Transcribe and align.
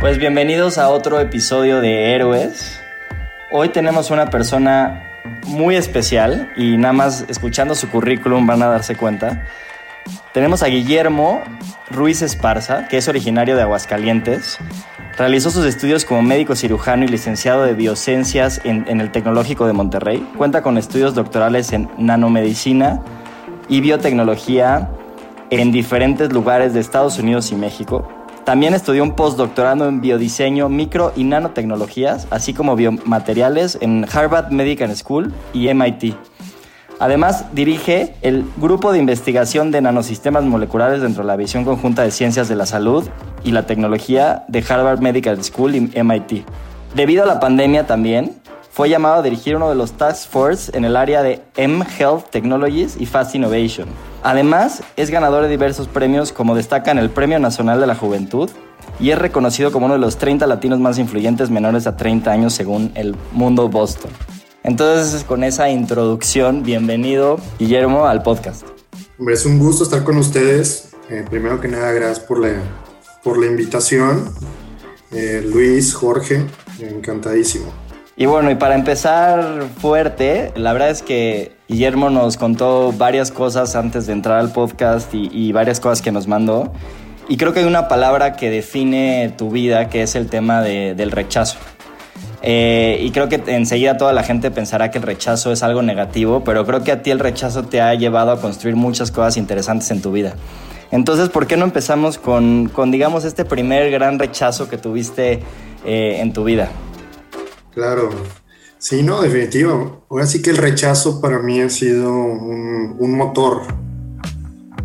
Pues 0.00 0.16
bienvenidos 0.16 0.78
a 0.78 0.88
otro 0.88 1.20
episodio 1.20 1.82
de 1.82 2.14
Héroes. 2.14 2.80
Hoy 3.50 3.68
tenemos 3.68 4.10
una 4.10 4.30
persona 4.30 5.02
muy 5.44 5.76
especial 5.76 6.50
y 6.56 6.78
nada 6.78 6.94
más 6.94 7.26
escuchando 7.28 7.74
su 7.74 7.90
currículum 7.90 8.46
van 8.46 8.62
a 8.62 8.68
darse 8.68 8.96
cuenta. 8.96 9.44
Tenemos 10.32 10.62
a 10.62 10.68
Guillermo 10.68 11.42
Ruiz 11.90 12.22
Esparza, 12.22 12.88
que 12.88 12.96
es 12.96 13.08
originario 13.08 13.56
de 13.56 13.62
Aguascalientes. 13.62 14.56
Realizó 15.18 15.50
sus 15.50 15.66
estudios 15.66 16.06
como 16.06 16.22
médico 16.22 16.56
cirujano 16.56 17.04
y 17.04 17.08
licenciado 17.08 17.64
de 17.64 17.74
biociencias 17.74 18.62
en, 18.64 18.86
en 18.88 19.02
el 19.02 19.12
Tecnológico 19.12 19.66
de 19.66 19.74
Monterrey. 19.74 20.26
Cuenta 20.38 20.62
con 20.62 20.78
estudios 20.78 21.14
doctorales 21.14 21.74
en 21.74 21.90
nanomedicina 21.98 23.02
y 23.68 23.82
biotecnología 23.82 24.88
en 25.50 25.72
diferentes 25.72 26.32
lugares 26.32 26.72
de 26.72 26.80
Estados 26.80 27.18
Unidos 27.18 27.52
y 27.52 27.56
México. 27.56 28.19
También 28.50 28.74
estudió 28.74 29.04
un 29.04 29.12
postdoctorado 29.12 29.88
en 29.88 30.00
biodiseño, 30.00 30.68
micro 30.68 31.12
y 31.14 31.22
nanotecnologías, 31.22 32.26
así 32.30 32.52
como 32.52 32.74
biomateriales 32.74 33.78
en 33.80 34.04
Harvard 34.12 34.50
Medical 34.50 34.92
School 34.96 35.32
y 35.52 35.72
MIT. 35.72 36.16
Además, 36.98 37.44
dirige 37.52 38.16
el 38.22 38.44
Grupo 38.56 38.90
de 38.90 38.98
Investigación 38.98 39.70
de 39.70 39.80
Nanosistemas 39.80 40.42
Moleculares 40.42 41.00
dentro 41.00 41.22
de 41.22 41.28
la 41.28 41.36
Visión 41.36 41.64
Conjunta 41.64 42.02
de 42.02 42.10
Ciencias 42.10 42.48
de 42.48 42.56
la 42.56 42.66
Salud 42.66 43.08
y 43.44 43.52
la 43.52 43.66
Tecnología 43.66 44.44
de 44.48 44.64
Harvard 44.68 44.98
Medical 44.98 45.44
School 45.44 45.76
y 45.76 46.02
MIT. 46.02 46.44
Debido 46.96 47.22
a 47.22 47.26
la 47.26 47.38
pandemia 47.38 47.86
también, 47.86 48.39
fue 48.70 48.88
llamado 48.88 49.16
a 49.16 49.22
dirigir 49.22 49.56
uno 49.56 49.68
de 49.68 49.74
los 49.74 49.92
Task 49.92 50.30
Force 50.30 50.76
en 50.76 50.84
el 50.84 50.96
área 50.96 51.22
de 51.22 51.42
M-Health 51.56 52.30
Technologies 52.30 52.96
y 52.98 53.06
Fast 53.06 53.34
Innovation. 53.34 53.88
Además, 54.22 54.82
es 54.96 55.10
ganador 55.10 55.42
de 55.42 55.48
diversos 55.48 55.88
premios 55.88 56.32
como 56.32 56.54
destaca 56.54 56.90
en 56.92 56.98
el 56.98 57.10
Premio 57.10 57.38
Nacional 57.40 57.80
de 57.80 57.86
la 57.86 57.96
Juventud 57.96 58.48
y 59.00 59.10
es 59.10 59.18
reconocido 59.18 59.72
como 59.72 59.86
uno 59.86 59.94
de 59.94 60.00
los 60.00 60.18
30 60.18 60.46
latinos 60.46 60.78
más 60.78 60.98
influyentes 60.98 61.50
menores 61.50 61.86
a 61.86 61.96
30 61.96 62.30
años 62.30 62.54
según 62.54 62.92
el 62.94 63.16
Mundo 63.32 63.68
Boston. 63.68 64.10
Entonces, 64.62 65.24
con 65.24 65.42
esa 65.42 65.68
introducción, 65.68 66.62
bienvenido 66.62 67.40
Guillermo 67.58 68.06
al 68.06 68.22
podcast. 68.22 68.64
Es 69.28 69.46
un 69.46 69.58
gusto 69.58 69.84
estar 69.84 70.04
con 70.04 70.16
ustedes. 70.16 70.90
Eh, 71.08 71.24
primero 71.28 71.60
que 71.60 71.68
nada, 71.68 71.90
gracias 71.92 72.20
por 72.20 72.38
la, 72.38 72.52
por 73.24 73.38
la 73.38 73.46
invitación. 73.46 74.32
Eh, 75.12 75.42
Luis, 75.44 75.92
Jorge, 75.92 76.46
encantadísimo. 76.78 77.89
Y 78.20 78.26
bueno, 78.26 78.50
y 78.50 78.54
para 78.54 78.74
empezar 78.74 79.62
fuerte, 79.78 80.52
la 80.54 80.74
verdad 80.74 80.90
es 80.90 81.00
que 81.00 81.52
Guillermo 81.68 82.10
nos 82.10 82.36
contó 82.36 82.92
varias 82.92 83.30
cosas 83.30 83.74
antes 83.76 84.06
de 84.06 84.12
entrar 84.12 84.40
al 84.40 84.52
podcast 84.52 85.08
y, 85.14 85.52
varias 85.52 85.80
cosas 85.80 86.02
que 86.02 86.12
nos 86.12 86.26
mandó. 86.26 86.70
Y 87.30 87.38
creo 87.38 87.54
que 87.54 87.60
hay 87.60 87.64
una 87.64 87.88
palabra 87.88 88.36
que 88.36 88.50
define 88.50 89.32
tu 89.38 89.48
vida, 89.48 89.88
que 89.88 90.02
es 90.02 90.16
el 90.16 90.28
tema 90.28 90.60
de, 90.60 90.94
del 90.94 91.12
rechazo. 91.12 91.56
Eh, 92.42 92.98
y 93.00 93.10
creo 93.10 93.30
que 93.30 93.42
enseguida 93.46 93.96
toda 93.96 94.12
la 94.12 94.22
gente 94.22 94.50
pensará 94.50 94.90
que 94.90 94.98
el 94.98 95.04
rechazo 95.04 95.50
es 95.50 95.62
algo 95.62 95.80
negativo, 95.80 96.44
pero 96.44 96.66
creo 96.66 96.84
que 96.84 96.92
a 96.92 97.00
ti 97.00 97.10
el 97.10 97.20
rechazo 97.20 97.62
te 97.62 97.80
ha 97.80 97.94
llevado 97.94 98.32
a 98.32 98.40
construir 98.42 98.76
muchas 98.76 99.10
cosas 99.10 99.38
interesantes 99.38 99.90
en 99.92 100.02
tu 100.02 100.12
vida. 100.12 100.34
Entonces, 100.90 101.30
¿por 101.30 101.46
qué 101.46 101.56
no 101.56 101.64
empezamos 101.64 102.18
con, 102.18 102.68
con 102.68 102.90
digamos, 102.90 103.24
este 103.24 103.46
primer 103.46 103.90
gran 103.90 104.18
rechazo 104.18 104.68
que 104.68 104.76
tuviste 104.76 105.40
eh, 105.86 106.18
en 106.20 106.34
tu 106.34 106.44
vida? 106.44 106.68
Claro, 107.80 108.10
sí, 108.76 109.02
no, 109.02 109.22
definitivo. 109.22 110.04
Ahora 110.10 110.26
sí 110.26 110.42
que 110.42 110.50
el 110.50 110.58
rechazo 110.58 111.18
para 111.18 111.38
mí 111.38 111.62
ha 111.62 111.70
sido 111.70 112.12
un, 112.12 112.94
un, 112.98 113.16
motor 113.16 113.62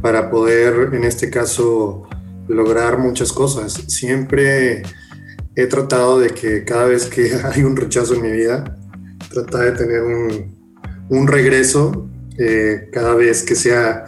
para 0.01 0.31
poder, 0.31 0.93
en 0.93 1.03
este 1.03 1.29
caso, 1.29 2.07
lograr 2.47 2.97
muchas 2.97 3.33
cosas. 3.33 3.73
Siempre 3.87 4.83
he 5.57 5.67
tratado 5.67 6.21
de 6.21 6.29
que 6.29 6.63
cada 6.63 6.85
vez 6.85 7.07
que 7.07 7.33
hay 7.43 7.63
un 7.63 7.75
rechazo 7.75 8.13
en 8.13 8.21
mi 8.21 8.31
vida, 8.31 8.63
tratar 9.29 9.65
de 9.65 9.71
tener 9.73 10.01
un, 10.01 10.55
un 11.09 11.27
regreso 11.27 12.07
eh, 12.39 12.87
cada 12.93 13.13
vez 13.13 13.43
que 13.43 13.55
sea 13.55 14.05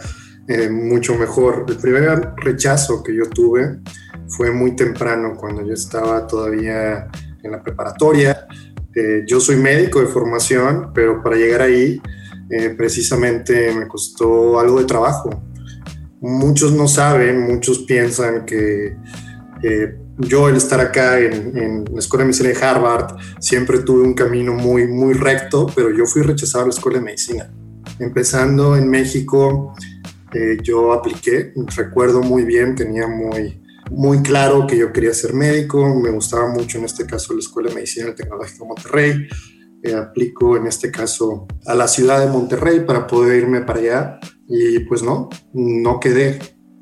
eh, 0.48 0.70
mucho 0.70 1.14
mejor. 1.14 1.66
El 1.68 1.76
primer 1.76 2.32
rechazo 2.38 3.02
que 3.02 3.14
yo 3.14 3.28
tuve 3.28 3.80
fue 4.28 4.50
muy 4.50 4.74
temprano, 4.74 5.34
cuando 5.36 5.62
yo 5.62 5.74
estaba 5.74 6.26
todavía 6.26 7.10
en 7.42 7.52
la 7.52 7.62
preparatoria. 7.62 8.46
Eh, 9.00 9.22
yo 9.26 9.38
soy 9.38 9.54
médico 9.54 10.00
de 10.00 10.06
formación, 10.06 10.90
pero 10.92 11.22
para 11.22 11.36
llegar 11.36 11.62
ahí 11.62 12.02
eh, 12.50 12.70
precisamente 12.76 13.72
me 13.72 13.86
costó 13.86 14.58
algo 14.58 14.80
de 14.80 14.86
trabajo. 14.86 15.30
Muchos 16.20 16.72
no 16.72 16.88
saben, 16.88 17.42
muchos 17.42 17.78
piensan 17.80 18.44
que 18.44 18.96
eh, 19.62 19.96
yo 20.16 20.48
el 20.48 20.56
estar 20.56 20.80
acá 20.80 21.20
en, 21.20 21.56
en, 21.56 21.84
la 21.92 22.00
Escuela 22.00 22.24
de 22.24 22.30
Medicina 22.30 22.48
de 22.48 22.60
Harvard 22.60 23.16
siempre 23.38 23.78
tuve 23.78 24.02
un 24.02 24.14
camino 24.14 24.52
muy, 24.52 24.88
muy 24.88 25.14
recto, 25.14 25.68
pero 25.76 25.96
yo 25.96 26.04
fui 26.04 26.22
rechazado 26.22 26.64
a 26.64 26.66
la 26.66 26.74
Escuela 26.74 26.98
de 26.98 27.04
Medicina. 27.04 27.48
Empezando 28.00 28.76
en 28.76 28.90
México, 28.90 29.74
yo 30.62 30.92
apliqué, 30.92 31.52
recuerdo 31.76 32.20
muy 32.20 32.44
bien, 32.44 32.74
tenía 32.74 33.06
muy, 33.06 33.60
muy 33.90 34.22
claro 34.22 34.66
que 34.66 34.76
yo 34.76 34.92
quería 34.92 35.14
ser 35.14 35.34
médico, 35.34 35.94
me 35.94 36.10
gustaba 36.10 36.48
mucho 36.48 36.78
en 36.78 36.84
este 36.84 37.06
caso 37.06 37.32
la 37.32 37.40
Escuela 37.40 37.68
de 37.68 37.74
Medicina 37.76 38.06
del 38.06 38.14
Tecnológico 38.14 38.64
de 38.64 38.68
Monterrey, 38.68 39.28
eh, 39.82 39.94
aplico 39.94 40.56
en 40.56 40.66
este 40.66 40.90
caso 40.90 41.46
a 41.66 41.74
la 41.74 41.88
ciudad 41.88 42.20
de 42.20 42.30
Monterrey 42.30 42.80
para 42.80 43.06
poder 43.06 43.42
irme 43.42 43.60
para 43.62 43.78
allá 43.78 44.20
y 44.48 44.80
pues 44.80 45.02
no, 45.02 45.28
no 45.52 46.00
quedé. 46.00 46.38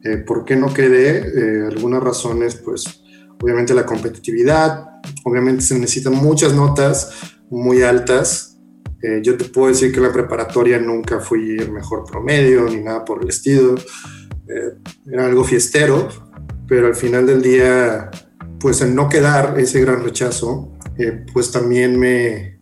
Eh, 0.06 0.18
¿Por 0.18 0.44
qué 0.44 0.56
no 0.56 0.72
quedé? 0.72 1.18
Eh, 1.18 1.66
algunas 1.66 2.02
razones, 2.02 2.56
pues 2.56 3.02
obviamente 3.40 3.74
la 3.74 3.84
competitividad, 3.84 4.86
obviamente 5.24 5.62
se 5.62 5.78
necesitan 5.78 6.14
muchas 6.14 6.54
notas 6.54 7.10
muy 7.50 7.82
altas. 7.82 8.58
Eh, 9.02 9.20
yo 9.22 9.36
te 9.36 9.46
puedo 9.46 9.68
decir 9.68 9.90
que 9.90 9.98
en 9.98 10.04
la 10.04 10.12
preparatoria 10.12 10.78
nunca 10.78 11.18
fui 11.18 11.56
el 11.58 11.72
mejor 11.72 12.04
promedio 12.04 12.64
ni 12.68 12.82
nada 12.82 13.04
por 13.04 13.22
el 13.22 13.28
estilo. 13.28 13.74
era 15.10 15.26
algo 15.26 15.42
fiestero, 15.42 16.08
pero 16.66 16.86
al 16.86 16.94
final 16.94 17.26
del 17.26 17.42
día, 17.42 18.10
pues 18.60 18.80
el 18.80 18.94
no 18.94 19.08
quedar 19.08 19.58
ese 19.58 19.80
gran 19.80 20.02
rechazo 20.02 20.72
pues 21.34 21.52
también 21.52 22.00
me, 22.00 22.58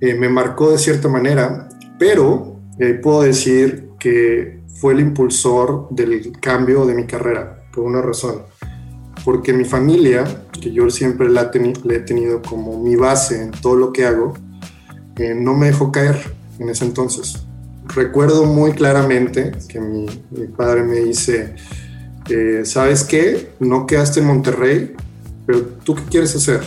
me 0.00 0.28
marcó 0.28 0.70
de 0.70 0.76
cierta 0.76 1.08
manera, 1.08 1.66
pero 1.98 2.60
puedo 3.02 3.22
decir 3.22 3.88
que 3.98 4.60
fue 4.80 4.94
el 4.94 5.00
impulsor 5.00 5.88
del 5.90 6.32
cambio 6.40 6.86
de 6.86 6.94
mi 6.94 7.06
carrera, 7.06 7.64
por 7.72 7.84
una 7.84 8.00
razón. 8.00 8.42
Porque 9.24 9.52
mi 9.52 9.64
familia, 9.64 10.24
que 10.58 10.72
yo 10.72 10.88
siempre 10.88 11.28
la, 11.28 11.50
he 11.52 11.98
tenido 12.00 12.40
como 12.40 12.82
mi 12.82 12.96
base 12.96 13.42
en 13.42 13.50
todo 13.50 13.76
lo 13.76 13.92
que 13.92 14.06
hago, 14.06 14.34
eh, 15.16 15.34
no 15.34 15.54
me 15.54 15.66
dejó 15.66 15.92
caer 15.92 16.16
en 16.58 16.70
ese 16.70 16.86
entonces. 16.86 17.44
Recuerdo 17.94 18.44
muy 18.46 18.72
claramente 18.72 19.52
que 19.68 19.80
mi, 19.80 20.06
padre 20.56 20.82
me 20.82 21.00
dice, 21.00 21.54
¿sabes 22.64 23.04
qué? 23.04 23.50
No 23.60 23.86
quedaste 23.86 24.20
en 24.20 24.26
Monterrey, 24.26 24.94
pero 25.46 25.60
¿tú 25.84 25.94
qué 25.94 26.02
quieres 26.10 26.34
hacer? 26.36 26.60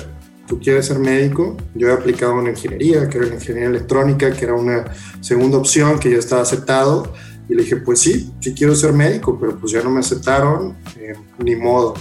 ¿Tú 0.47 0.59
quieres 0.59 0.87
ser 0.87 0.99
médico? 0.99 1.57
Yo 1.73 1.89
he 1.89 1.93
aplicado 1.93 2.35
una 2.35 2.49
ingeniería, 2.49 3.07
que 3.07 3.17
era 3.17 3.27
ingeniería 3.27 3.69
electrónica, 3.69 4.31
que 4.31 4.45
era 4.45 4.53
una 4.53 4.85
segunda 5.21 5.57
opción 5.57 5.99
que 5.99 6.11
ya 6.11 6.17
estaba 6.17 6.41
aceptado 6.41 7.13
y 7.47 7.55
le 7.55 7.63
dije, 7.63 7.77
pues 7.77 7.99
sí, 7.99 8.31
sí 8.39 8.53
quiero 8.53 8.75
ser 8.75 8.93
médico, 8.93 9.37
pero 9.39 9.57
pues 9.57 9.71
ya 9.71 9.81
no 9.81 9.89
me 9.89 9.99
aceptaron, 9.99 10.77
eh, 10.97 11.13
ni 11.39 11.55
modo. 11.55 11.93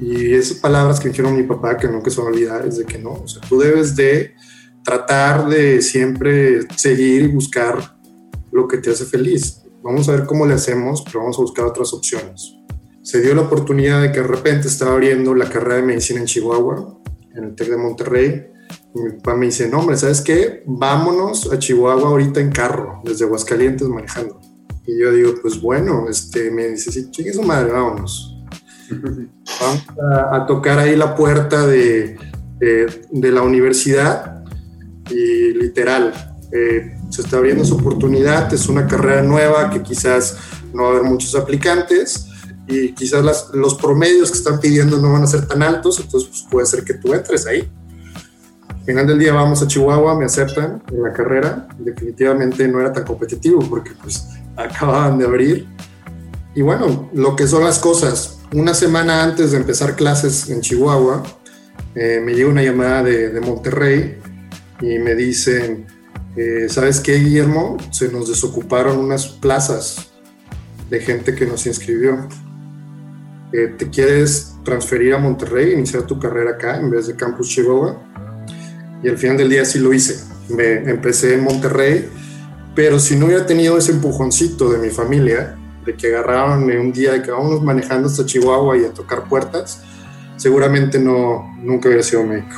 Y 0.00 0.34
esas 0.34 0.58
palabras 0.58 1.00
que 1.00 1.08
dijeron 1.08 1.36
mi 1.36 1.44
papá, 1.44 1.76
que 1.76 1.88
nunca 1.88 2.10
se 2.10 2.20
van 2.20 2.28
a 2.28 2.30
olvidar, 2.30 2.66
es 2.66 2.78
de 2.78 2.84
que 2.84 2.98
no, 2.98 3.12
o 3.12 3.28
sea, 3.28 3.40
tú 3.48 3.58
debes 3.58 3.94
de 3.96 4.34
tratar 4.82 5.48
de 5.48 5.80
siempre 5.80 6.60
seguir 6.76 7.22
y 7.22 7.28
buscar 7.28 7.96
lo 8.52 8.68
que 8.68 8.78
te 8.78 8.90
hace 8.90 9.04
feliz. 9.04 9.63
Vamos 9.84 10.08
a 10.08 10.12
ver 10.12 10.26
cómo 10.26 10.46
le 10.46 10.54
hacemos, 10.54 11.02
pero 11.04 11.20
vamos 11.20 11.38
a 11.38 11.42
buscar 11.42 11.66
otras 11.66 11.92
opciones. 11.92 12.56
Se 13.02 13.20
dio 13.20 13.34
la 13.34 13.42
oportunidad 13.42 14.02
de 14.02 14.10
que 14.10 14.20
de 14.20 14.26
repente 14.26 14.66
estaba 14.66 14.92
abriendo 14.92 15.34
la 15.34 15.48
carrera 15.48 15.76
de 15.76 15.82
medicina 15.82 16.20
en 16.20 16.26
Chihuahua, 16.26 16.98
en 17.34 17.44
el 17.44 17.54
TEC 17.54 17.68
de 17.68 17.76
Monterrey, 17.76 18.54
mi 18.94 19.10
papá 19.10 19.34
me 19.34 19.46
dice, 19.46 19.68
no, 19.68 19.80
hombre, 19.80 19.96
¿sabes 19.96 20.20
qué? 20.20 20.62
Vámonos 20.66 21.52
a 21.52 21.58
Chihuahua 21.58 22.08
ahorita 22.08 22.40
en 22.40 22.50
carro, 22.50 23.00
desde 23.04 23.24
Aguascalientes 23.24 23.88
manejando. 23.88 24.40
Y 24.86 25.00
yo 25.00 25.12
digo, 25.12 25.34
pues 25.42 25.60
bueno, 25.60 26.06
este, 26.08 26.50
me 26.50 26.68
dice, 26.68 26.92
sí, 26.92 27.10
chingue 27.10 27.32
su 27.32 27.42
madre, 27.42 27.72
vámonos. 27.72 28.36
Vamos 28.90 29.84
a, 30.32 30.46
tocar 30.46 30.78
ahí 30.78 30.94
la 30.94 31.16
puerta 31.16 31.66
de, 31.66 32.16
de, 32.60 33.32
la 33.32 33.42
universidad 33.42 34.44
y 35.10 35.54
literal, 35.54 36.12
eh, 36.52 36.96
se 37.14 37.22
está 37.22 37.36
abriendo 37.36 37.64
su 37.64 37.74
oportunidad, 37.74 38.52
es 38.52 38.68
una 38.68 38.86
carrera 38.86 39.22
nueva 39.22 39.70
que 39.70 39.82
quizás 39.82 40.36
no 40.72 40.82
va 40.82 40.88
a 40.88 40.92
haber 40.92 41.04
muchos 41.04 41.34
aplicantes 41.34 42.26
y 42.66 42.92
quizás 42.92 43.24
las, 43.24 43.50
los 43.52 43.74
promedios 43.74 44.30
que 44.30 44.38
están 44.38 44.58
pidiendo 44.58 44.98
no 44.98 45.12
van 45.12 45.22
a 45.22 45.26
ser 45.26 45.46
tan 45.46 45.62
altos, 45.62 46.00
entonces 46.00 46.28
pues, 46.28 46.46
puede 46.50 46.66
ser 46.66 46.84
que 46.84 46.94
tú 46.94 47.14
entres 47.14 47.46
ahí 47.46 47.70
final 48.84 49.06
del 49.06 49.18
día 49.18 49.32
vamos 49.32 49.62
a 49.62 49.66
Chihuahua, 49.66 50.18
me 50.18 50.26
aceptan 50.26 50.82
en 50.92 51.02
la 51.02 51.12
carrera. 51.12 51.68
Definitivamente 51.78 52.68
no 52.68 52.80
era 52.80 52.92
tan 52.92 53.04
competitivo 53.04 53.60
porque 53.68 53.92
pues 54.02 54.28
acababan 54.56 55.18
de 55.18 55.24
abrir. 55.24 55.66
Y 56.54 56.62
bueno, 56.62 57.10
lo 57.14 57.34
que 57.34 57.46
son 57.46 57.64
las 57.64 57.78
cosas. 57.78 58.38
Una 58.52 58.74
semana 58.74 59.24
antes 59.24 59.50
de 59.52 59.56
empezar 59.56 59.96
clases 59.96 60.48
en 60.50 60.60
Chihuahua, 60.60 61.22
eh, 61.94 62.20
me 62.24 62.34
llega 62.34 62.48
una 62.48 62.62
llamada 62.62 63.02
de, 63.02 63.40
Monterrey 63.40 64.18
y 64.80 64.98
me 64.98 65.14
dicen, 65.14 65.86
eh, 66.36 66.66
¿sabes 66.68 67.00
qué, 67.00 67.14
Guillermo? 67.14 67.76
Se 67.90 68.08
nos 68.10 68.28
desocuparon 68.28 68.98
unas 68.98 69.26
plazas 69.26 70.10
de 70.90 71.00
gente 71.00 71.34
que 71.34 71.46
nos 71.46 71.66
inscribió. 71.66 72.28
Eh, 73.52 73.74
¿Te 73.78 73.88
quieres 73.88 74.54
transferir 74.64 75.14
a 75.14 75.18
Monterrey, 75.18 75.72
iniciar 75.72 76.02
tu 76.02 76.18
carrera 76.18 76.52
acá 76.52 76.78
en 76.78 76.90
vez 76.90 77.06
de 77.06 77.14
Campus 77.14 77.48
Chihuahua? 77.48 78.00
y 79.04 79.08
al 79.08 79.18
final 79.18 79.36
del 79.36 79.50
día 79.50 79.64
sí 79.64 79.78
lo 79.78 79.92
hice. 79.92 80.24
Me 80.48 80.76
empecé 80.90 81.34
en 81.34 81.44
Monterrey, 81.44 82.08
pero 82.74 82.98
si 82.98 83.16
no 83.16 83.26
hubiera 83.26 83.44
tenido 83.44 83.76
ese 83.76 83.92
empujoncito 83.92 84.70
de 84.70 84.78
mi 84.78 84.88
familia, 84.88 85.56
de 85.84 85.94
que 85.94 86.06
agarraron 86.08 86.64
un 86.64 86.92
día 86.92 87.12
de 87.12 87.22
que 87.22 87.30
vamos 87.30 87.62
manejando 87.62 88.08
hasta 88.08 88.24
Chihuahua 88.24 88.78
y 88.78 88.84
a 88.86 88.92
tocar 88.92 89.28
puertas, 89.28 89.82
seguramente 90.36 90.98
no, 90.98 91.54
nunca 91.58 91.88
hubiera 91.88 92.02
sido 92.02 92.24
médico. 92.24 92.56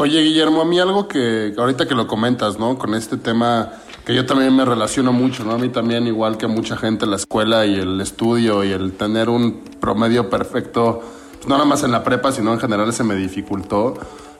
Oye, 0.00 0.22
Guillermo, 0.22 0.60
a 0.60 0.64
mí 0.64 0.78
algo 0.78 1.08
que 1.08 1.52
ahorita 1.58 1.88
que 1.88 1.96
lo 1.96 2.06
comentas, 2.06 2.56
¿no? 2.56 2.78
Con 2.78 2.94
este 2.94 3.16
tema 3.16 3.72
que 4.06 4.14
yo 4.14 4.24
también 4.24 4.54
me 4.54 4.64
relaciono 4.64 5.12
mucho, 5.12 5.42
¿no? 5.42 5.54
A 5.54 5.58
mí 5.58 5.70
también, 5.70 6.06
igual 6.06 6.38
que 6.38 6.46
mucha 6.46 6.76
gente, 6.76 7.04
la 7.04 7.16
escuela 7.16 7.66
y 7.66 7.74
el 7.74 8.00
estudio 8.00 8.62
y 8.62 8.70
el 8.70 8.92
tener 8.92 9.28
un 9.28 9.60
promedio 9.80 10.30
perfecto, 10.30 11.02
pues 11.34 11.48
no 11.48 11.56
nada 11.56 11.68
más 11.68 11.82
en 11.82 11.90
la 11.90 12.04
prepa, 12.04 12.30
sino 12.30 12.52
en 12.52 12.60
general 12.60 12.92
se 12.92 13.02
me 13.02 13.16
dificultó. 13.16 13.94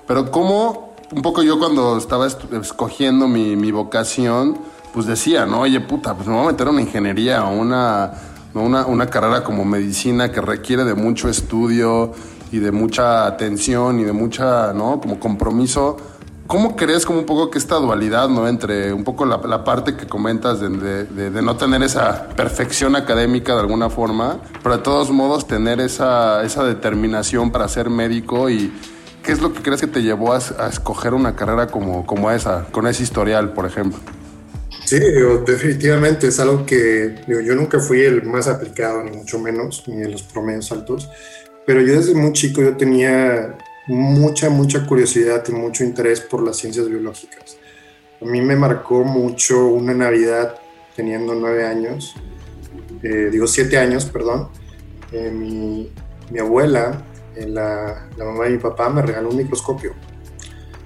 Pero 0.07 0.31
¿cómo 0.31 0.95
un 1.11 1.23
poco 1.23 1.43
yo 1.43 1.59
cuando 1.59 1.99
estaba 1.99 2.29
escogiendo 2.29 3.27
mi, 3.27 3.57
mi, 3.57 3.73
vocación, 3.73 4.57
pues 4.95 5.07
decía, 5.07 5.45
¿no? 5.45 5.63
Oye, 5.63 5.81
puta, 5.81 6.15
pues 6.15 6.29
me 6.29 6.35
voy 6.35 6.45
a 6.45 6.51
meter 6.53 6.69
a 6.69 6.71
una 6.71 6.83
ingeniería 6.83 7.45
o 7.45 7.51
una, 7.51 8.13
una, 8.55 8.87
una 8.87 9.07
carrera 9.07 9.43
como 9.43 9.65
medicina 9.65 10.31
que 10.31 10.41
requiere 10.41 10.85
de 10.85 10.95
mucho 10.95 11.29
estudio 11.29 12.13
y 12.53 12.59
de 12.59 12.73
mucha 12.73 13.27
atención 13.27 14.01
y 14.01 14.05
de 14.05 14.13
mucha, 14.13 14.73
¿no? 14.73 15.01
Como 15.01 15.19
compromiso. 15.19 15.97
¿Cómo 16.47 16.77
crees 16.77 17.05
como 17.05 17.19
un 17.19 17.27
poco 17.27 17.51
que 17.51 17.59
esta 17.59 17.75
dualidad, 17.77 18.29
¿no? 18.29 18.49
Entre 18.49 18.93
un 18.93 19.05
poco 19.05 19.27
la, 19.27 19.37
la 19.37 19.65
parte 19.65 19.97
que 19.97 20.07
comentas 20.07 20.61
de, 20.61 20.71
de, 20.71 21.31
de, 21.31 21.43
no 21.43 21.57
tener 21.57 21.83
esa 21.83 22.31
perfección 22.31 22.97
académica 22.97 23.53
de 23.53 23.61
alguna 23.61 23.91
forma, 23.91 24.41
pero 24.63 24.79
de 24.79 24.83
todos 24.83 25.11
modos 25.11 25.47
tener 25.47 25.79
esa, 25.79 26.43
esa 26.45 26.65
determinación 26.65 27.51
para 27.51 27.69
ser 27.69 27.91
médico 27.91 28.49
y, 28.49 28.73
¿Qué 29.29 29.33
es 29.33 29.43
lo 29.43 29.53
que 29.53 29.61
crees 29.61 29.83
que 29.83 29.87
te 29.87 30.01
llevó 30.01 30.33
a, 30.33 30.39
escoger 30.39 31.13
una 31.13 31.37
carrera 31.37 31.67
como, 31.67 32.07
como 32.07 32.31
esa, 32.31 32.65
con 32.71 32.87
ese 32.87 33.03
historial, 33.03 33.53
por 33.53 33.67
ejemplo? 33.67 33.99
Sí, 34.87 34.99
definitivamente 35.47 36.29
es 36.29 36.41
algo 36.41 36.65
que 36.65 37.15
yo 37.27 37.55
nunca 37.55 37.79
fui 37.79 38.01
el 38.01 38.23
más 38.23 38.49
aplicado, 38.49 39.05
ni 39.05 39.11
mucho 39.11 39.39
menos, 39.39 39.85
ni 39.87 39.97
de 39.97 40.09
los 40.09 40.23
promedios 40.23 40.73
altos, 40.73 41.11
pero 41.69 41.83
yo 41.83 41.97
desde 41.97 42.15
muy 42.15 42.33
chico 42.33 42.63
yo 42.63 42.79
tenía 42.79 43.59
mucha, 43.87 44.49
mucha 44.49 44.87
curiosidad 44.87 45.45
y 45.51 45.53
mucho 45.53 45.85
interés 45.85 46.19
por 46.19 46.43
las 46.43 46.57
ciencias 46.57 46.89
biológicas. 46.89 47.59
A 48.23 48.25
mí 48.25 48.41
me 48.41 48.57
marcó 48.57 49.05
mucho 49.05 49.67
una 49.67 49.93
Navidad 49.93 50.55
teniendo 50.97 51.35
nueve 51.35 51.67
años, 51.67 52.15
eh, 53.03 53.29
digo 53.31 53.47
siete 53.47 53.77
años, 53.77 54.07
perdón. 54.07 54.49
Eh, 55.13 55.31
mi, 55.31 55.93
mi 56.31 56.39
abuela 56.39 57.05
la, 57.37 58.09
mamá 58.17 58.49
y 58.49 58.53
mi 58.53 58.59
papá 58.59 58.89
me 58.89 59.03
regaló 59.03 59.29
un 59.29 59.37
microscopio. 59.37 59.93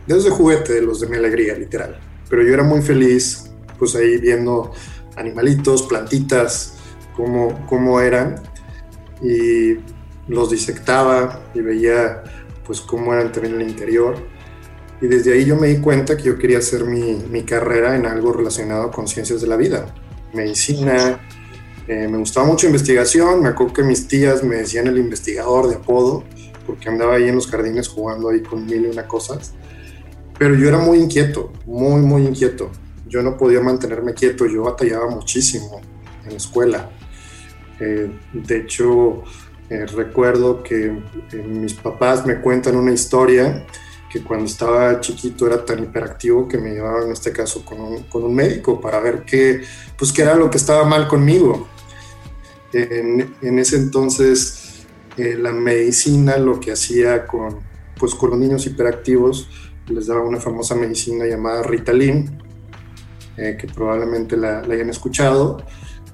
Desde 0.08 0.30
juguete, 0.30 0.72
de 0.72 0.82
los 0.82 0.98
de 0.98 1.06
mi 1.06 1.16
alegría, 1.16 1.54
literal. 1.54 2.00
Pero 2.28 2.42
yo 2.42 2.52
era 2.52 2.64
muy 2.64 2.82
feliz, 2.82 3.52
pues 3.78 3.94
ahí 3.94 4.16
viendo 4.16 4.72
animalitos, 5.14 5.84
plantitas, 5.84 6.74
cómo, 7.14 7.64
cómo 7.68 8.00
eran. 8.00 8.42
Y 9.22 9.76
los 10.32 10.50
disectaba 10.50 11.40
y 11.54 11.60
veía 11.60 12.22
pues 12.66 12.80
cómo 12.80 13.12
eran 13.12 13.32
también 13.32 13.60
el 13.60 13.68
interior. 13.68 14.16
Y 15.00 15.06
desde 15.06 15.32
ahí 15.32 15.44
yo 15.44 15.56
me 15.56 15.68
di 15.68 15.78
cuenta 15.80 16.16
que 16.16 16.24
yo 16.24 16.38
quería 16.38 16.58
hacer 16.58 16.84
mi, 16.84 17.14
mi 17.30 17.42
carrera 17.42 17.96
en 17.96 18.06
algo 18.06 18.32
relacionado 18.32 18.90
con 18.90 19.08
ciencias 19.08 19.40
de 19.40 19.48
la 19.48 19.56
vida, 19.56 19.92
medicina, 20.32 21.20
eh, 21.88 22.06
me 22.08 22.18
gustaba 22.18 22.46
mucho 22.46 22.66
investigación, 22.66 23.42
me 23.42 23.48
acuerdo 23.48 23.74
que 23.74 23.82
mis 23.82 24.06
tías 24.06 24.44
me 24.44 24.56
decían 24.56 24.86
el 24.86 24.98
investigador 24.98 25.68
de 25.68 25.76
apodo, 25.76 26.22
porque 26.66 26.88
andaba 26.88 27.16
ahí 27.16 27.28
en 27.28 27.34
los 27.34 27.48
jardines 27.48 27.88
jugando 27.88 28.28
ahí 28.28 28.40
con 28.40 28.64
mil 28.64 28.84
y 28.84 28.88
una 28.88 29.08
cosas. 29.08 29.52
Pero 30.38 30.54
yo 30.54 30.68
era 30.68 30.78
muy 30.78 30.98
inquieto, 30.98 31.52
muy, 31.66 32.00
muy 32.02 32.22
inquieto. 32.22 32.70
Yo 33.08 33.22
no 33.22 33.36
podía 33.36 33.60
mantenerme 33.60 34.14
quieto, 34.14 34.46
yo 34.46 34.62
batallaba 34.62 35.10
muchísimo 35.10 35.80
en 36.24 36.30
la 36.30 36.36
escuela. 36.36 36.90
Eh, 37.80 38.10
de 38.32 38.56
hecho, 38.56 39.24
eh, 39.72 39.86
recuerdo 39.86 40.62
que 40.62 40.92
mis 41.46 41.72
papás 41.72 42.26
me 42.26 42.40
cuentan 42.40 42.76
una 42.76 42.92
historia 42.92 43.64
que 44.10 44.22
cuando 44.22 44.44
estaba 44.44 45.00
chiquito 45.00 45.46
era 45.46 45.64
tan 45.64 45.82
hiperactivo 45.82 46.46
que 46.46 46.58
me 46.58 46.72
llevaban 46.72 47.04
en 47.04 47.12
este 47.12 47.32
caso 47.32 47.64
con 47.64 47.80
un, 47.80 48.34
médico 48.34 48.78
para 48.78 49.00
ver 49.00 49.22
qué, 49.24 49.62
pues, 49.96 50.12
qué 50.12 50.20
era 50.20 50.34
lo 50.34 50.50
que 50.50 50.58
estaba 50.58 50.84
mal 50.84 51.08
conmigo. 51.08 51.66
En, 52.74 53.58
ese 53.58 53.76
entonces 53.76 54.84
eh, 55.16 55.36
la 55.38 55.52
medicina 55.52 56.36
lo 56.36 56.60
que 56.60 56.72
hacía 56.72 57.26
con, 57.26 57.60
pues, 57.98 58.14
con 58.14 58.30
los 58.30 58.38
niños 58.38 58.66
hiperactivos 58.66 59.48
les 59.86 60.06
daba 60.06 60.20
una 60.20 60.40
famosa 60.40 60.74
medicina 60.74 61.24
llamada 61.24 61.62
Ritalin, 61.62 62.38
eh, 63.38 63.56
que 63.58 63.66
probablemente 63.68 64.36
la, 64.36 64.58
hayan 64.60 64.90
escuchado. 64.90 65.62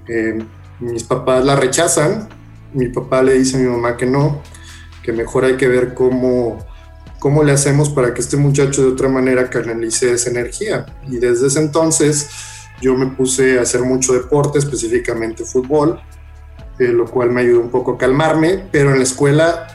Eh, 0.06 0.38
mis 0.78 1.02
papás 1.02 1.44
la 1.44 1.56
rechazan, 1.56 2.37
mi 2.72 2.88
papá 2.88 3.22
le 3.22 3.34
dice 3.34 3.56
a 3.56 3.60
mi 3.60 3.66
mamá 3.66 3.96
que 3.96 4.06
no, 4.06 4.42
que 5.02 5.12
mejor 5.12 5.44
hay 5.44 5.56
que 5.56 5.68
ver 5.68 5.94
cómo, 5.94 6.58
cómo 7.18 7.42
le 7.42 7.52
hacemos 7.52 7.90
para 7.90 8.12
que 8.14 8.20
este 8.20 8.36
muchacho 8.36 8.82
de 8.82 8.92
otra 8.92 9.08
manera 9.08 9.48
canalice 9.48 10.12
esa 10.12 10.30
energía. 10.30 10.86
Y 11.08 11.18
desde 11.18 11.46
ese 11.46 11.60
entonces 11.60 12.28
yo 12.80 12.94
me 12.96 13.06
puse 13.06 13.58
a 13.58 13.62
hacer 13.62 13.82
mucho 13.82 14.12
deporte, 14.12 14.58
específicamente 14.58 15.44
fútbol, 15.44 16.00
eh, 16.78 16.88
lo 16.88 17.06
cual 17.06 17.30
me 17.30 17.40
ayudó 17.40 17.60
un 17.60 17.70
poco 17.70 17.92
a 17.92 17.98
calmarme, 17.98 18.64
pero 18.70 18.92
en 18.92 18.98
la 18.98 19.02
escuela 19.02 19.66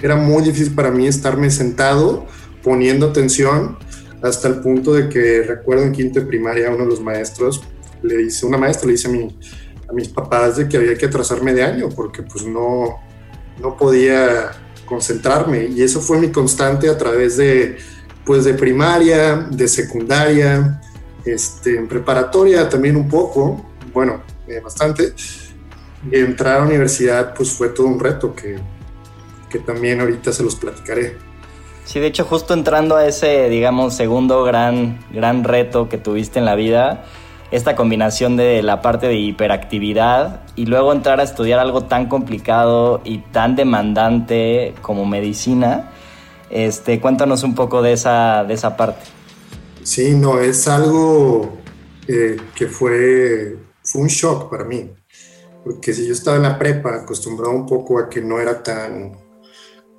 era 0.00 0.16
muy 0.16 0.42
difícil 0.42 0.74
para 0.74 0.90
mí 0.90 1.06
estarme 1.06 1.50
sentado 1.50 2.26
poniendo 2.62 3.08
atención 3.08 3.76
hasta 4.22 4.48
el 4.48 4.60
punto 4.60 4.92
de 4.92 5.08
que 5.08 5.42
recuerdo 5.42 5.84
en 5.84 5.92
quinto 5.92 6.20
de 6.20 6.26
primaria 6.26 6.70
uno 6.70 6.84
de 6.84 6.90
los 6.90 7.00
maestros 7.00 7.62
le 8.02 8.16
dice, 8.18 8.46
una 8.46 8.58
maestra 8.58 8.86
le 8.86 8.92
dice 8.92 9.08
a, 9.08 9.10
mi, 9.10 9.36
a 9.88 9.92
mis 9.92 10.08
papás 10.08 10.56
de 10.56 10.68
que 10.68 10.76
había 10.76 10.96
que 10.96 11.06
atrasarme 11.06 11.54
de 11.54 11.62
año 11.62 11.88
porque 11.88 12.22
pues 12.22 12.44
no, 12.44 13.00
no 13.60 13.76
podía 13.76 14.50
concentrarme 14.86 15.64
y 15.66 15.82
eso 15.82 16.00
fue 16.00 16.18
mi 16.18 16.30
constante 16.30 16.88
a 16.88 16.98
través 16.98 17.36
de 17.36 17.78
pues 18.24 18.44
de 18.44 18.54
primaria, 18.54 19.36
de 19.36 19.66
secundaria, 19.66 20.82
este, 21.24 21.76
en 21.76 21.88
preparatoria 21.88 22.68
también 22.68 22.96
un 22.96 23.08
poco, 23.08 23.64
bueno, 23.94 24.22
eh, 24.46 24.60
bastante. 24.60 25.14
Y 26.10 26.18
entrar 26.18 26.56
a 26.56 26.58
la 26.60 26.66
universidad 26.66 27.32
pues 27.34 27.52
fue 27.52 27.70
todo 27.70 27.86
un 27.86 27.98
reto 27.98 28.34
que, 28.34 28.58
que 29.48 29.58
también 29.60 30.00
ahorita 30.00 30.32
se 30.32 30.42
los 30.42 30.56
platicaré. 30.56 31.16
Sí, 31.84 32.00
de 32.00 32.06
hecho, 32.08 32.24
justo 32.24 32.52
entrando 32.52 32.96
a 32.96 33.06
ese, 33.06 33.48
digamos, 33.48 33.94
segundo 33.94 34.44
gran, 34.44 35.02
gran 35.10 35.42
reto 35.42 35.88
que 35.88 35.96
tuviste 35.96 36.38
en 36.38 36.44
la 36.44 36.54
vida, 36.54 37.06
esta 37.50 37.74
combinación 37.76 38.36
de 38.36 38.62
la 38.62 38.82
parte 38.82 39.06
de 39.06 39.14
hiperactividad 39.14 40.42
y 40.54 40.66
luego 40.66 40.92
entrar 40.92 41.20
a 41.20 41.22
estudiar 41.22 41.58
algo 41.58 41.84
tan 41.84 42.08
complicado 42.08 43.00
y 43.04 43.18
tan 43.18 43.56
demandante 43.56 44.74
como 44.82 45.06
medicina, 45.06 45.90
este, 46.50 47.00
cuéntanos 47.00 47.42
un 47.42 47.54
poco 47.54 47.80
de 47.80 47.92
esa, 47.94 48.44
de 48.44 48.54
esa 48.54 48.76
parte. 48.76 49.04
Sí, 49.82 50.14
no, 50.14 50.40
es 50.40 50.68
algo 50.68 51.58
eh, 52.06 52.36
que 52.54 52.66
fue, 52.66 53.56
fue 53.82 54.02
un 54.02 54.08
shock 54.08 54.50
para 54.50 54.64
mí, 54.64 54.90
porque 55.64 55.94
si 55.94 56.06
yo 56.06 56.12
estaba 56.12 56.36
en 56.36 56.42
la 56.42 56.58
prepa 56.58 56.96
acostumbrado 56.96 57.54
un 57.54 57.66
poco 57.66 57.98
a 57.98 58.10
que 58.10 58.20
no 58.20 58.38
era 58.38 58.62
tan 58.62 59.26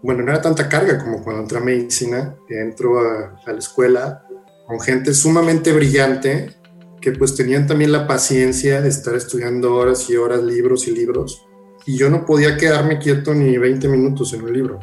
bueno, 0.01 0.23
no 0.23 0.31
era 0.31 0.41
tanta 0.41 0.69
carga 0.69 0.97
como 0.97 1.21
cuando 1.21 1.41
entré 1.41 1.57
a 1.57 1.61
medicina, 1.61 2.37
entro 2.47 2.99
a, 2.99 3.41
a, 3.45 3.51
la 3.51 3.59
escuela 3.59 4.23
con 4.65 4.79
gente 4.79 5.13
sumamente 5.13 5.73
brillante 5.73 6.58
que 7.01 7.11
pues 7.11 7.35
tenían 7.35 7.67
también 7.67 7.91
la 7.91 8.07
paciencia 8.07 8.81
de 8.81 8.89
estar 8.89 9.15
estudiando 9.15 9.75
horas 9.75 10.09
y 10.09 10.15
horas, 10.15 10.43
libros 10.43 10.87
y 10.87 10.91
libros, 10.91 11.45
y 11.85 11.97
yo 11.97 12.09
no 12.09 12.25
podía 12.25 12.57
quedarme 12.57 12.99
quieto 12.99 13.33
ni 13.33 13.57
20 13.57 13.87
minutos 13.87 14.33
en 14.33 14.43
un 14.43 14.53
libro. 14.53 14.79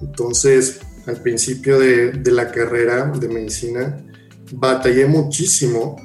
Entonces, 0.00 0.80
al 1.06 1.22
principio 1.22 1.78
de, 1.78 2.12
de 2.12 2.30
la 2.30 2.50
carrera 2.50 3.06
de 3.06 3.28
medicina, 3.28 4.04
batallé 4.52 5.06
muchísimo, 5.06 5.96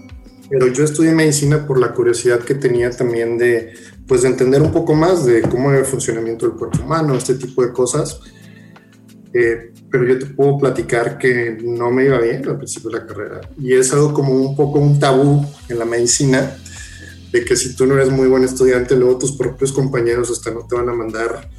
pero 0.50 0.68
yo 0.68 0.84
estudié 0.84 1.12
medicina 1.12 1.68
por 1.68 1.80
la 1.80 1.94
curiosidad 1.94 2.40
que 2.40 2.56
tenía 2.56 2.90
también 2.90 3.38
de 3.38 3.74
pues 4.08 4.22
de 4.22 4.30
entender 4.30 4.62
un 4.62 4.72
poco 4.72 4.96
más 4.96 5.26
de 5.26 5.42
cómo 5.42 5.72
es 5.72 5.80
el 5.80 5.86
funcionamiento 5.86 6.48
del 6.48 6.58
cuerpo 6.58 6.82
humano, 6.82 7.16
este 7.16 7.36
tipo 7.36 7.64
de 7.64 7.74
cosas. 7.74 8.22
Eh, 9.34 9.74
pero 9.90 10.06
yo 10.06 10.20
te 10.20 10.26
puedo 10.26 10.58
platicar 10.58 11.18
que 11.18 11.58
no 11.64 11.92
me 11.92 12.06
iba 12.06 12.20
bien 12.20 12.48
al 12.48 12.58
principio 12.58 12.90
de 12.90 13.00
la 13.00 13.06
carrera. 13.06 13.42
Y 13.60 13.74
es 13.74 13.92
algo 13.94 14.14
como 14.14 14.34
un 14.34 14.56
poco 14.56 14.80
un 14.80 15.00
tabú 15.00 15.46
en 15.70 15.80
la 15.80 15.86
medicina, 15.86 16.58
de 17.32 17.46
que 17.46 17.56
si 17.56 17.76
tú 17.76 17.86
no 17.86 17.96
eres 17.96 18.10
muy 18.10 18.28
buen 18.28 18.44
estudiante, 18.44 18.96
luego 18.96 19.18
tus 19.18 19.34
propios 19.34 19.72
compañeros 19.72 20.30
hasta 20.30 20.52
no 20.52 20.66
te 20.68 20.76
van 20.76 20.90
a 20.90 20.94
mandar 20.94 21.50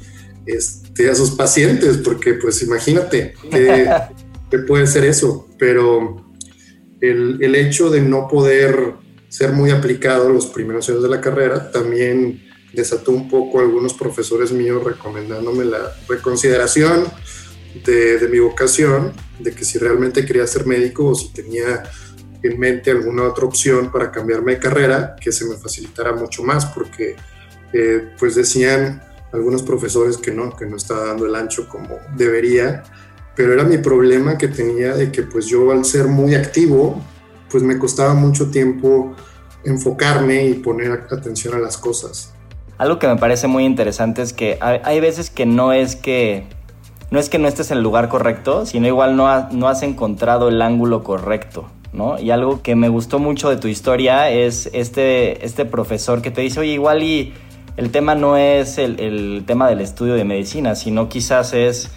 este, 0.45 1.09
a 1.09 1.15
sus 1.15 1.31
pacientes, 1.31 1.97
porque 1.97 2.35
pues 2.35 2.61
imagínate 2.61 3.33
que, 3.49 3.89
puede 4.67 4.87
ser 4.87 5.05
eso. 5.05 5.47
Pero 5.57 6.33
el, 7.01 7.37
el 7.41 7.55
hecho 7.55 7.89
de 7.89 8.01
no 8.01 8.27
poder 8.27 8.93
ser 9.27 9.53
muy 9.53 9.71
aplicado 9.71 10.29
los 10.29 10.47
primeros 10.47 10.89
años 10.89 11.03
de 11.03 11.09
la 11.09 11.21
carrera, 11.21 11.71
también 11.71 12.43
desató 12.73 13.11
un 13.11 13.29
poco 13.29 13.59
a 13.59 13.63
algunos 13.63 13.93
profesores 13.93 14.51
míos 14.51 14.83
recomendándome 14.83 15.65
la 15.65 15.95
reconsideración 16.07 17.05
de, 17.73 18.27
mi 18.29 18.39
vocación, 18.39 19.13
de 19.39 19.51
que 19.51 19.63
si 19.63 19.77
realmente 19.77 20.25
quería 20.25 20.45
ser 20.47 20.65
médico 20.65 21.07
o 21.07 21.15
si 21.15 21.31
tenía 21.31 21.83
en 22.41 22.59
mente 22.59 22.91
alguna 22.91 23.23
otra 23.23 23.45
opción 23.45 23.91
para 23.91 24.11
cambiarme 24.11 24.53
de 24.53 24.59
carrera, 24.59 25.15
que 25.19 25.31
se 25.31 25.45
me 25.45 25.55
facilitara 25.57 26.13
mucho 26.13 26.43
más, 26.43 26.65
porque 26.67 27.15
eh, 27.73 28.09
pues 28.17 28.35
decían 28.35 29.03
algunos 29.31 29.61
profesores 29.61 30.17
que 30.17 30.31
no, 30.31 30.55
que 30.55 30.65
no 30.65 30.77
estaba 30.77 31.07
dando 31.07 31.25
el 31.25 31.35
ancho 31.35 31.67
como 31.67 31.97
debería, 32.15 32.83
pero 33.35 33.53
era 33.53 33.63
mi 33.63 33.77
problema 33.77 34.37
que 34.37 34.47
tenía 34.47 34.95
de 34.95 35.11
que 35.11 35.23
pues 35.23 35.45
yo 35.45 35.71
al 35.71 35.85
ser 35.85 36.07
muy 36.07 36.35
activo, 36.35 37.01
pues 37.49 37.63
me 37.63 37.77
costaba 37.77 38.13
mucho 38.13 38.49
tiempo 38.49 39.15
enfocarme 39.63 40.45
y 40.45 40.53
poner 40.55 40.91
atención 41.11 41.53
a 41.53 41.59
las 41.59 41.77
cosas. 41.77 42.33
Algo 42.77 42.97
que 42.97 43.07
me 43.07 43.17
parece 43.17 43.47
muy 43.47 43.65
interesante 43.65 44.21
es 44.21 44.31
que 44.31 44.57
hay 44.61 44.99
veces 45.01 45.29
que 45.29 45.45
no 45.45 45.73
es 45.73 45.97
que 45.97 46.47
no 47.11 47.19
es 47.19 47.29
que 47.29 47.39
no 47.39 47.47
estés 47.47 47.71
en 47.71 47.77
el 47.77 47.83
lugar 47.83 48.09
correcto, 48.09 48.65
sino 48.65 48.87
igual 48.87 49.15
no, 49.15 49.49
no 49.51 49.67
has 49.67 49.81
encontrado 49.83 50.49
el 50.49 50.61
ángulo 50.61 51.03
correcto, 51.03 51.69
¿no? 51.93 52.19
Y 52.19 52.31
algo 52.31 52.61
que 52.61 52.75
me 52.75 52.89
gustó 52.89 53.19
mucho 53.19 53.49
de 53.49 53.57
tu 53.57 53.67
historia 53.67 54.29
es 54.29 54.69
este, 54.73 55.45
este 55.45 55.65
profesor 55.65 56.21
que 56.21 56.31
te 56.31 56.41
dice, 56.41 56.59
oye, 56.59 56.73
igual 56.73 57.03
y 57.03 57.33
el 57.77 57.91
tema 57.91 58.15
no 58.15 58.37
es 58.37 58.77
el, 58.77 58.99
el 58.99 59.43
tema 59.45 59.69
del 59.69 59.81
estudio 59.81 60.15
de 60.15 60.25
medicina, 60.25 60.75
sino 60.75 61.09
quizás 61.09 61.53
es 61.53 61.91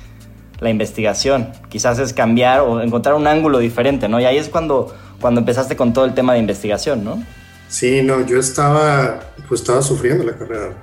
la 0.61 0.71
investigación, 0.71 1.49
quizás 1.69 1.99
es 1.99 2.13
cambiar 2.13 2.61
o 2.61 2.81
encontrar 2.81 3.15
un 3.17 3.27
ángulo 3.27 3.59
diferente, 3.59 4.09
¿no? 4.09 4.21
Y 4.21 4.25
ahí 4.25 4.37
es 4.37 4.49
cuando 4.49 4.95
cuando 5.23 5.41
empezaste 5.41 5.77
con 5.77 5.95
todo 5.95 6.05
el 6.05 6.13
tema 6.13 6.35
de 6.35 6.41
investigación, 6.41 7.03
¿no? 7.03 7.25
Sí, 7.69 8.03
no, 8.03 8.27
yo 8.27 8.39
estaba, 8.39 9.21
pues 9.49 9.63
estaba 9.63 9.81
sufriendo 9.81 10.25
la 10.25 10.37
carrera. 10.37 10.75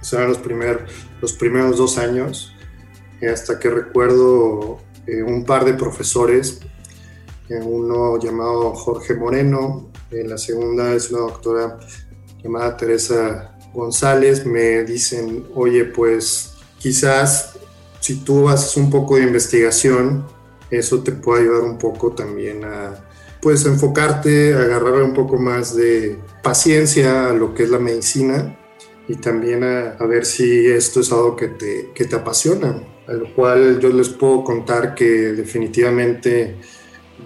O 0.00 0.04
sea, 0.04 0.20
los, 0.20 0.38
los 1.20 1.32
primeros 1.32 1.78
dos 1.78 1.98
años, 1.98 2.52
hasta 3.22 3.58
que 3.58 3.70
recuerdo 3.70 4.78
eh, 5.06 5.22
un 5.22 5.44
par 5.44 5.64
de 5.64 5.74
profesores, 5.74 6.60
eh, 7.48 7.60
uno 7.62 8.18
llamado 8.18 8.74
Jorge 8.74 9.14
Moreno, 9.14 9.90
en 10.10 10.28
la 10.28 10.38
segunda 10.38 10.92
es 10.94 11.10
una 11.10 11.20
doctora 11.20 11.78
llamada 12.42 12.76
Teresa 12.76 13.56
González, 13.72 14.44
me 14.46 14.84
dicen, 14.84 15.46
oye, 15.54 15.84
pues 15.84 16.54
quizás 16.78 17.56
si 18.00 18.16
tú 18.16 18.48
haces 18.48 18.76
un 18.76 18.90
poco 18.90 19.16
de 19.16 19.24
investigación, 19.24 20.26
eso 20.70 21.02
te 21.02 21.12
puede 21.12 21.42
ayudar 21.42 21.62
un 21.62 21.78
poco 21.78 22.12
también 22.12 22.64
a, 22.64 23.06
pues 23.40 23.64
enfocarte, 23.64 24.54
agarrar 24.54 25.02
un 25.02 25.14
poco 25.14 25.38
más 25.38 25.76
de 25.76 26.18
paciencia 26.42 27.28
a 27.28 27.32
lo 27.32 27.54
que 27.54 27.64
es 27.64 27.70
la 27.70 27.78
medicina 27.78 28.58
y 29.08 29.16
también 29.16 29.62
a, 29.62 30.04
ver 30.06 30.24
si 30.24 30.66
esto 30.66 31.00
es 31.00 31.12
algo 31.12 31.36
que 31.36 31.48
te, 31.48 31.92
que 31.94 32.06
te 32.06 32.16
apasiona. 32.16 32.82
A 33.08 33.12
lo 33.12 33.32
cual 33.34 33.78
yo 33.80 33.88
les 33.90 34.08
puedo 34.08 34.42
contar 34.42 34.94
que 34.94 35.04
definitivamente 35.04 36.56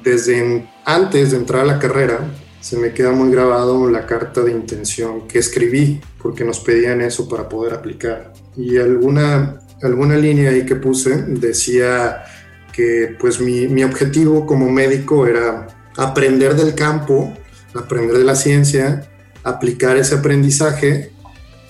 desde 0.05 0.69
antes 0.85 1.31
de 1.31 1.37
entrar 1.37 1.63
a 1.63 1.67
la 1.67 1.79
carrera 1.79 2.19
se 2.61 2.77
me 2.77 2.93
queda 2.93 3.13
muy 3.13 3.31
grabado 3.31 3.91
la 3.91 4.05
carta 4.07 4.43
de 4.43 4.53
intención 4.53 5.27
que 5.27 5.39
escribí 5.39 6.01
porque 6.23 6.45
nos 6.45 6.61
pedían 6.61 7.01
eso 7.01 7.29
para 7.29 7.49
poder 7.49 7.73
aplicar. 7.73 8.33
Y 8.57 8.77
alguna, 8.77 9.61
alguna 9.83 10.17
línea 10.17 10.51
ahí 10.51 10.67
que 10.67 10.77
puse 10.77 11.23
decía 11.27 12.25
que 12.73 13.17
pues 13.19 13.41
mi, 13.41 13.67
mi 13.69 13.83
objetivo 13.83 14.45
como 14.45 14.71
médico 14.71 15.27
era 15.27 15.67
aprender 15.97 16.55
del 16.55 16.75
campo, 16.75 17.33
aprender 17.75 18.19
de 18.19 18.25
la 18.25 18.37
ciencia, 18.37 19.09
aplicar 19.43 19.97
ese 19.97 20.17
aprendizaje, 20.17 21.11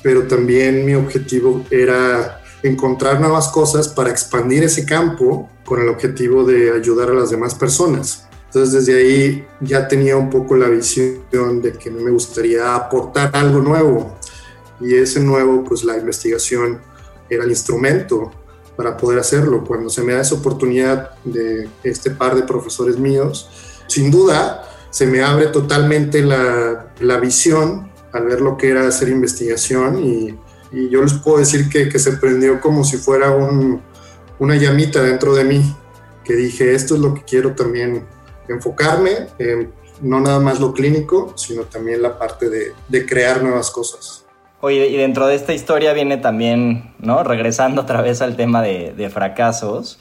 pero 0.03 0.25
también 0.25 0.85
mi 0.85 0.95
objetivo 0.95 1.65
era 1.71 2.40
encontrar 2.63 3.21
nuevas 3.21 3.49
cosas 3.49 3.89
para 3.89 4.11
expandir 4.11 4.63
ese 4.65 4.85
campo 4.85 5.49
con 5.65 5.81
el 5.81 5.89
objetivo 5.89 6.45
de 6.45 6.73
ayudar 6.73 7.11
a 7.11 7.15
las 7.15 7.31
demás 7.31 7.55
personas. 7.55 8.27
Entonces 8.47 8.85
desde 8.85 8.99
ahí 8.99 9.47
ya 9.61 9.87
tenía 9.87 10.17
un 10.17 10.29
poco 10.29 10.57
la 10.57 10.69
visión 10.69 11.63
de 11.63 11.73
que 11.73 11.91
me 11.91 12.11
gustaría 12.11 12.75
aportar 12.75 13.31
algo 13.33 13.61
nuevo 13.61 14.17
y 14.81 14.95
ese 14.95 15.21
nuevo, 15.21 15.63
pues 15.63 15.85
la 15.85 15.97
investigación 15.97 16.81
era 17.29 17.45
el 17.45 17.51
instrumento 17.51 18.33
para 18.77 18.97
poder 18.97 19.21
hacerlo. 19.21 19.65
Cuando 19.65 19.89
se 19.89 20.03
me 20.03 20.15
da 20.15 20.23
esa 20.23 20.35
oportunidad 20.35 21.11
de 21.25 21.69
este 21.85 22.11
par 22.11 22.35
de 22.35 22.43
profesores 22.43 22.99
míos, 22.99 23.49
sin 23.87 24.11
duda 24.11 24.69
se 24.91 25.07
me 25.07 25.23
abre 25.23 25.47
totalmente 25.47 26.23
la, 26.23 26.93
la 26.99 27.19
visión 27.19 27.91
al 28.13 28.27
ver 28.27 28.41
lo 28.41 28.57
que 28.57 28.71
era 28.71 28.89
hacer 28.89 29.09
investigación 29.11 30.05
y, 30.05 30.37
y 30.73 30.89
yo 30.89 31.03
les 31.03 31.15
puedo 31.15 31.39
decir 31.39 31.69
que, 31.69 31.89
que, 31.89 31.99
se 31.99 32.13
prendió 32.13 32.61
como 32.61 32.85
si 32.85 32.97
fuera 32.97 33.31
un, 33.31 33.81
una 34.39 34.57
llamita 34.57 35.03
dentro 35.03 35.35
de 35.35 35.45
mí, 35.45 35.75
que 36.25 36.35
dije, 36.35 36.75
esto 36.75 36.95
es 36.95 37.01
lo 37.01 37.15
que 37.15 37.23
quiero 37.23 37.55
también 37.55 38.07
enfocarme, 38.49 39.29
en, 39.39 39.73
no 40.01 40.21
nada 40.21 40.41
más 40.41 40.61
lo 40.61 40.73
clínico, 40.73 41.35
sino 41.37 41.63
también 41.63 42.03
la 42.03 42.19
parte 42.19 42.49
de, 42.49 42.73
de 42.89 43.07
crear 43.07 43.43
nuevas 43.43 43.71
cosas. 43.71 44.25
Oye, 44.61 44.89
y 44.89 44.97
dentro 44.97 45.27
de 45.27 45.35
esta 45.35 45.55
historia 45.55 45.93
viene 45.93 46.19
también, 46.19 46.95
¿no? 46.99 47.23
Regresando 47.23 47.83
otra 47.83 48.03
vez 48.03 48.21
al 48.23 48.37
tema 48.37 48.63
de, 48.63 48.93
de 48.97 49.11
fracasos 49.11 49.99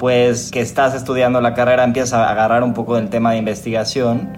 pues 0.00 0.50
que 0.50 0.62
estás 0.62 0.94
estudiando 0.94 1.42
la 1.42 1.52
carrera 1.52 1.84
empiezas 1.84 2.14
a 2.14 2.30
agarrar 2.30 2.62
un 2.62 2.72
poco 2.72 2.96
del 2.96 3.10
tema 3.10 3.32
de 3.32 3.36
investigación 3.36 4.32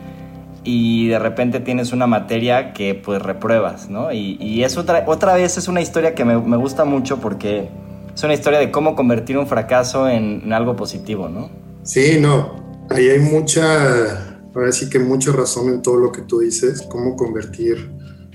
y 0.65 1.09
de 1.09 1.19
repente 1.19 1.61
tienes 1.61 1.93
una 1.93 2.07
materia 2.07 2.73
que 2.73 2.95
pues 2.95 3.21
repruebas, 3.21 3.89
¿no? 3.89 4.13
Y, 4.13 4.37
y 4.41 4.65
es 4.65 4.77
otra, 4.77 5.05
otra 5.07 5.35
vez 5.35 5.59
es 5.59 5.69
una 5.69 5.81
historia 5.81 6.15
que 6.15 6.25
me, 6.25 6.39
me, 6.39 6.57
gusta 6.57 6.85
mucho 6.85 7.19
porque 7.19 7.69
es 8.15 8.23
una 8.23 8.35
historia 8.35 8.59
de 8.59 8.71
cómo 8.71 8.95
convertir 8.95 9.39
un 9.39 9.47
fracaso 9.47 10.09
en, 10.09 10.53
algo 10.53 10.77
positivo, 10.77 11.29
¿no? 11.29 11.51
Sí, 11.83 12.19
no, 12.21 12.87
ahí 12.91 13.09
hay 13.09 13.19
mucha, 13.19 14.37
ahora 14.55 14.71
sí 14.71 14.89
que 14.89 14.99
mucha 14.99 15.33
razón 15.33 15.69
en 15.69 15.83
todo 15.83 15.97
lo 15.97 16.13
que 16.13 16.23
tú 16.23 16.41
dices, 16.41 16.83
cómo 16.83 17.17
convertir 17.17 17.91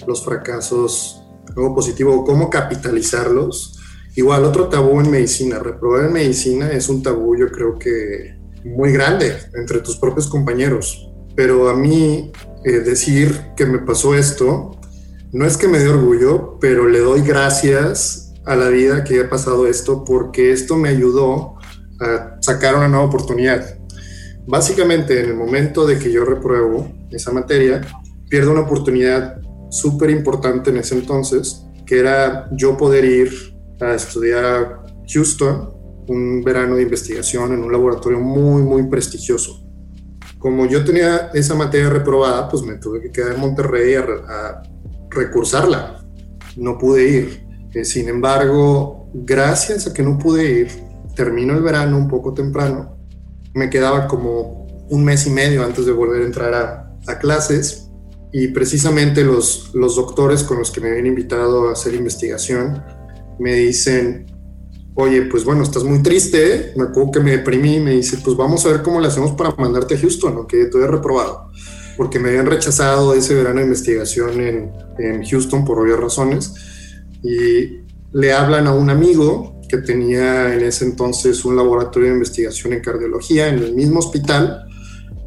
los 0.05 0.23
fracasos 0.23 1.23
en 1.49 1.57
algo 1.57 1.75
positivo 1.75 2.13
o 2.13 2.25
cómo 2.25 2.49
capitalizarlos. 2.49 3.79
Igual, 4.15 4.43
otro 4.45 4.67
tabú 4.67 4.99
en 4.99 5.11
medicina, 5.11 5.59
reprobar 5.59 6.05
en 6.05 6.13
medicina 6.13 6.71
es 6.71 6.89
un 6.89 7.03
tabú 7.03 7.37
yo 7.37 7.49
creo 7.51 7.77
que 7.77 8.35
muy 8.65 8.91
grande 8.91 9.33
entre 9.53 9.79
tus 9.79 9.97
propios 9.97 10.27
compañeros. 10.27 11.07
Pero 11.37 11.69
a 11.69 11.75
mí 11.75 12.31
eh, 12.65 12.79
decir 12.79 13.53
que 13.55 13.67
me 13.67 13.77
pasó 13.77 14.15
esto, 14.15 14.71
no 15.31 15.45
es 15.45 15.55
que 15.55 15.67
me 15.67 15.77
dé 15.77 15.87
orgullo, 15.87 16.57
pero 16.59 16.89
le 16.89 16.99
doy 16.99 17.21
gracias 17.21 18.33
a 18.43 18.55
la 18.55 18.69
vida 18.69 19.03
que 19.03 19.13
haya 19.19 19.29
pasado 19.29 19.67
esto 19.67 20.03
porque 20.03 20.51
esto 20.51 20.75
me 20.77 20.89
ayudó 20.89 21.55
a 22.01 22.37
sacar 22.41 22.75
una 22.75 22.87
nueva 22.87 23.05
oportunidad. 23.05 23.77
Básicamente, 24.47 25.21
en 25.21 25.29
el 25.29 25.35
momento 25.35 25.85
de 25.85 25.99
que 25.99 26.11
yo 26.11 26.25
repruebo 26.25 26.91
esa 27.11 27.31
materia, 27.31 27.81
pierdo 28.29 28.51
una 28.51 28.61
oportunidad 28.61 29.39
súper 29.69 30.09
importante 30.09 30.71
en 30.71 30.77
ese 30.77 30.95
entonces, 30.95 31.65
que 31.85 31.99
era 31.99 32.49
yo 32.53 32.75
poder 32.77 33.05
ir 33.05 33.31
a 33.79 33.93
estudiar 33.93 34.43
a 34.43 34.83
Houston 35.07 35.69
un 36.07 36.41
verano 36.41 36.77
de 36.77 36.81
investigación 36.81 37.53
en 37.53 37.63
un 37.63 37.71
laboratorio 37.71 38.19
muy, 38.19 38.63
muy 38.63 38.87
prestigioso. 38.87 39.66
Como 40.39 40.65
yo 40.65 40.83
tenía 40.83 41.31
esa 41.33 41.55
materia 41.55 41.89
reprobada, 41.89 42.47
pues 42.47 42.63
me 42.63 42.75
tuve 42.75 43.01
que 43.01 43.11
quedar 43.11 43.33
en 43.33 43.39
Monterrey 43.39 43.95
a, 43.95 44.61
recursarla. 45.09 46.03
No 46.55 46.77
pude 46.77 47.09
ir. 47.09 47.47
Eh, 47.73 47.85
sin 47.85 48.07
embargo, 48.09 49.09
gracias 49.13 49.87
a 49.87 49.93
que 49.93 50.03
no 50.03 50.17
pude 50.17 50.51
ir, 50.51 50.67
termino 51.15 51.53
el 51.53 51.61
verano 51.61 51.97
un 51.97 52.07
poco 52.07 52.33
temprano. 52.33 52.97
Me 53.53 53.69
quedaba 53.69 54.07
como 54.07 54.67
un 54.89 55.03
mes 55.03 55.25
y 55.27 55.31
medio 55.31 55.63
antes 55.63 55.85
de 55.85 55.91
volver 55.91 56.21
a 56.21 56.25
entrar 56.25 56.53
a, 56.53 56.97
a 57.07 57.19
clases 57.19 57.89
y 58.31 58.49
precisamente 58.49 59.23
los, 59.23 59.71
los 59.73 59.95
doctores 59.95 60.43
con 60.43 60.59
los 60.59 60.71
que 60.71 60.81
me 60.81 60.89
habían 60.89 61.07
invitado 61.07 61.69
a 61.69 61.73
hacer 61.73 61.93
investigación 61.93 62.83
me 63.39 63.53
dicen, 63.53 64.25
oye, 64.99 65.21
pues 65.23 65.45
bueno, 65.45 65.61
estás 65.61 65.83
muy 65.83 66.01
triste, 66.01 66.73
me 66.75 66.85
acuerdo 66.85 67.11
que 67.11 67.19
me 67.19 67.31
deprimí 67.31 67.75
y 67.75 67.79
me 67.79 67.91
dice, 67.91 68.17
pues 68.23 68.35
vamos 68.35 68.65
a 68.65 68.69
ver 68.69 68.81
cómo 68.81 68.99
le 68.99 69.07
hacemos 69.07 69.31
para 69.33 69.53
mandarte 69.55 69.93
a 69.93 69.99
Houston, 69.99 70.35
aunque 70.35 70.65
tú 70.65 70.79
he 70.79 70.87
reprobado, 70.87 71.51
porque 71.95 72.17
me 72.17 72.29
habían 72.29 72.47
rechazado 72.47 73.13
ese 73.13 73.35
verano 73.35 73.59
de 73.59 73.65
investigación 73.65 74.41
en, 74.41 74.71
en 74.97 75.23
Houston 75.23 75.63
por 75.63 75.79
obvias 75.79 75.99
razones, 75.99 76.51
y 77.21 77.83
le 78.11 78.33
hablan 78.33 78.65
a 78.65 78.73
un 78.73 78.89
amigo 78.89 79.61
que 79.69 79.77
tenía 79.77 80.55
en 80.55 80.63
ese 80.63 80.85
entonces 80.85 81.45
un 81.45 81.55
laboratorio 81.55 82.09
de 82.09 82.15
investigación 82.15 82.73
en 82.73 82.81
cardiología 82.81 83.49
en 83.49 83.59
el 83.59 83.75
mismo 83.75 83.99
hospital, 83.99 84.66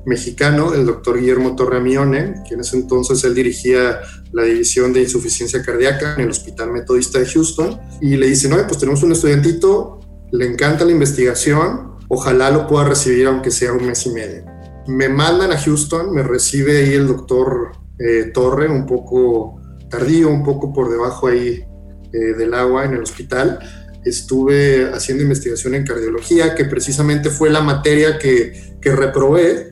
mexicano, 0.07 0.75
el 0.75 0.87
doctor 0.87 1.19
Guillermo 1.19 1.57
Torremione, 1.57 2.43
que 2.49 2.55
en 2.55 2.61
ese 2.61 2.77
entonces 2.77 3.23
él 3.25 3.35
dirigía 3.35 4.01
la 4.33 4.45
división 4.45 4.93
de 4.93 5.03
insuficiencia 5.03 5.63
cardíaca 5.63 6.15
en 6.15 6.23
el 6.23 6.31
Hospital 6.31 6.73
Metodista 6.73 7.19
de 7.19 7.27
Houston, 7.27 7.81
y 8.01 8.17
le 8.17 8.27
dice, 8.27 8.49
no, 8.49 8.57
pues 8.67 8.79
tenemos 8.79 9.03
un 9.03 9.13
estudiantito, 9.13 10.01
le 10.33 10.47
encanta 10.47 10.85
la 10.85 10.93
investigación, 10.93 11.97
ojalá 12.09 12.51
lo 12.51 12.67
pueda 12.67 12.89
recibir 12.89 13.27
aunque 13.27 13.51
sea 13.51 13.73
un 13.73 13.87
mes 13.87 14.07
y 14.07 14.11
medio. 14.11 14.45
Me 14.87 15.09
mandan 15.09 15.53
a 15.53 15.59
Houston, 15.59 16.13
me 16.15 16.23
recibe 16.23 16.79
ahí 16.79 16.95
el 16.95 17.07
doctor 17.07 17.73
eh, 17.99 18.31
Torre, 18.33 18.69
un 18.69 18.87
poco 18.87 19.61
tardío, 19.91 20.29
un 20.29 20.43
poco 20.43 20.73
por 20.73 20.91
debajo 20.91 21.29
ahí 21.29 21.65
eh, 22.13 22.19
del 22.37 22.55
agua 22.55 22.85
en 22.85 22.95
el 22.95 23.03
hospital. 23.03 23.59
Estuve 24.05 24.91
haciendo 24.95 25.23
investigación 25.23 25.75
en 25.75 25.85
cardiología, 25.85 26.55
que 26.55 26.65
precisamente 26.65 27.29
fue 27.29 27.51
la 27.51 27.61
materia 27.61 28.19
que, 28.19 28.79
que 28.81 28.93
reprobé 28.97 29.70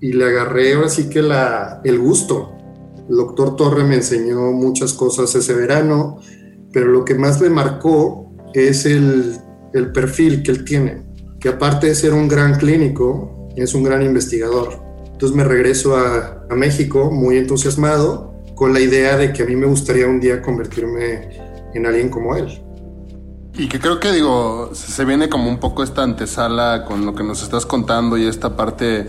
y 0.00 0.12
le 0.12 0.26
agarré 0.26 0.74
ahora 0.74 0.88
sí 0.88 1.08
que 1.08 1.22
la, 1.22 1.80
el 1.84 1.98
gusto. 1.98 2.52
El 3.08 3.16
doctor 3.16 3.56
Torre 3.56 3.84
me 3.84 3.96
enseñó 3.96 4.52
muchas 4.52 4.92
cosas 4.92 5.34
ese 5.34 5.54
verano, 5.54 6.18
pero 6.72 6.86
lo 6.88 7.04
que 7.04 7.14
más 7.14 7.40
me 7.40 7.48
marcó 7.48 8.32
es 8.52 8.84
el, 8.86 9.36
el 9.72 9.92
perfil 9.92 10.42
que 10.42 10.50
él 10.50 10.64
tiene, 10.64 11.02
que 11.40 11.50
aparte 11.50 11.88
de 11.88 11.94
ser 11.94 12.12
un 12.12 12.28
gran 12.28 12.58
clínico, 12.58 13.48
es 13.56 13.74
un 13.74 13.82
gran 13.82 14.02
investigador. 14.02 14.82
Entonces 15.12 15.36
me 15.36 15.44
regreso 15.44 15.96
a, 15.96 16.46
a 16.50 16.54
México 16.54 17.10
muy 17.10 17.38
entusiasmado 17.38 18.34
con 18.54 18.72
la 18.72 18.80
idea 18.80 19.16
de 19.16 19.32
que 19.32 19.42
a 19.42 19.46
mí 19.46 19.56
me 19.56 19.66
gustaría 19.66 20.06
un 20.06 20.20
día 20.20 20.42
convertirme 20.42 21.28
en 21.74 21.86
alguien 21.86 22.08
como 22.08 22.34
él. 22.36 22.62
Y 23.54 23.68
que 23.68 23.78
creo 23.78 24.00
que 24.00 24.12
digo, 24.12 24.70
se 24.74 25.04
viene 25.04 25.30
como 25.30 25.48
un 25.48 25.58
poco 25.58 25.82
esta 25.82 26.02
antesala 26.02 26.84
con 26.86 27.06
lo 27.06 27.14
que 27.14 27.22
nos 27.22 27.42
estás 27.42 27.64
contando 27.64 28.18
y 28.18 28.26
esta 28.26 28.54
parte 28.54 29.06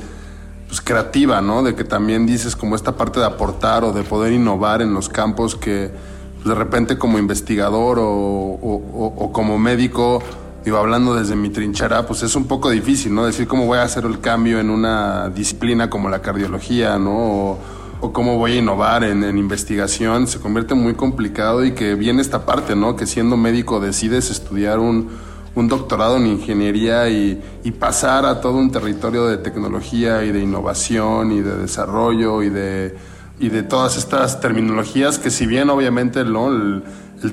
pues, 0.68 0.82
creativa, 0.82 1.42
¿no? 1.42 1.64
De 1.64 1.76
que 1.76 1.84
también 1.84 2.26
dices 2.26 2.56
como 2.56 2.76
esta 2.76 2.96
parte 2.96 3.20
de 3.20 3.26
aportar 3.26 3.84
o 3.84 3.94
de 3.94 4.04
poder 4.04 4.34
innovar 4.34 4.82
en 4.82 4.94
los 4.94 5.10
campos 5.10 5.56
que 5.56 5.92
pues, 6.36 6.48
de 6.48 6.56
repente 6.56 6.98
como 6.98 7.18
investigador 7.18 7.98
o, 8.02 9.30
como 9.34 9.58
médico, 9.58 10.22
digo, 10.66 10.78
hablando 10.78 11.16
desde 11.16 11.36
mi 11.36 11.50
trinchera, 11.50 12.06
pues 12.06 12.24
es 12.24 12.36
un 12.36 12.46
poco 12.48 12.70
difícil, 12.70 13.16
¿no? 13.16 13.26
Decir 13.26 13.48
cómo 13.48 13.66
voy 13.66 13.80
a 13.80 13.84
hacer 13.84 14.06
el 14.06 14.20
cambio 14.20 14.60
en 14.60 14.70
una 14.70 15.30
disciplina 15.30 15.90
como 15.90 16.10
la 16.10 16.22
cardiología, 16.22 16.98
¿no? 16.98 17.58
O, 18.02 18.14
cómo 18.14 18.38
voy 18.38 18.54
a 18.54 18.56
innovar 18.58 19.04
en, 19.04 19.24
en, 19.24 19.40
investigación, 19.40 20.28
se 20.28 20.40
convierte 20.40 20.76
muy 20.76 20.94
complicado 20.94 21.66
y 21.66 21.72
que 21.72 21.96
viene 21.96 22.22
esta 22.22 22.46
parte, 22.46 22.76
¿no? 22.76 22.96
Que 22.96 23.08
siendo 23.08 23.38
médico 23.38 23.80
decides 23.80 24.30
estudiar 24.30 24.78
un 24.78 25.10
un 25.58 25.68
doctorado 25.68 26.18
en 26.18 26.28
ingeniería 26.28 27.10
y, 27.10 27.42
pasar 27.80 28.26
a 28.26 28.42
todo 28.42 28.58
un 28.58 28.72
territorio 28.72 29.26
de 29.28 29.38
tecnología 29.38 30.24
y 30.24 30.32
de 30.32 30.40
innovación 30.40 31.32
y 31.32 31.42
de 31.42 31.58
desarrollo 31.58 32.42
y 32.42 32.50
de, 32.50 33.64
todas 33.64 33.98
estas 33.98 34.40
terminologías 34.40 35.20
que 35.20 35.30
si 35.30 35.46
bien 35.46 35.70
obviamente 35.70 36.22
el, 36.22 36.84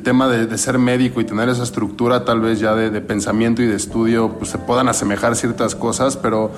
tema 0.02 0.28
de, 0.28 0.58
ser 0.58 0.78
médico 0.78 1.20
y 1.20 1.24
tener 1.24 1.48
esa 1.48 1.62
estructura 1.62 2.24
tal 2.24 2.40
vez 2.40 2.60
ya 2.60 2.74
de, 2.74 3.00
pensamiento 3.00 3.62
y 3.62 3.66
de 3.66 3.76
estudio, 3.76 4.32
pues 4.38 4.50
se 4.50 4.58
puedan 4.58 4.88
asemejar 4.88 5.37
ciertas 5.37 5.74
cosas, 5.74 6.16
pero, 6.16 6.50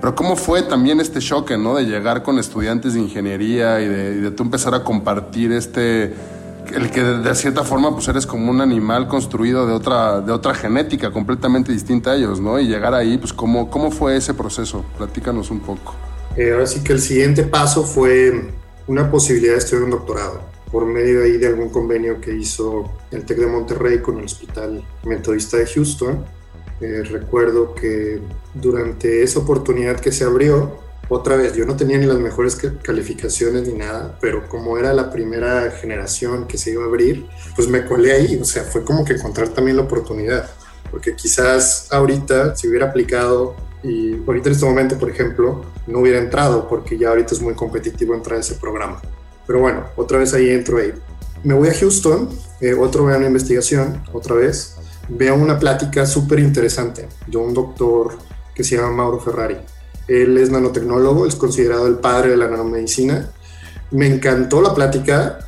pero 0.00 0.14
cómo 0.14 0.36
fue 0.36 0.62
también 0.62 1.00
este 1.00 1.20
choque, 1.20 1.56
¿no? 1.56 1.76
De 1.76 1.84
llegar 1.84 2.22
con 2.22 2.38
estudiantes 2.38 2.94
de 2.94 3.00
ingeniería 3.00 3.80
y 3.80 3.88
de, 3.88 4.16
y 4.18 4.20
de 4.20 4.30
tú 4.30 4.42
empezar 4.42 4.74
a 4.74 4.84
compartir 4.84 5.52
este 5.52 6.14
el 6.74 6.90
que 6.90 7.02
de 7.02 7.34
cierta 7.34 7.64
forma 7.64 7.92
pues 7.92 8.08
eres 8.08 8.26
como 8.26 8.50
un 8.50 8.60
animal 8.60 9.08
construido 9.08 9.66
de 9.66 9.72
otra, 9.72 10.20
de 10.20 10.32
otra 10.32 10.54
genética 10.54 11.10
completamente 11.10 11.72
distinta 11.72 12.12
a 12.12 12.16
ellos, 12.16 12.40
¿no? 12.40 12.58
Y 12.58 12.66
llegar 12.66 12.94
ahí, 12.94 13.18
pues 13.18 13.32
¿cómo, 13.32 13.70
cómo 13.70 13.90
fue 13.90 14.16
ese 14.16 14.34
proceso? 14.34 14.84
Platícanos 14.96 15.50
un 15.50 15.60
poco. 15.60 15.94
Eh, 16.36 16.52
ahora 16.52 16.66
sí 16.66 16.82
que 16.82 16.92
el 16.92 17.00
siguiente 17.00 17.42
paso 17.42 17.84
fue 17.84 18.50
una 18.86 19.10
posibilidad 19.10 19.52
de 19.52 19.58
estudiar 19.58 19.84
un 19.84 19.90
doctorado 19.90 20.40
por 20.70 20.86
medio 20.86 21.22
ahí 21.22 21.36
de 21.36 21.46
algún 21.46 21.68
convenio 21.68 22.20
que 22.20 22.34
hizo 22.34 22.90
el 23.10 23.24
TEC 23.24 23.38
de 23.38 23.46
Monterrey 23.46 23.98
con 23.98 24.18
el 24.18 24.24
Hospital 24.24 24.82
Metodista 25.04 25.58
de 25.58 25.66
Houston. 25.66 26.24
Eh, 26.80 27.02
recuerdo 27.04 27.74
que 27.74 28.20
durante 28.54 29.22
esa 29.22 29.40
oportunidad 29.40 30.00
que 30.00 30.10
se 30.10 30.24
abrió, 30.24 30.81
otra 31.08 31.36
vez, 31.36 31.54
yo 31.54 31.66
no 31.66 31.76
tenía 31.76 31.98
ni 31.98 32.06
las 32.06 32.18
mejores 32.18 32.56
calificaciones 32.82 33.66
ni 33.68 33.74
nada, 33.74 34.16
pero 34.20 34.48
como 34.48 34.78
era 34.78 34.92
la 34.92 35.10
primera 35.10 35.70
generación 35.70 36.46
que 36.46 36.56
se 36.56 36.70
iba 36.70 36.84
a 36.84 36.86
abrir, 36.86 37.26
pues 37.54 37.68
me 37.68 37.84
colé 37.84 38.12
ahí, 38.12 38.38
o 38.40 38.44
sea, 38.44 38.64
fue 38.64 38.84
como 38.84 39.04
que 39.04 39.14
encontrar 39.14 39.48
también 39.48 39.76
la 39.76 39.82
oportunidad, 39.82 40.48
porque 40.90 41.14
quizás 41.14 41.88
ahorita 41.90 42.56
si 42.56 42.68
hubiera 42.68 42.86
aplicado 42.86 43.56
y 43.82 44.14
ahorita 44.26 44.48
en 44.48 44.54
este 44.54 44.64
momento, 44.64 44.98
por 44.98 45.10
ejemplo, 45.10 45.64
no 45.86 45.98
hubiera 45.98 46.18
entrado 46.18 46.68
porque 46.68 46.96
ya 46.96 47.08
ahorita 47.08 47.34
es 47.34 47.40
muy 47.40 47.54
competitivo 47.54 48.14
entrar 48.14 48.38
a 48.38 48.40
ese 48.40 48.54
programa. 48.54 49.00
Pero 49.46 49.60
bueno, 49.60 49.84
otra 49.96 50.18
vez 50.18 50.32
ahí 50.34 50.50
entro 50.50 50.78
ahí. 50.78 50.92
Me 51.42 51.54
voy 51.54 51.68
a 51.68 51.74
Houston, 51.74 52.28
eh, 52.60 52.74
otro 52.74 53.04
verano 53.04 53.22
de 53.22 53.28
investigación, 53.28 54.02
otra 54.12 54.36
vez. 54.36 54.76
Veo 55.08 55.34
una 55.34 55.58
plática 55.58 56.06
súper 56.06 56.38
interesante 56.38 57.08
de 57.26 57.36
un 57.36 57.52
doctor 57.52 58.16
que 58.54 58.62
se 58.62 58.76
llama 58.76 58.92
Mauro 58.92 59.18
Ferrari. 59.18 59.56
Él 60.08 60.36
es 60.38 60.50
nanotecnólogo, 60.50 61.26
es 61.26 61.36
considerado 61.36 61.86
el 61.86 61.96
padre 61.96 62.30
de 62.30 62.36
la 62.36 62.48
nanomedicina. 62.48 63.30
Me 63.90 64.06
encantó 64.06 64.60
la 64.60 64.74
plática 64.74 65.38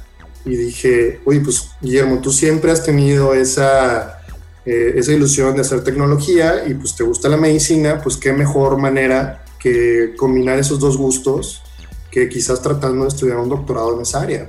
y 0.44 0.56
dije, 0.56 1.20
oye, 1.24 1.40
pues 1.40 1.70
Guillermo, 1.80 2.20
tú 2.20 2.30
siempre 2.30 2.70
has 2.70 2.84
tenido 2.84 3.34
esa, 3.34 4.20
eh, 4.64 4.94
esa 4.96 5.12
ilusión 5.12 5.54
de 5.54 5.62
hacer 5.62 5.82
tecnología 5.82 6.66
y 6.66 6.74
pues 6.74 6.94
te 6.94 7.04
gusta 7.04 7.28
la 7.28 7.36
medicina, 7.36 8.00
pues 8.02 8.16
qué 8.16 8.32
mejor 8.32 8.78
manera 8.78 9.44
que 9.58 10.14
combinar 10.16 10.58
esos 10.58 10.78
dos 10.78 10.98
gustos 10.98 11.62
que 12.10 12.28
quizás 12.28 12.62
tratando 12.62 13.04
de 13.04 13.08
estudiar 13.08 13.38
un 13.38 13.48
doctorado 13.48 13.94
en 13.94 14.02
esa 14.02 14.20
área. 14.20 14.48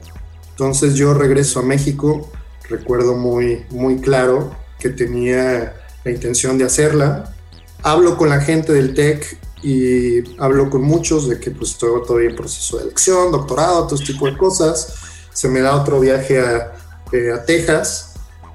Entonces 0.52 0.96
yo 0.96 1.14
regreso 1.14 1.60
a 1.60 1.64
México, 1.64 2.30
recuerdo 2.70 3.16
muy, 3.16 3.66
muy 3.72 3.98
claro 4.00 4.56
que 4.80 4.90
tenía 4.90 5.74
la 6.04 6.12
intención 6.12 6.58
de 6.58 6.66
hacerla. 6.66 7.34
Hablo 7.82 8.18
con 8.18 8.30
la 8.30 8.42
gente 8.42 8.72
del 8.74 8.94
TEC 8.94 9.40
y 9.66 10.24
hablo 10.40 10.70
con 10.70 10.84
muchos 10.84 11.28
de 11.28 11.40
que 11.40 11.50
pues 11.50 11.72
estoy 11.72 11.90
todavía 12.06 12.30
en 12.30 12.36
proceso 12.36 12.78
de 12.78 12.84
elección, 12.84 13.32
doctorado, 13.32 13.88
todo 13.88 13.96
este 13.96 14.14
tipo 14.14 14.28
de 14.28 14.38
cosas. 14.38 14.94
Se 15.34 15.50
me 15.50 15.60
da 15.60 15.76
otro 15.76 16.00
viaje 16.00 16.40
a, 16.40 16.76
eh, 17.12 17.34
Texas 17.48 18.14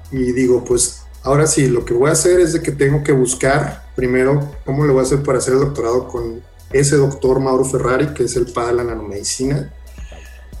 y 0.09 0.31
digo, 0.31 0.63
pues 0.63 1.01
ahora 1.23 1.47
sí, 1.47 1.67
lo 1.67 1.83
que 1.83 1.93
voy 1.93 2.09
a 2.09 2.13
hacer 2.13 2.39
es 2.39 2.53
de 2.53 2.61
que 2.61 2.71
tengo 2.71 3.03
que 3.03 3.11
buscar 3.11 3.91
primero, 3.93 4.55
¿cómo 4.65 4.85
le 4.85 4.93
voy 4.93 5.01
a 5.01 5.03
hacer 5.03 5.21
para 5.21 5.39
hacer 5.39 5.55
el 5.55 5.59
doctorado 5.59 6.07
con 6.07 6.41
ese 6.71 6.95
doctor 6.95 7.41
Mauro 7.41 7.65
Ferrari, 7.65 8.13
que 8.13 8.23
es 8.23 8.37
el 8.37 8.45
padre 8.45 8.71
de 8.71 8.77
la 8.77 8.83
nanomedicina? 8.85 9.69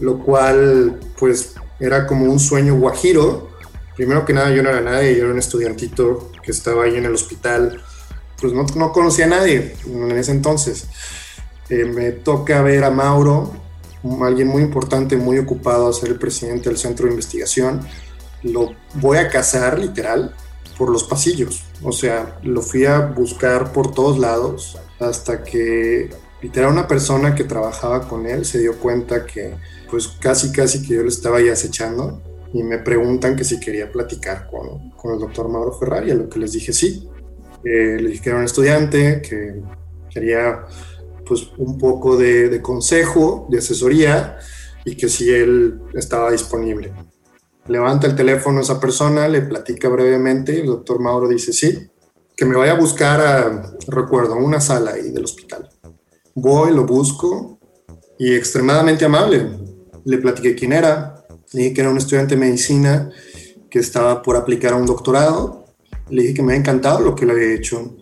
Lo 0.01 0.19
cual, 0.19 0.99
pues, 1.17 1.53
era 1.79 2.05
como 2.05 2.25
un 2.25 2.41
sueño 2.41 2.75
guajiro. 2.75 3.51
Primero 3.95 4.25
que 4.25 4.33
nada, 4.33 4.51
yo 4.51 4.61
no 4.63 4.69
era 4.69 4.81
nadie, 4.81 5.15
yo 5.15 5.23
era 5.23 5.31
un 5.31 5.39
estudiantito 5.39 6.29
que 6.43 6.51
estaba 6.51 6.83
ahí 6.83 6.97
en 6.97 7.05
el 7.05 7.13
hospital. 7.13 7.81
Pues 8.41 8.53
no, 8.53 8.65
no 8.75 8.91
conocía 8.91 9.25
a 9.25 9.29
nadie 9.29 9.75
en 9.85 10.11
ese 10.11 10.31
entonces. 10.31 10.87
Eh, 11.69 11.85
me 11.85 12.11
toca 12.11 12.61
ver 12.61 12.83
a 12.83 12.89
Mauro, 12.89 13.53
alguien 14.23 14.47
muy 14.47 14.63
importante, 14.63 15.15
muy 15.15 15.37
ocupado 15.37 15.87
a 15.87 15.93
ser 15.93 16.09
el 16.09 16.19
presidente 16.19 16.69
del 16.69 16.77
centro 16.77 17.05
de 17.05 17.13
investigación. 17.13 17.81
Lo 18.43 18.71
voy 18.95 19.19
a 19.19 19.29
cazar, 19.29 19.79
literal, 19.79 20.35
por 20.77 20.89
los 20.89 21.03
pasillos. 21.03 21.63
O 21.83 21.91
sea, 21.91 22.39
lo 22.43 22.61
fui 22.61 22.85
a 22.85 22.99
buscar 22.99 23.71
por 23.71 23.93
todos 23.93 24.17
lados 24.17 24.77
hasta 24.99 25.43
que 25.43 26.09
literal 26.41 26.71
una 26.71 26.87
persona 26.87 27.35
que 27.35 27.43
trabajaba 27.43 28.07
con 28.07 28.25
él 28.25 28.45
se 28.45 28.59
dio 28.59 28.77
cuenta 28.77 29.25
que 29.25 29.55
pues 29.89 30.07
casi 30.07 30.51
casi 30.51 30.81
que 30.81 30.95
yo 30.95 31.03
lo 31.03 31.09
estaba 31.09 31.37
ahí 31.37 31.49
acechando 31.49 32.21
y 32.53 32.63
me 32.63 32.79
preguntan 32.79 33.35
que 33.35 33.43
si 33.43 33.59
quería 33.59 33.91
platicar 33.91 34.49
con, 34.49 34.89
con 34.91 35.13
el 35.13 35.19
doctor 35.19 35.47
Mauro 35.49 35.73
Ferrari, 35.73 36.11
a 36.11 36.15
lo 36.15 36.27
que 36.27 36.39
les 36.39 36.51
dije 36.53 36.73
sí. 36.73 37.07
Eh, 37.63 37.97
le 37.99 38.09
dije 38.09 38.23
que 38.23 38.29
era 38.29 38.39
un 38.39 38.45
estudiante, 38.45 39.21
que 39.21 39.61
quería 40.09 40.65
pues 41.25 41.49
un 41.57 41.77
poco 41.77 42.17
de, 42.17 42.49
de 42.49 42.61
consejo, 42.61 43.47
de 43.49 43.59
asesoría 43.59 44.37
y 44.85 44.95
que 44.95 45.07
si 45.07 45.29
él 45.29 45.79
estaba 45.93 46.31
disponible. 46.31 46.91
Levanta 47.67 48.07
el 48.07 48.15
teléfono 48.15 48.59
a 48.59 48.61
esa 48.63 48.79
persona, 48.79 49.27
le 49.27 49.41
platica 49.41 49.87
brevemente, 49.87 50.59
el 50.59 50.67
doctor 50.67 50.99
Mauro 50.99 51.27
dice 51.27 51.53
sí, 51.53 51.89
que 52.35 52.45
me 52.45 52.57
vaya 52.57 52.71
a 52.71 52.79
buscar 52.79 53.21
a, 53.21 53.75
recuerdo, 53.87 54.35
una 54.35 54.59
sala 54.59 54.93
ahí 54.93 55.11
del 55.11 55.25
hospital. 55.25 55.69
Voy, 56.33 56.73
lo 56.73 56.85
busco 56.85 57.59
y 58.17 58.33
extremadamente 58.33 59.05
amable. 59.05 59.47
Le 60.05 60.17
platiqué 60.17 60.55
quién 60.55 60.73
era, 60.73 61.23
le 61.53 61.61
dije 61.61 61.73
que 61.75 61.81
era 61.81 61.91
un 61.91 61.97
estudiante 61.97 62.35
de 62.35 62.41
medicina 62.41 63.11
que 63.69 63.79
estaba 63.79 64.21
por 64.21 64.35
aplicar 64.35 64.73
a 64.73 64.77
un 64.77 64.85
doctorado. 64.85 65.60
Le 66.11 66.21
dije 66.21 66.33
que 66.35 66.43
me 66.43 66.53
había 66.53 66.59
encantado 66.59 66.99
lo 66.99 67.15
que 67.15 67.25
le 67.25 67.33
había 67.33 67.53
hecho, 67.53 67.95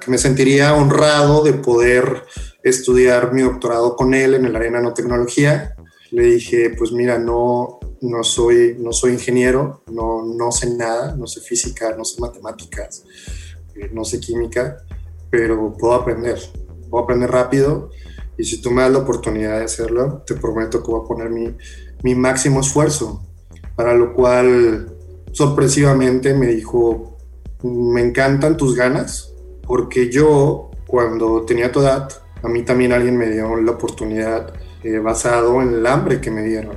que 0.00 0.10
me 0.10 0.18
sentiría 0.18 0.74
honrado 0.74 1.42
de 1.42 1.54
poder 1.54 2.22
estudiar 2.62 3.32
mi 3.32 3.42
doctorado 3.42 3.96
con 3.96 4.14
él 4.14 4.34
en 4.34 4.44
el 4.44 4.54
área 4.54 4.70
de 4.70 4.76
nanotecnología. 4.76 5.74
Le 6.10 6.24
dije, 6.24 6.70
pues 6.78 6.92
mira, 6.92 7.18
no, 7.18 7.80
no 8.00 8.22
soy, 8.22 8.76
no 8.78 8.92
soy 8.92 9.12
ingeniero, 9.12 9.82
no, 9.90 10.24
no 10.24 10.52
sé 10.52 10.70
nada, 10.74 11.16
no 11.16 11.26
sé 11.26 11.40
física, 11.40 11.94
no 11.96 12.04
sé 12.04 12.20
matemáticas, 12.20 13.04
eh, 13.74 13.90
no 13.92 14.04
sé 14.04 14.20
química, 14.20 14.76
pero 15.30 15.74
puedo 15.76 15.94
aprender, 15.94 16.38
puedo 16.90 17.04
aprender 17.04 17.30
rápido 17.30 17.90
y 18.36 18.44
si 18.44 18.60
tú 18.60 18.70
me 18.70 18.82
das 18.82 18.92
la 18.92 18.98
oportunidad 18.98 19.58
de 19.58 19.64
hacerlo, 19.64 20.22
te 20.26 20.34
prometo 20.34 20.82
que 20.82 20.90
voy 20.90 21.00
a 21.04 21.08
poner 21.08 21.30
mi, 21.30 21.54
mi 22.02 22.14
máximo 22.14 22.60
esfuerzo, 22.60 23.22
para 23.76 23.94
lo 23.94 24.14
cual 24.14 24.94
sorpresivamente 25.32 26.34
me 26.34 26.46
dijo, 26.48 27.13
me 27.64 28.02
encantan 28.02 28.56
tus 28.56 28.76
ganas, 28.76 29.32
porque 29.66 30.10
yo 30.10 30.70
cuando 30.86 31.42
tenía 31.42 31.72
tu 31.72 31.80
edad, 31.80 32.08
a 32.42 32.48
mí 32.48 32.62
también 32.62 32.92
alguien 32.92 33.16
me 33.16 33.30
dio 33.30 33.56
la 33.56 33.72
oportunidad 33.72 34.52
eh, 34.82 34.98
basado 34.98 35.62
en 35.62 35.74
el 35.74 35.86
hambre 35.86 36.20
que 36.20 36.30
me 36.30 36.42
dieron. 36.42 36.76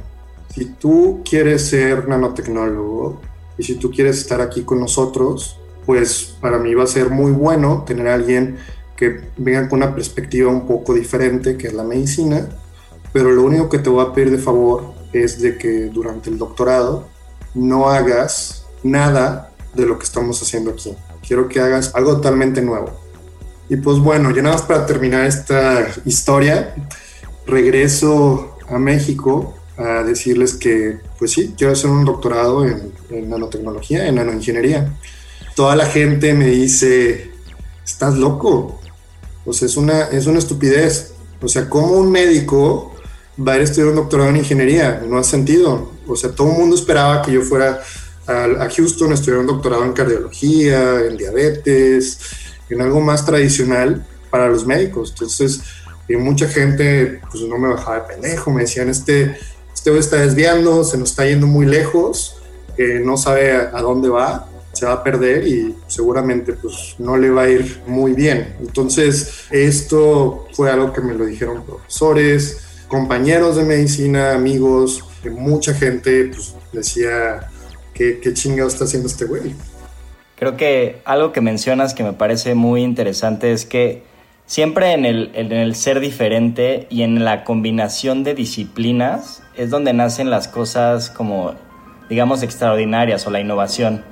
Si 0.49 0.65
tú 0.65 1.21
quieres 1.29 1.67
ser 1.67 2.07
nanotecnólogo 2.07 3.19
y 3.57 3.63
si 3.63 3.75
tú 3.75 3.91
quieres 3.91 4.17
estar 4.17 4.39
aquí 4.39 4.63
con 4.63 4.79
nosotros, 4.79 5.59
pues 5.85 6.37
para 6.39 6.57
mí 6.57 6.73
va 6.73 6.85
a 6.85 6.87
ser 6.87 7.09
muy 7.09 7.31
bueno 7.31 7.83
tener 7.85 8.07
a 8.07 8.13
alguien 8.13 8.57
que 8.95 9.21
venga 9.35 9.67
con 9.67 9.83
una 9.83 9.93
perspectiva 9.93 10.49
un 10.49 10.65
poco 10.65 10.93
diferente, 10.93 11.57
que 11.57 11.67
es 11.67 11.73
la 11.73 11.83
medicina, 11.83 12.47
pero 13.11 13.31
lo 13.31 13.43
único 13.43 13.67
que 13.67 13.79
te 13.79 13.89
voy 13.89 14.05
a 14.05 14.13
pedir 14.13 14.31
de 14.31 14.37
favor 14.37 14.93
es 15.11 15.41
de 15.41 15.57
que 15.57 15.85
durante 15.85 16.29
el 16.29 16.37
doctorado 16.37 17.07
no 17.53 17.89
hagas 17.89 18.65
nada 18.83 19.51
de 19.77 19.85
lo 19.85 19.97
que 19.97 20.05
estamos 20.05 20.41
haciendo 20.41 20.71
aquí. 20.71 20.93
Quiero 21.25 21.47
que 21.47 21.59
hagas 21.59 21.93
algo 21.95 22.15
totalmente 22.15 22.61
nuevo. 22.61 22.99
Y 23.69 23.77
pues 23.77 23.99
bueno, 23.99 24.31
ya 24.31 24.41
nada 24.41 24.55
más 24.55 24.65
para 24.65 24.85
terminar 24.85 25.25
esta 25.25 25.87
historia, 26.05 26.73
regreso 27.45 28.57
a 28.69 28.79
México 28.79 29.55
a 29.77 30.03
decirles 30.03 30.55
que, 30.55 30.99
pues 31.19 31.31
sí, 31.31 31.53
quiero 31.55 31.73
hacer 31.73 31.89
un 31.89 32.03
doctorado 32.03 32.65
en, 32.65 33.29
nanotecnología, 33.29 34.07
en 34.07 34.15
nanoingeniería. 34.15 34.93
Toda 35.55 35.75
la 35.75 35.85
gente 35.85 36.33
me 36.33 36.47
dice, 36.47 37.31
estás 37.85 38.15
loco. 38.15 38.79
O 39.45 39.53
sea, 39.53 39.67
es 39.67 39.77
una, 39.77 40.03
es 40.05 40.25
una 40.25 40.39
estupidez. 40.39 41.13
O 41.41 41.47
sea, 41.47 41.69
¿cómo 41.69 41.91
un 41.91 42.11
médico 42.11 42.95
va 43.39 43.53
a 43.53 43.55
ir 43.55 43.61
a 43.61 43.63
estudiar 43.65 43.89
un 43.89 43.97
doctorado 43.97 44.29
en 44.29 44.37
ingeniería? 44.37 45.03
No 45.07 45.17
hace 45.17 45.31
sentido. 45.31 45.91
O 46.07 46.15
sea, 46.15 46.31
todo 46.31 46.51
el 46.51 46.57
mundo 46.57 46.75
esperaba 46.75 47.21
que 47.21 47.33
yo 47.33 47.41
fuera 47.41 47.81
a, 48.27 48.69
Houston 48.69 49.13
a 49.13 49.39
un 49.39 49.47
doctorado 49.47 49.83
en 49.85 49.93
cardiología, 49.93 51.05
en 51.05 51.17
diabetes, 51.17 52.19
en 52.69 52.81
algo 52.81 53.01
más 53.01 53.25
tradicional 53.25 54.05
para 54.29 54.49
los 54.49 54.65
médicos. 54.65 55.11
Entonces, 55.11 55.61
mucha 56.15 56.47
gente 56.47 57.21
pues 57.29 57.43
no 57.43 57.57
me 57.57 57.69
bajaba 57.69 58.01
de 58.01 58.13
pendejo, 58.13 58.51
me 58.51 58.61
decían, 58.61 58.89
este, 58.89 59.37
este 59.73 59.97
está 59.97 60.17
desviando, 60.17 60.83
se 60.83 60.97
nos 60.97 61.11
está 61.11 61.25
yendo 61.25 61.47
muy 61.47 61.65
lejos, 61.65 62.37
no 63.03 63.17
sabe 63.17 63.51
a, 63.51 63.81
dónde 63.81 64.09
va, 64.09 64.47
se 64.73 64.85
va 64.85 64.93
a 64.93 65.03
perder 65.03 65.47
y 65.47 65.75
seguramente 65.87 66.53
pues 66.53 66.95
no 66.99 67.17
le 67.17 67.29
va 67.29 67.43
a 67.43 67.49
ir 67.49 67.81
muy 67.87 68.13
bien. 68.13 68.55
Entonces 68.59 69.45
esto 69.49 70.47
fue 70.53 70.69
algo 70.69 70.93
que 70.93 71.01
me 71.01 71.13
lo 71.13 71.25
dijeron 71.25 71.63
profesores, 71.63 72.59
compañeros 72.87 73.55
de 73.55 73.63
medicina, 73.63 74.33
amigos, 74.33 75.03
mucha 75.29 75.73
gente 75.73 76.31
pues 76.33 76.55
decía, 76.71 77.49
¿qué, 77.97 78.19
qué 78.21 78.33
chingado 78.33 78.69
está 78.69 78.85
haciendo 78.85 79.07
este 79.07 79.25
güey? 79.25 79.53
Creo 80.37 80.55
que 80.55 81.01
algo 81.03 81.31
que 81.31 81.41
mencionas 81.41 81.93
que 81.93 82.03
me 82.03 82.13
parece 82.13 82.53
muy 82.53 82.83
interesante 82.83 83.51
es 83.51 83.65
que 83.65 84.03
siempre 84.45 84.93
en 84.93 85.05
el, 85.05 85.31
en 85.33 85.51
el, 85.51 85.75
ser 85.75 85.99
diferente 85.99 86.85
y 86.91 87.01
en 87.01 87.25
la 87.25 87.43
combinación 87.43 88.23
de 88.23 88.35
disciplinas 88.35 89.41
es 89.55 89.71
donde 89.71 89.93
nacen 89.93 90.29
las 90.29 90.47
cosas 90.47 91.09
como, 91.09 91.55
digamos, 92.07 92.43
extraordinarias 92.43 93.25
o 93.25 93.31
la 93.31 93.39
innovación. 93.39 94.03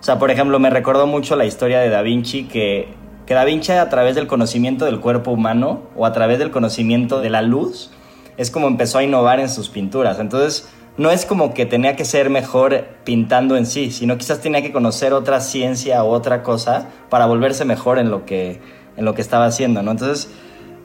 O 0.00 0.02
sea, 0.02 0.18
por 0.18 0.32
ejemplo, 0.32 0.58
me 0.58 0.68
recordó 0.68 1.06
mucho 1.06 1.36
la 1.36 1.44
historia 1.44 1.78
de 1.78 1.88
Da 1.88 2.02
Vinci, 2.02 2.48
que, 2.48 2.88
que 3.24 3.34
Da 3.34 3.44
Vinci 3.44 3.70
a 3.70 3.88
través 3.88 4.16
del 4.16 4.26
conocimiento 4.26 4.84
del 4.84 4.98
cuerpo 4.98 5.30
humano 5.30 5.84
o 5.94 6.06
a 6.06 6.12
través 6.12 6.40
del 6.40 6.50
conocimiento 6.50 7.20
de 7.20 7.30
la 7.30 7.40
luz, 7.40 7.92
es 8.36 8.50
como 8.50 8.66
empezó 8.66 8.98
a 8.98 9.04
innovar 9.04 9.38
en 9.38 9.48
sus 9.48 9.68
pinturas. 9.68 10.18
Entonces, 10.18 10.68
no 10.96 11.10
es 11.10 11.24
como 11.24 11.54
que 11.54 11.66
tenía 11.66 11.96
que 11.96 12.04
ser 12.04 12.30
mejor 12.30 12.84
pintando 13.04 13.56
en 13.56 13.66
sí, 13.66 13.90
sino 13.90 14.18
quizás 14.18 14.40
tenía 14.40 14.62
que 14.62 14.72
conocer 14.72 15.12
otra 15.12 15.40
ciencia 15.40 16.04
o 16.04 16.10
otra 16.10 16.42
cosa 16.42 16.88
para 17.08 17.26
volverse 17.26 17.64
mejor 17.64 17.98
en 17.98 18.10
lo 18.10 18.26
que 18.26 18.60
en 18.96 19.04
lo 19.04 19.14
que 19.14 19.22
estaba 19.22 19.46
haciendo, 19.46 19.82
¿no? 19.82 19.92
Entonces, 19.92 20.30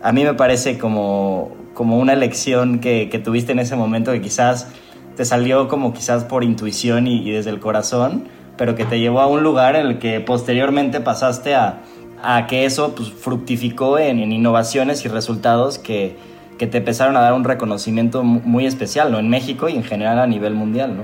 a 0.01 0.11
mí 0.11 0.23
me 0.23 0.33
parece 0.33 0.77
como, 0.77 1.51
como 1.73 1.99
una 1.99 2.15
lección 2.15 2.79
que, 2.79 3.09
que 3.09 3.19
tuviste 3.19 3.51
en 3.51 3.59
ese 3.59 3.75
momento 3.75 4.11
que 4.11 4.21
quizás 4.21 4.67
te 5.15 5.25
salió 5.25 5.67
como 5.67 5.93
quizás 5.93 6.23
por 6.23 6.43
intuición 6.43 7.07
y, 7.07 7.31
desde 7.31 7.49
el 7.49 7.59
corazón, 7.59 8.27
pero 8.55 8.75
que 8.75 8.85
te 8.85 8.99
llevó 8.99 9.21
a 9.21 9.27
un 9.27 9.43
lugar 9.43 9.75
en 9.75 9.87
el 9.87 9.99
que 9.99 10.19
posteriormente 10.19 11.01
pasaste 11.01 11.55
a, 11.55 11.81
a 12.23 12.47
que 12.47 12.65
eso 12.65 12.93
pues, 12.95 13.09
fructificó 13.09 13.97
en, 13.97 14.19
en, 14.19 14.31
innovaciones 14.31 15.03
y 15.05 15.09
resultados 15.09 15.79
que, 15.79 16.15
que, 16.57 16.67
te 16.67 16.77
empezaron 16.77 17.15
a 17.17 17.21
dar 17.21 17.33
un 17.33 17.43
reconocimiento 17.43 18.23
muy 18.23 18.65
especial, 18.65 19.11
¿no? 19.11 19.19
En 19.19 19.29
México 19.29 19.69
y 19.69 19.75
en 19.75 19.83
general 19.83 20.19
a 20.19 20.27
nivel 20.27 20.53
mundial, 20.53 20.97
¿no? 20.97 21.03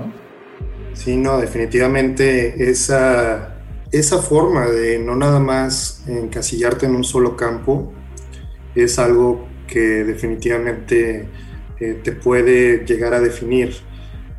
Sí, 0.94 1.16
no, 1.16 1.38
definitivamente 1.38 2.70
esa 2.70 3.54
esa 3.94 4.18
forma 4.18 4.66
de 4.66 4.98
no 4.98 5.14
nada 5.14 5.38
más 5.38 6.02
encasillarte 6.08 6.86
en 6.86 6.96
un 6.96 7.04
solo 7.04 7.36
campo 7.36 7.92
es 8.74 8.98
algo 8.98 9.46
que 9.68 10.02
definitivamente 10.02 11.28
eh, 11.78 12.00
te 12.02 12.10
puede 12.10 12.84
llegar 12.84 13.14
a 13.14 13.20
definir, 13.20 13.76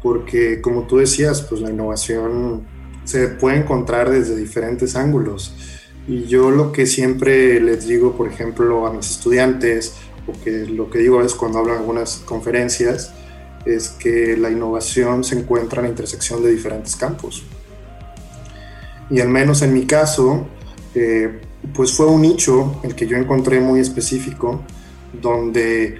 porque 0.03 0.59
como 0.59 0.87
tú 0.87 0.97
decías, 0.97 1.41
pues 1.41 1.61
la 1.61 1.69
innovación 1.69 2.65
se 3.05 3.29
puede 3.29 3.57
encontrar 3.57 4.09
desde 4.09 4.35
diferentes 4.35 4.95
ángulos. 4.97 5.55
Y 6.05 6.25
yo 6.25 6.51
lo 6.51 6.73
que 6.73 6.85
siempre 6.85 7.59
les 7.61 7.87
digo, 7.87 8.17
por 8.17 8.27
ejemplo, 8.27 8.85
a 8.85 8.93
mis 8.93 9.09
estudiantes, 9.09 9.95
o 10.27 10.43
que 10.43 10.65
lo 10.65 10.89
que 10.89 10.99
digo 10.99 11.21
es 11.21 11.35
cuando 11.35 11.59
hablo 11.59 11.73
en 11.73 11.79
algunas 11.79 12.17
conferencias, 12.25 13.13
es 13.65 13.89
que 13.89 14.37
la 14.37 14.49
innovación 14.49 15.23
se 15.23 15.39
encuentra 15.39 15.79
en 15.79 15.85
la 15.85 15.89
intersección 15.89 16.43
de 16.43 16.51
diferentes 16.51 16.95
campos 16.95 17.43
y 19.09 19.19
al 19.19 19.29
menos 19.29 19.61
en 19.61 19.73
mi 19.73 19.85
caso, 19.85 20.47
eh, 20.93 21.41
pues 21.73 21.93
fue 21.93 22.07
un 22.07 22.21
nicho 22.21 22.79
el 22.83 22.95
que 22.95 23.07
yo 23.07 23.17
encontré 23.17 23.59
muy 23.59 23.79
específico, 23.79 24.61
donde 25.21 25.97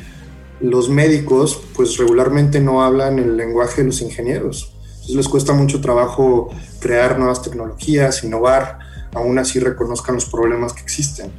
los 0.60 0.90
médicos 0.90 1.62
pues 1.76 1.98
regularmente 1.98 2.60
no 2.60 2.84
hablan 2.84 3.20
el 3.20 3.38
lenguaje 3.38 3.82
de 3.82 3.88
los 3.88 4.02
ingenieros. 4.02 4.76
Entonces 4.88 5.16
les 5.16 5.28
cuesta 5.28 5.54
mucho 5.54 5.82
trabajo 5.82 6.50
crear 6.80 7.20
nuevas 7.20 7.44
tecnologías, 7.44 8.24
innovar, 8.24 8.80
aún 9.14 9.38
así 9.38 9.60
reconozcan 9.60 10.16
los 10.16 10.26
problemas 10.26 10.74
que 10.74 10.82
existen. 10.82 11.32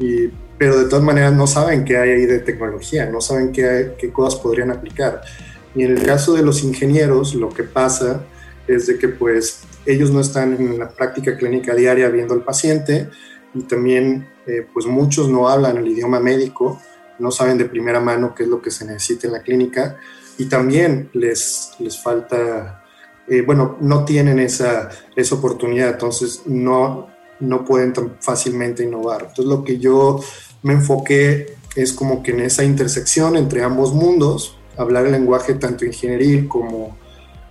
Y, 0.00 0.28
pero 0.58 0.78
de 0.78 0.86
todas 0.86 1.04
maneras 1.04 1.32
no 1.32 1.46
saben 1.46 1.84
qué 1.84 1.96
hay 1.96 2.10
ahí 2.10 2.26
de 2.26 2.40
tecnología, 2.40 3.06
no 3.06 3.20
saben 3.20 3.52
qué, 3.52 3.94
qué 3.98 4.10
cosas 4.10 4.40
podrían 4.40 4.72
aplicar. 4.72 5.22
Y 5.74 5.84
en 5.84 5.96
el 5.96 6.02
caso 6.02 6.34
de 6.34 6.42
los 6.42 6.64
ingenieros, 6.64 7.34
lo 7.34 7.50
que 7.50 7.62
pasa 7.62 8.24
es 8.66 8.86
de 8.88 8.98
que 8.98 9.08
pues 9.08 9.62
ellos 9.86 10.10
no 10.10 10.20
están 10.20 10.54
en 10.54 10.78
la 10.78 10.88
práctica 10.88 11.36
clínica 11.36 11.74
diaria 11.74 12.08
viendo 12.08 12.34
al 12.34 12.42
paciente 12.42 13.08
y 13.54 13.62
también 13.62 14.28
eh, 14.46 14.66
pues 14.72 14.86
muchos 14.86 15.28
no 15.28 15.48
hablan 15.48 15.76
el 15.76 15.88
idioma 15.88 16.20
médico, 16.20 16.80
no 17.18 17.30
saben 17.30 17.58
de 17.58 17.64
primera 17.66 18.00
mano 18.00 18.34
qué 18.34 18.44
es 18.44 18.48
lo 18.48 18.60
que 18.60 18.70
se 18.70 18.84
necesita 18.84 19.26
en 19.26 19.34
la 19.34 19.42
clínica 19.42 19.98
y 20.38 20.46
también 20.46 21.10
les, 21.12 21.72
les 21.78 22.02
falta, 22.02 22.84
eh, 23.28 23.42
bueno, 23.42 23.76
no 23.80 24.04
tienen 24.04 24.38
esa, 24.38 24.88
esa 25.14 25.34
oportunidad, 25.34 25.90
entonces 25.90 26.42
no, 26.46 27.08
no 27.40 27.64
pueden 27.64 27.92
tan 27.92 28.12
fácilmente 28.20 28.84
innovar. 28.84 29.22
Entonces 29.22 29.46
lo 29.46 29.64
que 29.64 29.78
yo 29.78 30.20
me 30.62 30.74
enfoqué 30.74 31.56
es 31.76 31.92
como 31.92 32.22
que 32.22 32.32
en 32.32 32.40
esa 32.40 32.64
intersección 32.64 33.36
entre 33.36 33.62
ambos 33.62 33.92
mundos, 33.92 34.56
hablar 34.76 35.06
el 35.06 35.12
lenguaje 35.12 35.54
tanto 35.54 35.84
ingenieril 35.84 36.48
como, 36.48 36.96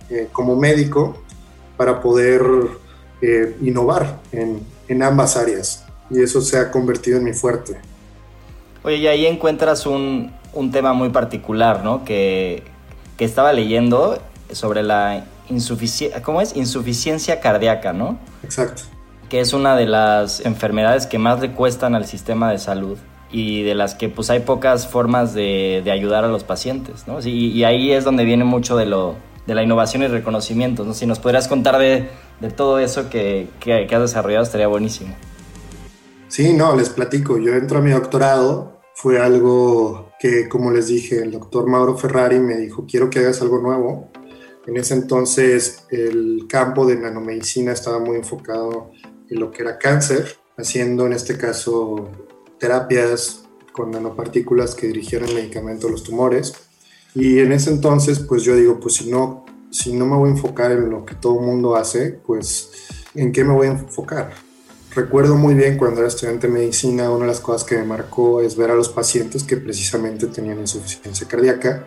eh, 0.08 0.28
como 0.32 0.56
médico 0.56 1.16
para 1.76 2.00
poder 2.00 2.42
eh, 3.22 3.56
innovar 3.62 4.20
en, 4.32 4.60
en, 4.88 5.02
ambas 5.02 5.36
áreas. 5.36 5.84
Y 6.10 6.20
eso 6.22 6.40
se 6.40 6.58
ha 6.58 6.70
convertido 6.70 7.18
en 7.18 7.24
mi 7.24 7.32
fuerte. 7.32 7.78
Oye, 8.82 8.96
y 8.96 9.06
ahí 9.06 9.26
encuentras 9.26 9.86
un, 9.86 10.32
un 10.52 10.70
tema 10.70 10.92
muy 10.92 11.10
particular, 11.10 11.84
¿no? 11.84 12.04
Que, 12.04 12.62
que 13.16 13.24
estaba 13.24 13.52
leyendo 13.52 14.20
sobre 14.52 14.82
la 14.82 15.24
insuficiencia, 15.48 16.22
¿cómo 16.22 16.40
es? 16.40 16.56
Insuficiencia 16.56 17.40
cardíaca, 17.40 17.92
¿no? 17.92 18.18
Exacto. 18.42 18.82
Que 19.30 19.40
es 19.40 19.54
una 19.54 19.76
de 19.76 19.86
las 19.86 20.44
enfermedades 20.44 21.06
que 21.06 21.18
más 21.18 21.40
le 21.40 21.52
cuestan 21.52 21.94
al 21.94 22.04
sistema 22.04 22.50
de 22.50 22.58
salud 22.58 22.98
y 23.32 23.62
de 23.62 23.74
las 23.74 23.94
que 23.94 24.08
pues 24.08 24.28
hay 24.30 24.40
pocas 24.40 24.86
formas 24.86 25.34
de, 25.34 25.82
de 25.84 25.90
ayudar 25.90 26.24
a 26.24 26.28
los 26.28 26.44
pacientes, 26.44 27.06
¿no? 27.06 27.20
Y, 27.20 27.62
ahí 27.64 27.92
es 27.92 28.04
donde 28.04 28.24
viene 28.24 28.44
mucho 28.44 28.76
de, 28.76 28.86
lo, 28.86 29.14
de 29.46 29.54
la 29.54 29.62
innovación 29.62 30.02
y 30.02 30.08
reconocimiento, 30.08 30.84
¿no? 30.84 30.94
Si 30.94 31.06
nos 31.06 31.20
podrías 31.20 31.46
contar 31.46 31.78
de, 31.78 32.08
de 32.40 32.50
todo 32.50 32.78
eso 32.78 33.08
que, 33.08 33.48
que, 33.60 33.86
que, 33.86 33.94
has 33.94 34.02
desarrollado, 34.02 34.42
estaría 34.42 34.66
buenísimo. 34.66 35.14
Sí, 36.28 36.52
no, 36.52 36.76
les 36.76 36.90
platico. 36.90 37.38
Yo 37.38 37.54
entro 37.54 37.78
a 37.78 37.82
mi 37.82 37.90
doctorado, 37.90 38.80
fue 38.94 39.20
algo 39.20 40.10
que, 40.18 40.48
como 40.48 40.70
les 40.70 40.88
dije, 40.88 41.22
el 41.22 41.30
doctor 41.30 41.68
Mauro 41.68 41.96
Ferrari 41.96 42.40
me 42.40 42.56
dijo, 42.56 42.84
quiero 42.88 43.08
que 43.10 43.20
hagas 43.20 43.40
algo 43.42 43.60
nuevo. 43.60 44.10
En 44.66 44.76
ese 44.76 44.94
entonces 44.94 45.86
el 45.90 46.46
campo 46.48 46.84
de 46.86 46.96
nanomedicina 46.96 47.72
estaba 47.72 47.98
muy 47.98 48.16
enfocado 48.16 48.90
lo 49.36 49.50
que 49.50 49.62
era 49.62 49.78
cáncer, 49.78 50.36
haciendo 50.56 51.06
en 51.06 51.12
este 51.12 51.36
caso 51.36 52.08
terapias 52.58 53.42
con 53.72 53.90
nanopartículas 53.90 54.74
que 54.74 54.88
dirigieran 54.88 55.34
medicamento 55.34 55.88
a 55.88 55.90
los 55.90 56.02
tumores. 56.02 56.54
Y 57.14 57.38
en 57.38 57.52
ese 57.52 57.70
entonces, 57.70 58.20
pues 58.20 58.42
yo 58.42 58.54
digo, 58.54 58.78
pues 58.78 58.94
si 58.94 59.10
no, 59.10 59.44
si 59.70 59.92
no 59.92 60.06
me 60.06 60.16
voy 60.16 60.28
a 60.28 60.32
enfocar 60.32 60.72
en 60.72 60.90
lo 60.90 61.04
que 61.04 61.14
todo 61.14 61.40
el 61.40 61.46
mundo 61.46 61.76
hace, 61.76 62.12
pues 62.26 62.70
¿en 63.14 63.32
qué 63.32 63.44
me 63.44 63.54
voy 63.54 63.68
a 63.68 63.70
enfocar? 63.70 64.32
Recuerdo 64.94 65.36
muy 65.36 65.54
bien 65.54 65.78
cuando 65.78 66.00
era 66.00 66.08
estudiante 66.08 66.48
de 66.48 66.52
medicina, 66.52 67.10
una 67.10 67.20
de 67.20 67.30
las 67.30 67.40
cosas 67.40 67.64
que 67.64 67.76
me 67.76 67.84
marcó 67.84 68.40
es 68.40 68.56
ver 68.56 68.70
a 68.70 68.74
los 68.74 68.88
pacientes 68.88 69.44
que 69.44 69.56
precisamente 69.56 70.26
tenían 70.26 70.58
insuficiencia 70.58 71.28
cardíaca. 71.28 71.86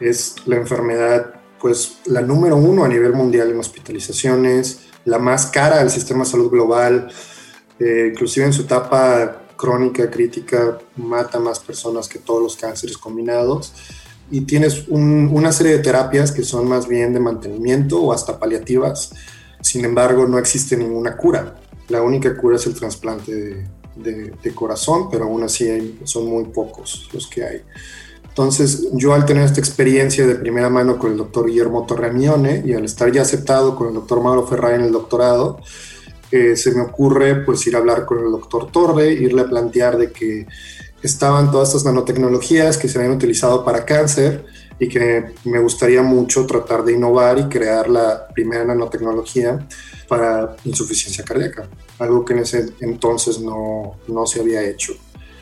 Es 0.00 0.34
la 0.46 0.56
enfermedad, 0.56 1.34
pues 1.60 1.98
la 2.06 2.20
número 2.20 2.56
uno 2.56 2.84
a 2.84 2.88
nivel 2.88 3.12
mundial 3.12 3.50
en 3.50 3.60
hospitalizaciones, 3.60 4.80
la 5.04 5.18
más 5.18 5.46
cara 5.46 5.78
del 5.78 5.90
sistema 5.90 6.24
de 6.24 6.30
salud 6.30 6.50
global, 6.50 7.08
eh, 7.78 8.10
inclusive 8.12 8.46
en 8.46 8.52
su 8.52 8.62
etapa 8.62 9.42
crónica, 9.56 10.10
crítica, 10.10 10.78
mata 10.96 11.38
más 11.38 11.60
personas 11.60 12.08
que 12.08 12.18
todos 12.18 12.42
los 12.42 12.56
cánceres 12.56 12.98
combinados. 12.98 13.72
Y 14.30 14.42
tienes 14.42 14.88
un, 14.88 15.30
una 15.32 15.52
serie 15.52 15.72
de 15.72 15.78
terapias 15.78 16.32
que 16.32 16.42
son 16.42 16.68
más 16.68 16.88
bien 16.88 17.12
de 17.12 17.20
mantenimiento 17.20 18.00
o 18.00 18.12
hasta 18.12 18.38
paliativas. 18.38 19.12
Sin 19.60 19.84
embargo, 19.84 20.26
no 20.26 20.38
existe 20.38 20.76
ninguna 20.76 21.16
cura. 21.16 21.56
La 21.88 22.02
única 22.02 22.36
cura 22.36 22.56
es 22.56 22.66
el 22.66 22.74
trasplante 22.74 23.66
de, 23.96 24.54
corazón, 24.54 25.08
pero 25.10 25.24
aún 25.24 25.42
así 25.42 25.98
son 26.04 26.26
muy 26.26 26.44
pocos 26.44 27.08
los 27.12 27.26
que 27.26 27.44
hay. 27.44 27.62
Entonces, 28.32 28.88
yo 28.92 29.12
al 29.12 29.26
tener 29.26 29.44
esta 29.44 29.60
experiencia 29.60 30.26
de 30.26 30.36
primera 30.36 30.70
mano 30.70 30.98
con 30.98 31.12
el 31.12 31.18
doctor 31.18 31.46
Guillermo 31.46 31.84
Torremione 31.84 32.62
y 32.64 32.72
al 32.72 32.82
estar 32.86 33.12
ya 33.12 33.20
aceptado 33.20 33.76
con 33.76 33.88
el 33.88 33.94
doctor 33.94 34.22
Mauro 34.22 34.46
Ferrari 34.46 34.76
en 34.76 34.86
el 34.86 34.92
doctorado, 34.92 35.60
eh, 36.30 36.56
se 36.56 36.72
me 36.72 36.80
ocurre 36.80 37.44
pues 37.44 37.66
ir 37.66 37.76
a 37.76 37.80
hablar 37.80 38.06
con 38.06 38.20
el 38.20 38.30
doctor 38.30 38.72
Torre, 38.72 39.12
irle 39.12 39.42
a 39.42 39.44
plantear 39.50 39.98
de 39.98 40.12
que 40.12 40.46
estaban 41.02 41.50
todas 41.50 41.68
estas 41.68 41.84
nanotecnologías 41.84 42.78
que 42.78 42.88
se 42.88 42.96
habían 42.96 43.12
utilizado 43.12 43.66
para 43.66 43.84
cáncer 43.84 44.46
y 44.78 44.88
que 44.88 45.34
me 45.44 45.58
gustaría 45.58 46.00
mucho 46.00 46.46
tratar 46.46 46.84
de 46.84 46.94
innovar 46.94 47.38
y 47.38 47.50
crear 47.50 47.90
la 47.90 48.28
primera 48.28 48.64
nanotecnología 48.64 49.58
para 50.08 50.56
insuficiencia 50.64 51.22
cardíaca, 51.22 51.68
algo 51.98 52.24
que 52.24 52.32
en 52.32 52.38
ese 52.38 52.70
entonces 52.80 53.38
no, 53.40 53.98
no 54.08 54.24
se 54.24 54.40
había 54.40 54.62
hecho. 54.62 54.94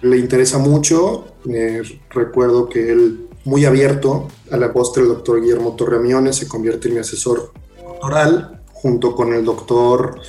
Le 0.03 0.17
interesa 0.19 0.59
mucho, 0.59 1.27
eh, 1.49 1.83
recuerdo 2.11 2.69
que 2.69 2.91
él, 2.91 3.29
muy 3.45 3.65
abierto 3.65 4.29
a 4.51 4.57
la 4.57 4.73
postre, 4.73 5.03
el 5.03 5.09
doctor 5.09 5.41
Guillermo 5.41 5.77
Torremiones 5.77 6.37
se 6.37 6.49
convierte 6.49 6.89
en 6.89 6.95
mi 6.95 7.01
asesor 7.01 7.53
doctoral, 7.83 8.63
junto 8.73 9.15
con 9.15 9.35
el 9.35 9.45
doctor 9.45 10.21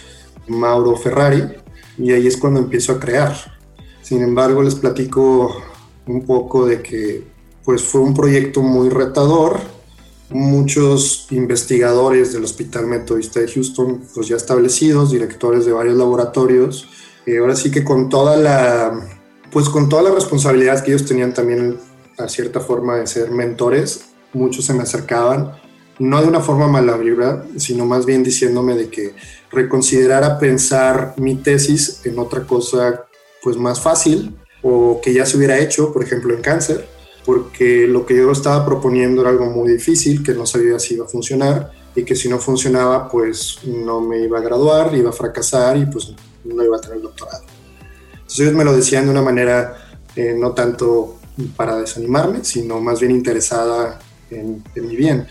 Mauro 0.48 0.96
Ferrari, 0.96 1.44
y 1.98 2.12
ahí 2.12 2.28
es 2.28 2.38
cuando 2.38 2.60
empiezo 2.60 2.94
a 2.94 3.00
crear. 3.00 3.34
Sin 4.02 4.22
embargo, 4.22 4.62
les 4.62 4.76
platico 4.76 5.62
un 6.08 6.26
poco 6.26 6.66
de 6.66 6.82
que 6.82 7.24
pues 7.64 7.84
fue 7.84 8.02
un 8.02 8.14
proyecto 8.14 8.62
muy 8.62 8.90
retador. 8.90 9.60
Muchos 10.30 11.28
investigadores 11.32 12.34
del 12.34 12.44
Hospital 12.44 12.88
Metodista 12.88 13.40
de 13.40 13.48
Houston, 13.48 14.02
pues 14.14 14.28
ya 14.28 14.38
establecidos, 14.38 15.12
directores 15.12 15.66
de 15.66 15.74
varios 15.74 15.96
laboratorios, 15.98 16.88
eh, 17.26 17.38
ahora 17.38 17.56
sí 17.56 17.70
que 17.70 17.84
con 17.84 18.10
toda 18.10 18.38
la, 18.38 19.21
pues 19.52 19.70
con 19.70 19.90
toda 19.90 20.04
la 20.04 20.12
responsabilidad 20.12 20.84
que 20.84 20.92
ellos 20.92 21.06
tenían 21.06 21.34
también 21.34 21.78
a 22.18 22.28
cierta 22.28 22.60
forma 22.60 22.98
de 22.98 23.08
ser 23.08 23.32
mentores, 23.32 24.06
muchos 24.34 24.66
se 24.66 24.74
me 24.74 24.84
acercaban, 24.84 25.54
no 26.00 26.22
de 26.22 26.28
una 26.28 26.40
forma 26.40 26.68
mala 26.68 26.98
vibra, 26.98 27.46
sino 27.58 27.86
más 27.86 28.06
bien 28.06 28.24
diciéndome 28.24 28.76
de 28.76 28.90
que 28.90 29.14
reconsiderara 29.52 30.40
pensar 30.40 31.14
mi 31.18 31.36
tesis 31.36 32.02
en 32.06 32.18
otra 32.18 32.48
cosa 32.48 33.06
pues 33.44 33.58
más 33.58 33.80
fácil 33.80 34.36
o 34.62 35.00
que 35.02 35.14
ya 35.14 35.26
se 35.26 35.38
hubiera 35.38 35.60
hecho, 35.60 35.92
por 35.92 36.04
ejemplo, 36.04 36.34
en 36.34 36.42
cáncer, 36.42 36.88
porque 37.26 37.88
lo 37.88 38.06
que 38.06 38.16
yo 38.16 38.32
estaba 38.32 38.66
proponiendo 38.66 39.22
era 39.22 39.32
algo 39.32 39.46
muy 39.46 39.72
difícil, 39.72 40.24
que 40.24 40.34
no 40.34 40.46
sabía 40.46 40.80
si 40.80 40.96
iba 40.96 41.06
a 41.06 41.10
funcionar 41.10 41.72
y 41.96 42.04
que 42.04 42.16
si 42.16 42.30
no 42.30 42.40
funcionaba, 42.40 43.10
pues 43.10 43.60
no 43.66 44.02
me 44.02 44.20
iba 44.20 44.40
a 44.40 44.42
graduar, 44.42 44.96
iba 44.96 45.10
a 45.10 45.14
fracasar 45.14 45.78
y 45.78 45.86
pues 45.86 46.14
no 46.44 46.64
iba 46.64 46.78
a 46.78 46.82
tener 46.82 47.02
doctorado. 47.02 47.44
Entonces 48.32 48.48
ellos 48.48 48.58
me 48.58 48.64
lo 48.64 48.74
decían 48.74 49.04
de 49.04 49.12
una 49.12 49.22
manera 49.22 49.76
eh, 50.16 50.34
no 50.38 50.54
tanto 50.54 51.18
para 51.58 51.76
desanimarme, 51.76 52.46
sino 52.46 52.80
más 52.80 53.02
bien 53.02 53.12
interesada 53.12 54.00
en, 54.30 54.64
en 54.74 54.88
mi 54.88 54.96
bien. 54.96 55.28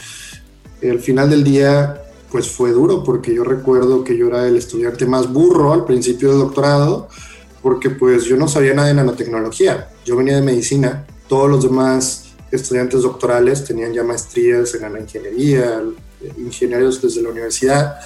Al 0.82 1.00
final 1.00 1.30
del 1.30 1.42
día, 1.42 2.02
pues 2.30 2.50
fue 2.50 2.72
duro, 2.72 3.02
porque 3.02 3.34
yo 3.34 3.42
recuerdo 3.42 4.04
que 4.04 4.18
yo 4.18 4.28
era 4.28 4.46
el 4.46 4.56
estudiante 4.56 5.06
más 5.06 5.32
burro 5.32 5.72
al 5.72 5.86
principio 5.86 6.28
del 6.28 6.40
doctorado, 6.40 7.08
porque 7.62 7.88
pues 7.88 8.24
yo 8.24 8.36
no 8.36 8.48
sabía 8.48 8.74
nada 8.74 8.88
de 8.88 8.94
nanotecnología, 8.94 9.88
yo 10.04 10.16
venía 10.16 10.36
de 10.36 10.42
medicina, 10.42 11.06
todos 11.26 11.48
los 11.48 11.62
demás 11.62 12.34
estudiantes 12.50 13.00
doctorales 13.00 13.64
tenían 13.64 13.94
ya 13.94 14.02
maestrías 14.02 14.74
en 14.74 14.82
nanoingeniería, 14.82 15.82
ingenieros 16.36 17.00
desde 17.00 17.22
la 17.22 17.30
universidad, 17.30 17.96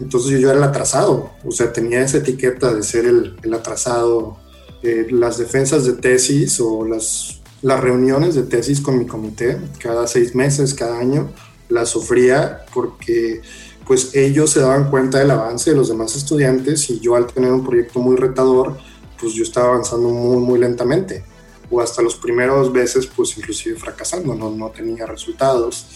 entonces 0.00 0.40
yo 0.40 0.50
era 0.50 0.58
el 0.58 0.64
atrasado, 0.64 1.30
o 1.44 1.50
sea, 1.50 1.72
tenía 1.72 2.02
esa 2.02 2.18
etiqueta 2.18 2.72
de 2.72 2.82
ser 2.82 3.06
el, 3.06 3.36
el 3.42 3.54
atrasado. 3.54 4.38
Eh, 4.82 5.06
las 5.10 5.38
defensas 5.38 5.84
de 5.86 5.94
tesis 5.94 6.60
o 6.60 6.84
las, 6.84 7.40
las 7.62 7.80
reuniones 7.80 8.34
de 8.34 8.42
tesis 8.42 8.80
con 8.80 8.98
mi 8.98 9.06
comité, 9.06 9.58
cada 9.80 10.06
seis 10.06 10.34
meses, 10.34 10.74
cada 10.74 10.98
año, 10.98 11.32
las 11.68 11.88
sufría 11.88 12.64
porque 12.72 13.40
pues 13.86 14.14
ellos 14.14 14.50
se 14.50 14.60
daban 14.60 14.90
cuenta 14.90 15.18
del 15.18 15.30
avance 15.30 15.70
de 15.70 15.76
los 15.76 15.88
demás 15.88 16.14
estudiantes 16.16 16.90
y 16.90 17.00
yo 17.00 17.14
al 17.14 17.26
tener 17.26 17.52
un 17.52 17.64
proyecto 17.64 18.00
muy 18.00 18.16
retador, 18.16 18.76
pues 19.18 19.32
yo 19.32 19.44
estaba 19.44 19.68
avanzando 19.68 20.08
muy, 20.08 20.38
muy 20.38 20.58
lentamente. 20.58 21.24
O 21.70 21.80
hasta 21.80 22.02
los 22.02 22.16
primeros 22.16 22.72
veces, 22.72 23.06
pues 23.06 23.36
inclusive 23.38 23.76
fracasando, 23.76 24.34
no, 24.34 24.50
no 24.50 24.70
tenía 24.70 25.06
resultados. 25.06 25.86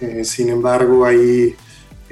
Eh, 0.00 0.24
sin 0.24 0.48
embargo, 0.48 1.04
ahí 1.04 1.54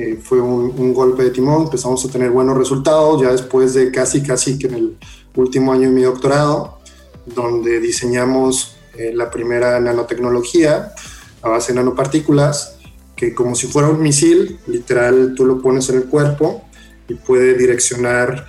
eh, 0.02 0.18
fue 0.22 0.40
un, 0.40 0.94
golpe 0.94 1.24
de 1.24 1.30
timón, 1.30 1.64
empezamos 1.64 2.02
a 2.06 2.08
tener 2.10 2.30
buenos 2.30 2.56
resultados, 2.56 3.20
ya 3.20 3.30
después 3.30 3.74
de 3.74 3.90
casi, 3.90 4.22
casi 4.22 4.58
que 4.58 4.66
en 4.68 4.74
el 4.74 4.98
último 5.36 5.74
año 5.74 5.88
de 5.88 5.94
mi 5.94 6.00
doctorado, 6.00 6.78
donde 7.26 7.80
diseñamos 7.80 8.78
eh, 8.96 9.12
la 9.12 9.30
primera 9.30 9.78
nanotecnología 9.78 10.94
a 11.42 11.48
base 11.50 11.74
de 11.74 11.80
nanopartículas, 11.80 12.78
que 13.14 13.34
como 13.34 13.54
si 13.54 13.66
fuera 13.66 13.88
un 13.88 14.00
misil, 14.00 14.58
literal, 14.68 15.34
tú 15.36 15.44
lo 15.44 15.60
pones 15.60 15.90
en 15.90 15.96
el 15.96 16.04
cuerpo 16.04 16.64
y 17.06 17.14
puede 17.14 17.52
direccionar 17.52 18.46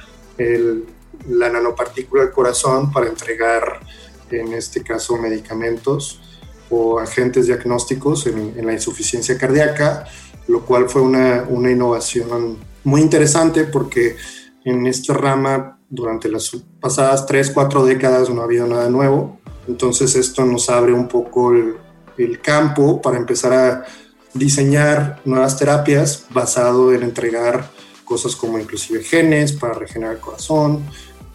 la 1.27 1.49
nanopartícula 1.49 2.23
al 2.23 2.31
corazón 2.31 2.93
para 2.93 3.07
entregar, 3.07 3.81
en 4.29 4.53
este 4.53 4.83
caso, 4.83 5.17
medicamentos 5.17 6.21
o 6.69 6.97
agentes 6.97 7.47
diagnósticos 7.47 8.25
en, 8.27 8.65
la 8.65 8.71
insuficiencia 8.71 9.37
cardíaca, 9.37 10.05
lo 10.51 10.65
cual 10.65 10.89
fue 10.89 11.01
una, 11.01 11.45
una 11.47 11.71
innovación 11.71 12.57
muy 12.83 13.01
interesante 13.01 13.63
porque 13.63 14.17
en 14.65 14.85
esta 14.85 15.13
rama 15.13 15.79
durante 15.89 16.29
las 16.29 16.51
pasadas 16.79 17.25
3, 17.25 17.51
4 17.51 17.85
décadas 17.85 18.29
no 18.29 18.41
ha 18.41 18.43
habido 18.43 18.67
nada 18.67 18.89
nuevo. 18.89 19.39
Entonces 19.67 20.15
esto 20.15 20.45
nos 20.45 20.69
abre 20.69 20.93
un 20.93 21.07
poco 21.07 21.53
el, 21.53 21.75
el 22.17 22.41
campo 22.41 23.01
para 23.01 23.17
empezar 23.17 23.53
a 23.53 23.85
diseñar 24.33 25.21
nuevas 25.25 25.57
terapias 25.57 26.25
basado 26.33 26.93
en 26.93 27.03
entregar 27.03 27.69
cosas 28.03 28.35
como 28.35 28.59
inclusive 28.59 29.03
genes 29.03 29.53
para 29.53 29.73
regenerar 29.73 30.15
el 30.15 30.21
corazón, 30.21 30.83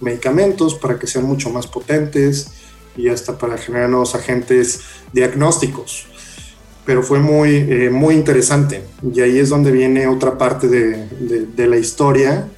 medicamentos 0.01 0.75
para 0.75 0.99
que 0.99 1.07
sean 1.07 1.25
mucho 1.25 1.49
más 1.49 1.67
potentes 1.67 2.51
y 2.97 3.09
hasta 3.09 3.39
para 3.39 3.57
generar 3.57 3.89
nuevos 3.89 4.15
agentes 4.15 4.81
diagnósticos. 5.13 6.07
Pero 6.87 7.03
fue 7.03 7.19
muy, 7.19 7.57
eh, 7.57 7.91
muy 7.91 8.15
interesante 8.15 8.83
y 9.13 9.21
ahí 9.21 9.39
es 9.39 9.51
donde 9.51 9.73
viene 9.73 10.07
otra 10.07 10.39
parte 10.39 10.69
de, 10.69 11.09
de, 11.55 11.67
la 11.67 11.77
historia, 11.77 12.49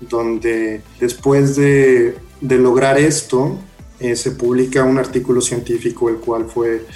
donde 0.00 0.80
después 0.98 1.54
de, 1.54 2.16
de 2.40 2.58
lograr 2.58 2.98
esto, 2.98 3.58
eh, 4.00 4.16
se 4.16 4.32
publica 4.32 4.82
un 4.84 4.98
artículo 4.98 5.40
científico, 5.40 6.08
el 6.08 6.16
cual 6.16 6.46
fue 6.46 6.86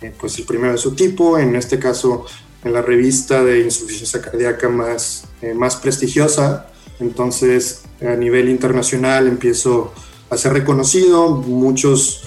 eh, 0.00 0.12
pues 0.18 0.38
el 0.38 0.46
primero 0.46 0.72
de 0.72 0.78
su 0.78 0.94
tipo, 0.94 1.38
en 1.38 1.54
este 1.54 1.78
caso 1.78 2.24
en 2.64 2.72
la 2.72 2.82
revista 2.82 3.44
de 3.44 3.60
insuficiencia 3.60 4.20
cardíaca 4.20 4.68
más, 4.68 5.28
más 5.54 5.76
prestigiosa. 5.76 6.66
Entonces, 6.98 7.82
a 8.00 8.16
nivel 8.16 8.48
internacional 8.48 9.28
empiezo 9.28 9.92
a 10.30 10.36
ser 10.36 10.52
reconocido, 10.54 11.30
muchos, 11.30 12.22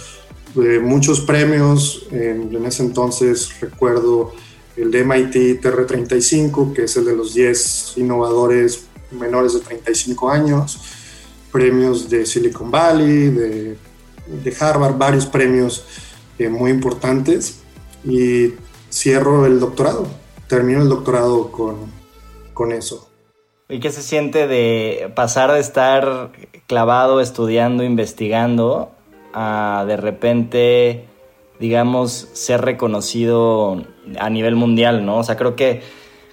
eh, 0.56 0.80
muchos 0.80 1.22
premios. 1.22 2.08
En, 2.12 2.66
ese 2.66 2.84
entonces 2.84 3.60
recuerdo 3.60 4.34
el 4.76 4.92
de 4.92 5.04
MIT 5.04 5.62
TR35, 5.62 6.74
que 6.74 6.84
es 6.84 6.98
el 6.98 7.06
de 7.06 7.16
los 7.16 7.34
10 7.34 7.94
innovadores 7.98 8.86
menores 9.12 9.54
de 9.54 9.60
35 9.60 10.30
años, 10.30 10.80
premios 11.52 12.10
de 12.10 12.26
Silicon 12.26 12.72
Valley, 12.72 13.30
de, 13.30 13.78
de 14.44 14.56
Harvard, 14.60 14.98
varios 14.98 15.26
premios 15.26 15.84
eh, 16.40 16.48
muy 16.48 16.72
importantes 16.72 17.60
y 18.06 18.54
cierro 18.90 19.46
el 19.46 19.60
doctorado 19.60 20.22
termino 20.52 20.82
el 20.82 20.90
doctorado 20.90 21.50
con, 21.50 21.78
con 22.54 22.74
eso. 22.74 23.10
¿Y 23.70 23.80
qué 23.80 23.90
se 23.90 24.02
siente 24.02 24.48
de 24.48 25.10
pasar 25.16 25.50
de 25.54 25.62
estar 25.62 26.34
clavado, 26.68 27.22
estudiando, 27.22 27.86
investigando, 27.86 28.92
a 29.34 29.86
de 29.88 29.98
repente, 29.98 31.06
digamos, 31.60 32.30
ser 32.34 32.62
reconocido 32.62 33.84
a 34.20 34.30
nivel 34.30 34.56
mundial, 34.56 35.06
¿no? 35.06 35.18
O 35.18 35.24
sea, 35.24 35.38
creo 35.38 35.56
que, 35.56 35.82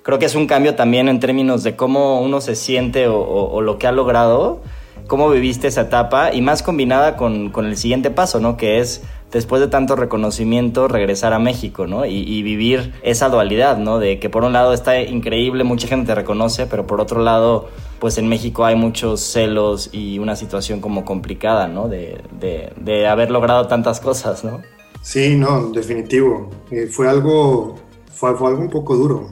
creo 0.03 0.19
que 0.19 0.27
es 0.27 0.35
un 0.35 0.47
cambio 0.47 0.75
también 0.75 1.09
en 1.09 1.21
términos 1.21 1.63
de 1.63 1.77
cómo 1.77 2.21
uno 2.21 2.41
se 2.41 2.57
siente 2.57 3.09
o, 3.09 3.21
o 3.21 3.61
lo 3.61 3.79
que 3.79 3.87
ha 3.87 3.93
logrado, 3.93 4.61
cómo 5.07 5.31
viviste 5.31 5.69
esa 5.69 5.83
etapa 5.83 6.33
y 6.33 6.43
más 6.43 6.63
combinada 6.63 7.17
con, 7.17 7.51
con 7.51 7.67
el 7.67 7.77
siguiente 7.77 8.11
paso, 8.11 8.41
¿no? 8.41 8.57
Que 8.57 8.79
es 8.79 9.03
después 9.33 9.61
de 9.61 9.69
tanto 9.69 9.97
reconocimiento, 9.97 10.89
regresar 10.89 11.33
a 11.33 11.39
México, 11.39 11.87
¿no? 11.87 12.07
Y, 12.07 12.43
vivir 12.43 12.95
esa 13.03 13.29
dualidad, 13.29 13.79
¿no? 13.79 13.99
De 13.99 14.19
que 14.19 14.31
por 14.31 14.45
un 14.45 14.53
lado 14.53 14.73
está 14.73 15.01
increíble, 15.03 15.65
mucha 15.65 15.89
gente 15.89 16.07
te 16.07 16.15
reconoce, 16.15 16.67
pero 16.67 16.87
por 16.87 17.01
otro 17.01 17.23
lado, 17.23 17.69
pues 17.99 18.17
en 18.19 18.29
México 18.29 18.65
hay 18.65 18.77
muchos 18.77 19.21
celos 19.21 19.91
y 19.93 20.19
una 20.19 20.37
situación 20.37 20.81
como 20.81 21.05
complicada, 21.05 21.69
¿no? 21.69 21.89
De, 21.89 22.23
de, 22.41 23.07
haber 23.07 23.31
logrado 23.31 23.67
tantas 23.67 24.01
cosas, 24.01 24.45
¿no? 24.45 24.63
Sí, 25.03 25.37
no, 25.37 25.71
definitivo. 25.71 26.51
Eh, 26.71 26.87
fue, 26.87 27.09
algo, 27.09 27.77
fue, 28.13 28.31
algo 28.31 28.59
un 28.59 28.71
poco 28.71 28.97
duro. 28.97 29.31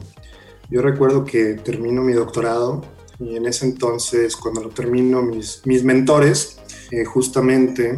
Yo 0.69 0.81
recuerdo 0.81 1.23
que 1.23 1.55
termino 1.55 2.01
mi 2.01 2.13
doctorado 2.13 2.81
y 3.19 3.35
en 3.35 3.45
ese 3.45 3.65
entonces, 3.65 4.35
cuando 4.35 4.61
lo 4.61 4.69
termino, 4.69 5.21
mis, 5.21 5.61
mis 5.65 5.83
mentores 5.83 6.59
eh, 6.91 7.03
justamente 7.03 7.97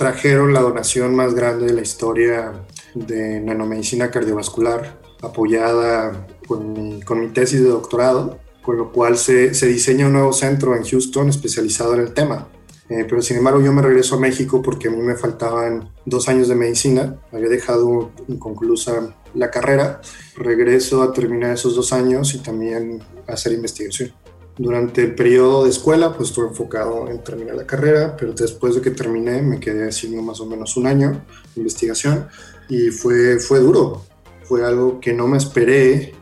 trajeron 0.00 0.54
la 0.54 0.60
donación 0.60 1.14
más 1.14 1.34
grande 1.34 1.66
de 1.66 1.74
la 1.74 1.82
historia 1.82 2.64
de 2.94 3.38
nanomedicina 3.38 4.10
cardiovascular, 4.10 4.98
apoyada 5.20 6.26
con 6.48 6.72
mi, 6.72 7.02
con 7.02 7.20
mi 7.20 7.28
tesis 7.28 7.60
de 7.60 7.68
doctorado, 7.68 8.38
con 8.62 8.78
lo 8.78 8.92
cual 8.92 9.18
se, 9.18 9.52
se, 9.52 9.66
diseña 9.66 10.06
un 10.06 10.14
nuevo 10.14 10.32
centro 10.32 10.74
en 10.74 10.84
Houston 10.84 11.28
especializado 11.28 11.92
en 11.92 12.00
el 12.00 12.14
tema. 12.14 12.48
Eh, 12.88 13.04
pero 13.06 13.20
sin 13.20 13.36
embargo 13.36 13.60
yo 13.60 13.74
me 13.74 13.82
regreso 13.82 14.16
a 14.16 14.20
México 14.20 14.62
porque 14.62 14.88
a 14.88 14.90
mí 14.90 15.02
me 15.02 15.16
faltaban 15.16 15.90
dos 16.06 16.30
años 16.30 16.48
de 16.48 16.54
medicina, 16.54 17.20
había 17.30 17.50
dejado 17.50 18.10
inconclusa 18.26 19.14
la 19.34 19.50
carrera, 19.50 20.00
regreso 20.34 21.02
a 21.02 21.12
terminar 21.12 21.52
esos 21.52 21.76
dos 21.76 21.92
años 21.92 22.32
y 22.32 22.38
también 22.38 23.02
a 23.28 23.34
hacer 23.34 23.52
investigación. 23.52 24.14
Durante 24.60 25.00
el 25.04 25.14
periodo 25.14 25.64
de 25.64 25.70
escuela, 25.70 26.14
pues 26.14 26.28
estuve 26.28 26.48
enfocado 26.48 27.08
en 27.08 27.24
terminar 27.24 27.54
la 27.56 27.66
carrera, 27.66 28.14
pero 28.14 28.34
después 28.34 28.74
de 28.74 28.82
que 28.82 28.90
terminé 28.90 29.40
me 29.40 29.58
quedé 29.58 29.88
haciendo 29.88 30.20
más 30.20 30.38
o 30.38 30.44
menos 30.44 30.76
un 30.76 30.86
año 30.86 31.12
de 31.54 31.62
investigación 31.62 32.28
y 32.68 32.90
fue, 32.90 33.40
fue 33.40 33.60
duro, 33.60 34.02
fue 34.42 34.62
algo 34.62 35.00
que 35.00 35.14
no 35.14 35.26
me 35.26 35.38
esperé. 35.38 36.12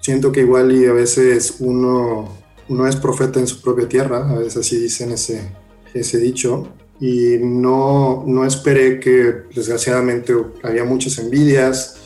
Siento 0.00 0.32
que 0.32 0.40
igual 0.40 0.72
y 0.72 0.86
a 0.86 0.94
veces 0.94 1.56
uno, 1.58 2.34
uno 2.70 2.88
es 2.88 2.96
profeta 2.96 3.40
en 3.40 3.46
su 3.46 3.60
propia 3.60 3.86
tierra, 3.86 4.26
a 4.26 4.38
veces 4.38 4.56
así 4.56 4.78
dicen 4.78 5.12
ese, 5.12 5.52
ese 5.92 6.16
dicho, 6.16 6.68
y 6.98 7.36
no, 7.42 8.24
no 8.26 8.46
esperé 8.46 9.00
que 9.00 9.42
desgraciadamente 9.54 10.34
había 10.62 10.84
muchas 10.84 11.18
envidias. 11.18 11.96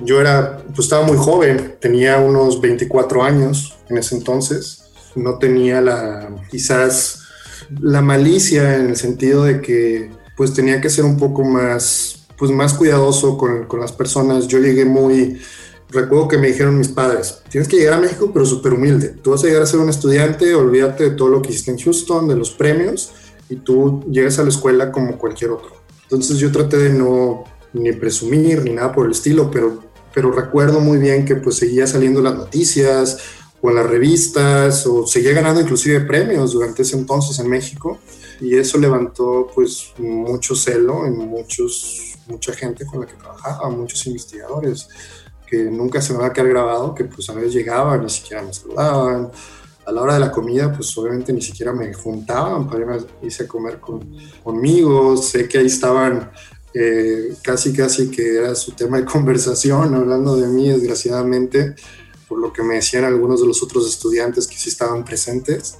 Yo 0.00 0.20
era, 0.20 0.60
pues 0.74 0.86
estaba 0.86 1.06
muy 1.06 1.16
joven, 1.16 1.76
tenía 1.80 2.18
unos 2.18 2.60
24 2.60 3.22
años 3.22 3.78
en 3.88 3.96
ese 3.96 4.16
entonces 4.16 4.79
no 5.16 5.38
tenía 5.38 5.80
la, 5.80 6.28
quizás 6.50 7.24
la 7.80 8.00
malicia 8.00 8.76
en 8.76 8.90
el 8.90 8.96
sentido 8.96 9.44
de 9.44 9.60
que 9.60 10.10
pues 10.36 10.54
tenía 10.54 10.80
que 10.80 10.90
ser 10.90 11.04
un 11.04 11.18
poco 11.18 11.44
más, 11.44 12.26
pues 12.38 12.50
más 12.50 12.74
cuidadoso 12.74 13.36
con, 13.36 13.66
con 13.66 13.80
las 13.80 13.92
personas. 13.92 14.48
Yo 14.48 14.58
llegué 14.58 14.84
muy, 14.84 15.40
recuerdo 15.90 16.28
que 16.28 16.38
me 16.38 16.48
dijeron 16.48 16.78
mis 16.78 16.88
padres, 16.88 17.42
tienes 17.50 17.68
que 17.68 17.76
llegar 17.76 17.94
a 17.94 18.00
México 18.00 18.30
pero 18.32 18.46
súper 18.46 18.72
humilde. 18.72 19.14
Tú 19.22 19.30
vas 19.32 19.44
a 19.44 19.46
llegar 19.46 19.62
a 19.62 19.66
ser 19.66 19.80
un 19.80 19.88
estudiante, 19.88 20.54
olvídate 20.54 21.10
de 21.10 21.10
todo 21.10 21.28
lo 21.28 21.42
que 21.42 21.50
hiciste 21.50 21.70
en 21.70 21.78
Houston, 21.78 22.28
de 22.28 22.36
los 22.36 22.50
premios, 22.50 23.12
y 23.48 23.56
tú 23.56 24.04
llegas 24.10 24.38
a 24.38 24.42
la 24.42 24.48
escuela 24.48 24.90
como 24.90 25.18
cualquier 25.18 25.50
otro. 25.50 25.72
Entonces 26.04 26.38
yo 26.38 26.50
traté 26.50 26.76
de 26.78 26.90
no 26.90 27.44
ni 27.72 27.92
presumir 27.92 28.62
ni 28.62 28.72
nada 28.72 28.92
por 28.92 29.06
el 29.06 29.12
estilo, 29.12 29.50
pero, 29.50 29.80
pero 30.12 30.32
recuerdo 30.32 30.80
muy 30.80 30.98
bien 30.98 31.24
que 31.24 31.36
pues 31.36 31.56
seguía 31.56 31.86
saliendo 31.86 32.20
las 32.20 32.34
noticias, 32.34 33.18
o 33.62 33.70
en 33.70 33.76
las 33.76 33.86
revistas, 33.86 34.86
o 34.86 35.06
seguía 35.06 35.32
ganando 35.32 35.60
inclusive 35.60 36.00
premios 36.00 36.52
durante 36.52 36.82
ese 36.82 36.96
entonces 36.96 37.38
en 37.38 37.48
México, 37.48 37.98
y 38.40 38.56
eso 38.56 38.78
levantó 38.78 39.50
pues 39.54 39.92
mucho 39.98 40.54
celo 40.54 41.06
en 41.06 41.16
muchos, 41.16 42.16
mucha 42.26 42.52
gente 42.54 42.86
con 42.86 43.00
la 43.00 43.06
que 43.06 43.14
trabajaba, 43.14 43.68
muchos 43.70 44.06
investigadores, 44.06 44.88
que 45.46 45.64
nunca 45.64 46.00
se 46.00 46.12
me 46.12 46.20
va 46.20 46.26
a 46.26 46.32
quedar 46.32 46.48
grabado, 46.48 46.94
que 46.94 47.04
pues 47.04 47.28
a 47.28 47.34
veces 47.34 47.52
llegaban, 47.52 48.02
ni 48.02 48.10
siquiera 48.10 48.42
me 48.42 48.52
saludaban, 48.52 49.30
a 49.84 49.92
la 49.92 50.02
hora 50.02 50.14
de 50.14 50.20
la 50.20 50.30
comida, 50.30 50.72
pues 50.72 50.96
obviamente 50.96 51.32
ni 51.32 51.42
siquiera 51.42 51.72
me 51.72 51.92
juntaban 51.92 52.68
para 52.68 52.98
irse 53.22 53.44
a 53.44 53.48
comer 53.48 53.80
con, 53.80 54.16
conmigo. 54.42 55.16
Sé 55.16 55.48
que 55.48 55.58
ahí 55.58 55.66
estaban 55.66 56.30
eh, 56.72 57.34
casi, 57.42 57.72
casi 57.72 58.10
que 58.10 58.36
era 58.36 58.54
su 58.54 58.72
tema 58.72 58.98
de 58.98 59.04
conversación, 59.12 59.94
hablando 59.94 60.36
de 60.36 60.46
mí, 60.46 60.68
desgraciadamente 60.68 61.74
por 62.30 62.38
lo 62.38 62.52
que 62.52 62.62
me 62.62 62.76
decían 62.76 63.02
algunos 63.02 63.40
de 63.40 63.48
los 63.48 63.60
otros 63.60 63.88
estudiantes 63.88 64.46
que 64.46 64.56
sí 64.56 64.68
estaban 64.68 65.04
presentes. 65.04 65.76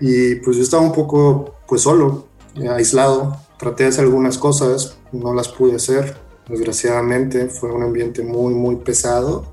Y 0.00 0.36
pues 0.36 0.56
yo 0.56 0.62
estaba 0.62 0.82
un 0.82 0.92
poco 0.92 1.56
pues 1.68 1.82
solo, 1.82 2.26
eh, 2.54 2.68
aislado. 2.68 3.36
Traté 3.58 3.82
de 3.82 3.90
hacer 3.90 4.04
algunas 4.04 4.38
cosas, 4.38 4.96
no 5.12 5.34
las 5.34 5.48
pude 5.48 5.76
hacer, 5.76 6.16
desgraciadamente. 6.48 7.48
Fue 7.48 7.70
un 7.70 7.82
ambiente 7.82 8.22
muy, 8.22 8.54
muy 8.54 8.76
pesado. 8.76 9.52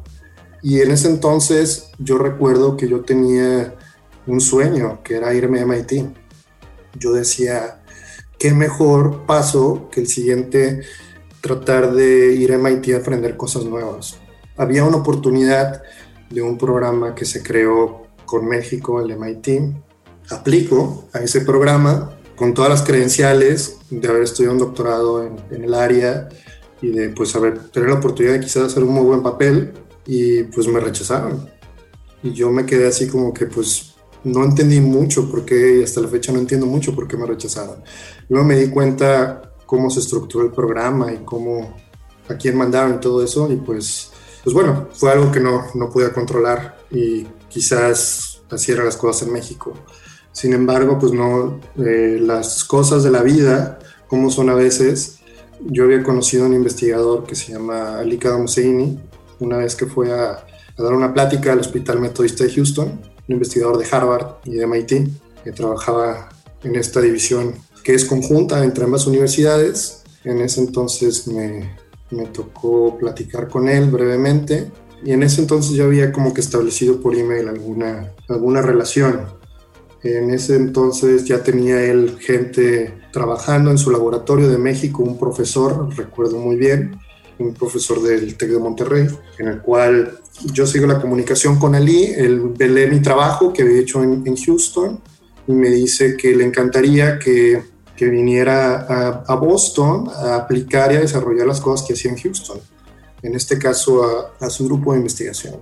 Y 0.64 0.80
en 0.80 0.92
ese 0.92 1.10
entonces 1.10 1.90
yo 2.00 2.18
recuerdo 2.18 2.78
que 2.78 2.88
yo 2.88 3.02
tenía 3.02 3.76
un 4.26 4.40
sueño, 4.40 5.02
que 5.04 5.18
era 5.18 5.34
irme 5.34 5.60
a 5.60 5.66
MIT. 5.66 6.06
Yo 6.98 7.12
decía, 7.12 7.82
qué 8.40 8.54
mejor 8.54 9.26
paso 9.26 9.90
que 9.92 10.00
el 10.00 10.08
siguiente 10.08 10.84
tratar 11.42 11.92
de 11.92 12.34
ir 12.36 12.54
a 12.54 12.58
MIT 12.58 12.94
a 12.94 12.98
aprender 13.00 13.36
cosas 13.36 13.66
nuevas. 13.66 14.18
Había 14.56 14.86
una 14.86 14.98
oportunidad 14.98 15.84
de 16.30 16.42
un 16.42 16.58
programa 16.58 17.16
que 17.16 17.26
se 17.26 17.42
creó 17.42 18.08
con 18.26 18.48
México, 18.48 19.02
el 19.02 19.18
MIT. 19.18 19.48
Aplico 20.30 21.06
a 21.14 21.20
ese 21.20 21.42
programa 21.42 22.18
con 22.36 22.54
todas 22.54 22.70
las 22.70 22.84
credenciales 22.84 23.78
de 23.90 24.08
haber 24.08 24.24
estudiado 24.24 24.54
un 24.54 24.60
doctorado 24.60 25.24
en, 25.24 25.64
el 25.64 25.74
área 25.74 26.30
y 26.82 26.90
de 26.90 27.10
pues 27.10 27.36
haber 27.36 27.70
tener 27.70 27.90
la 27.90 27.96
oportunidad 27.96 28.34
de 28.34 28.42
quizás 28.42 28.64
hacer 28.64 28.84
un 28.84 28.94
muy 28.94 29.04
buen 29.04 29.24
papel 29.24 29.74
y 30.06 30.44
pues 30.44 30.68
me 30.68 30.80
rechazaron. 30.80 31.50
Y 32.22 32.34
yo 32.34 32.52
me 32.52 32.66
quedé 32.66 32.88
así 32.88 33.08
como 33.08 33.34
que 33.34 33.48
pues 33.48 33.96
no 34.24 34.44
entendí 34.44 34.80
mucho 34.82 35.30
porque 35.32 35.82
hasta 35.84 36.02
la 36.02 36.08
fecha 36.08 36.32
no 36.32 36.40
entiendo 36.40 36.66
mucho 36.66 36.94
por 36.94 37.08
qué 37.08 37.18
me 37.18 37.26
rechazaron. 37.26 37.84
Luego 38.30 38.46
me 38.46 38.58
di 38.58 38.70
cuenta 38.70 39.54
cómo 39.66 39.90
se 39.90 40.02
estructuró 40.02 40.46
el 40.46 40.52
programa 40.52 41.12
y 41.14 41.18
cómo 41.18 41.76
a 42.30 42.36
quién 42.36 42.58
mandaron 42.58 43.00
todo 43.00 43.24
eso 43.24 43.52
y 43.52 43.56
pues 43.56 44.12
pues 44.48 44.54
bueno, 44.54 44.88
fue 44.94 45.12
algo 45.12 45.30
que 45.30 45.42
no, 45.42 45.66
no 45.74 45.90
pude 45.90 46.10
controlar 46.14 46.78
y 46.90 47.26
quizás 47.50 48.42
así 48.50 48.72
eran 48.72 48.86
las 48.86 48.96
cosas 48.96 49.28
en 49.28 49.34
México. 49.34 49.74
Sin 50.32 50.54
embargo, 50.54 50.98
pues 50.98 51.12
no, 51.12 51.60
eh, 51.78 52.18
las 52.22 52.64
cosas 52.64 53.04
de 53.04 53.12
la 53.12 53.24
vida, 53.24 53.78
como 54.08 54.30
son 54.32 54.50
a 54.50 54.54
veces, 54.54 55.20
yo 55.66 55.84
había 55.84 56.02
conocido 56.02 56.46
a 56.46 56.48
un 56.48 56.54
investigador 56.54 57.26
que 57.26 57.36
se 57.36 57.52
llama 57.52 58.00
Ali 58.00 58.18
Kadam 58.18 58.46
una 59.40 59.58
vez 59.58 59.76
que 59.76 59.86
fue 59.86 60.14
a, 60.14 60.32
a, 60.32 60.82
dar 60.82 60.94
una 60.94 61.14
plática 61.14 61.52
al 61.52 61.60
Hospital 61.60 62.00
Metodista 62.00 62.46
de 62.46 62.54
Houston, 62.54 62.88
un 63.28 63.34
investigador 63.34 63.78
de 63.78 63.86
Harvard 63.92 64.36
y 64.46 64.52
de 64.52 64.66
MIT, 64.66 65.10
que 65.44 65.52
trabajaba 65.52 66.30
en 66.64 66.78
esta 66.78 67.02
división 67.02 67.54
que 67.84 67.96
es 67.96 68.06
conjunta 68.06 68.64
entre 68.64 68.86
ambas 68.86 69.08
universidades. 69.08 70.04
En 70.24 70.40
ese 70.40 70.62
entonces 70.62 71.28
me, 71.28 71.70
me 72.12 72.26
tocó 72.28 72.98
platicar 72.98 73.48
con 73.48 73.68
él 73.68 73.90
brevemente 73.90 74.72
y 75.04 75.12
en 75.12 75.24
ese 75.24 75.42
entonces 75.42 75.76
ya 75.76 75.84
había 75.84 76.12
como 76.12 76.34
que 76.34 76.42
establecido 76.42 77.00
por 77.00 77.16
email 77.16 77.48
alguna, 77.48 78.14
alguna 78.28 78.62
relación. 78.62 79.22
En 80.04 80.30
ese 80.32 80.56
entonces 80.56 81.26
ya 81.26 81.44
tenía 81.44 81.84
él 81.84 82.18
gente 82.20 82.94
trabajando 83.12 83.72
en 83.72 83.78
su 83.78 83.92
laboratorio 83.92 84.48
de 84.50 84.58
México, 84.58 85.04
un 85.04 85.18
profesor, 85.18 85.90
recuerdo 85.96 86.38
muy 86.38 86.56
bien, 86.56 87.00
un 87.40 87.54
profesor 87.54 88.02
del 88.02 88.36
TEC 88.36 88.52
de 88.52 88.60
Monterrey, 88.60 89.08
en 89.38 89.48
el 89.48 89.62
cual 89.62 90.20
yo 90.54 90.66
sigo 90.66 90.88
la 90.88 91.02
comunicación 91.02 91.60
con 91.60 91.76
Ali, 91.76 92.06
él 92.06 92.54
ve 92.58 92.88
mi 92.88 93.02
trabajo 93.02 93.54
que 93.54 93.64
había 93.64 93.80
hecho 93.80 94.04
en, 94.04 94.24
en 94.26 94.36
Houston 94.36 95.00
y 95.48 95.52
me 95.52 95.70
dice 95.70 96.16
que 96.16 96.36
le 96.36 96.46
encantaría 96.46 97.20
que 97.20 97.62
que 97.98 98.08
viniera 98.08 99.24
a, 99.28 99.36
Boston 99.36 100.08
a 100.16 100.36
aplicar 100.36 100.94
y 100.94 100.98
a 100.98 101.00
desarrollar 101.00 101.48
las 101.48 101.60
cosas 101.60 101.86
que 101.86 101.94
hacía 101.94 102.12
en 102.12 102.18
Houston, 102.18 102.60
en 103.24 103.36
este 103.36 103.58
caso 103.58 104.32
a, 104.40 104.50
su 104.52 104.66
grupo 104.66 104.92
de 104.94 105.00
investigación, 105.00 105.56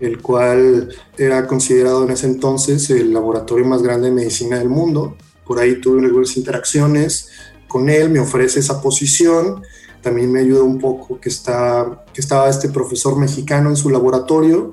el 0.00 0.20
cual 0.20 0.88
era 1.16 1.46
considerado 1.46 2.04
en 2.04 2.10
ese 2.10 2.26
entonces 2.26 2.90
el 2.90 3.14
laboratorio 3.14 3.64
más 3.64 3.82
grande 3.82 4.08
de 4.08 4.14
medicina 4.14 4.58
del 4.58 4.68
mundo. 4.68 5.16
Por 5.46 5.60
ahí 5.60 5.80
tuve 5.80 6.04
algunas 6.04 6.36
interacciones 6.36 7.28
con 7.68 7.88
él, 7.88 8.10
me 8.10 8.18
ofrece 8.18 8.58
esa 8.58 8.82
posición, 8.82 9.62
también 10.02 10.32
me 10.32 10.40
ayuda 10.40 10.64
un 10.64 10.80
poco 10.80 11.20
que, 11.20 11.28
está, 11.28 12.04
que 12.12 12.20
estaba 12.20 12.50
este 12.50 12.68
profesor 12.68 13.16
mexicano 13.16 13.70
en 13.70 13.76
su 13.76 13.90
laboratorio 13.90 14.72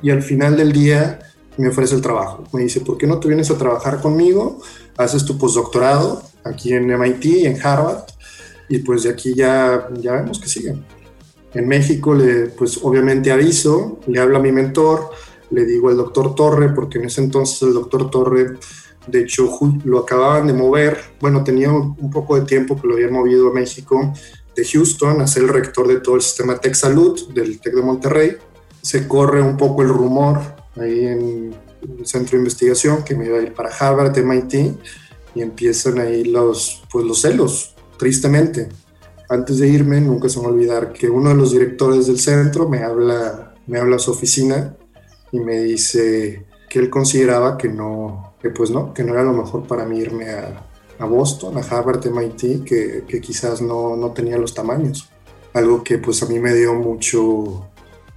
y 0.00 0.10
al 0.10 0.22
final 0.22 0.56
del 0.56 0.70
día 0.72 1.18
me 1.56 1.68
ofrece 1.68 1.96
el 1.96 2.02
trabajo. 2.02 2.44
Me 2.52 2.62
dice, 2.62 2.80
¿por 2.80 2.98
qué 2.98 3.08
no 3.08 3.18
te 3.18 3.26
vienes 3.26 3.50
a 3.50 3.58
trabajar 3.58 4.00
conmigo? 4.00 4.60
Haces 4.96 5.24
tu 5.24 5.36
postdoctorado 5.38 6.31
aquí 6.44 6.72
en 6.72 6.86
MIT 6.86 7.24
y 7.24 7.46
en 7.46 7.58
Harvard, 7.64 8.04
y 8.68 8.78
pues 8.78 9.04
de 9.04 9.10
aquí 9.10 9.34
ya, 9.34 9.88
ya 10.00 10.12
vemos 10.12 10.38
que 10.38 10.48
siguen. 10.48 10.84
En 11.54 11.68
México, 11.68 12.14
le, 12.14 12.46
pues 12.46 12.78
obviamente 12.82 13.30
aviso, 13.30 14.00
le 14.06 14.20
hablo 14.20 14.38
a 14.38 14.40
mi 14.40 14.52
mentor, 14.52 15.10
le 15.50 15.64
digo 15.66 15.90
al 15.90 15.96
doctor 15.96 16.34
Torre, 16.34 16.70
porque 16.70 16.98
en 16.98 17.06
ese 17.06 17.22
entonces 17.22 17.60
el 17.62 17.74
doctor 17.74 18.10
Torre, 18.10 18.58
de 19.06 19.20
hecho, 19.20 19.58
lo 19.84 19.98
acababan 19.98 20.46
de 20.46 20.54
mover, 20.54 20.98
bueno, 21.20 21.44
tenía 21.44 21.70
un 21.70 22.10
poco 22.10 22.38
de 22.38 22.46
tiempo 22.46 22.80
que 22.80 22.86
lo 22.86 22.94
habían 22.94 23.12
movido 23.12 23.50
a 23.50 23.52
México, 23.52 24.14
de 24.54 24.64
Houston, 24.64 25.20
a 25.20 25.26
ser 25.26 25.44
el 25.44 25.48
rector 25.48 25.88
de 25.88 26.00
todo 26.00 26.16
el 26.16 26.22
sistema 26.22 26.58
Tech 26.58 26.74
Salud 26.74 27.32
del 27.32 27.60
Tech 27.60 27.74
de 27.74 27.82
Monterrey. 27.82 28.36
Se 28.80 29.08
corre 29.08 29.40
un 29.40 29.56
poco 29.56 29.82
el 29.82 29.88
rumor 29.88 30.40
ahí 30.76 31.06
en 31.06 31.54
el 31.98 32.06
centro 32.06 32.32
de 32.32 32.38
investigación 32.38 33.02
que 33.02 33.14
me 33.14 33.26
iba 33.26 33.38
a 33.38 33.42
ir 33.42 33.54
para 33.54 33.70
Harvard, 33.70 34.16
MIT, 34.16 34.78
y 35.34 35.42
empiezan 35.42 35.98
ahí 35.98 36.24
los, 36.24 36.82
pues 36.90 37.04
los 37.04 37.20
celos, 37.20 37.74
tristemente. 37.98 38.68
Antes 39.28 39.58
de 39.58 39.68
irme, 39.68 40.00
nunca 40.00 40.28
se 40.28 40.38
me 40.38 40.44
va 40.44 40.50
a 40.50 40.54
olvidar 40.54 40.92
que 40.92 41.08
uno 41.08 41.30
de 41.30 41.36
los 41.36 41.52
directores 41.52 42.06
del 42.06 42.18
centro 42.18 42.68
me 42.68 42.82
habla, 42.82 43.54
me 43.66 43.78
habla 43.78 43.96
a 43.96 43.98
su 43.98 44.10
oficina 44.10 44.76
y 45.30 45.40
me 45.40 45.58
dice 45.60 46.46
que 46.68 46.78
él 46.78 46.90
consideraba 46.90 47.56
que 47.56 47.68
no, 47.68 48.34
que 48.40 48.50
pues 48.50 48.70
no, 48.70 48.92
que 48.92 49.04
no 49.04 49.14
era 49.14 49.22
lo 49.22 49.32
mejor 49.32 49.66
para 49.66 49.84
mí 49.84 49.98
irme 49.98 50.30
a, 50.30 50.66
a 50.98 51.04
Boston, 51.06 51.56
a 51.56 51.60
Harvard, 51.60 52.06
MIT, 52.06 52.64
que, 52.64 53.04
que 53.06 53.20
quizás 53.20 53.62
no, 53.62 53.96
no 53.96 54.10
tenía 54.12 54.36
los 54.38 54.54
tamaños. 54.54 55.08
Algo 55.54 55.82
que 55.82 55.98
pues 55.98 56.22
a 56.22 56.26
mí 56.26 56.38
me 56.38 56.54
dio 56.54 56.74
mucho, 56.74 57.68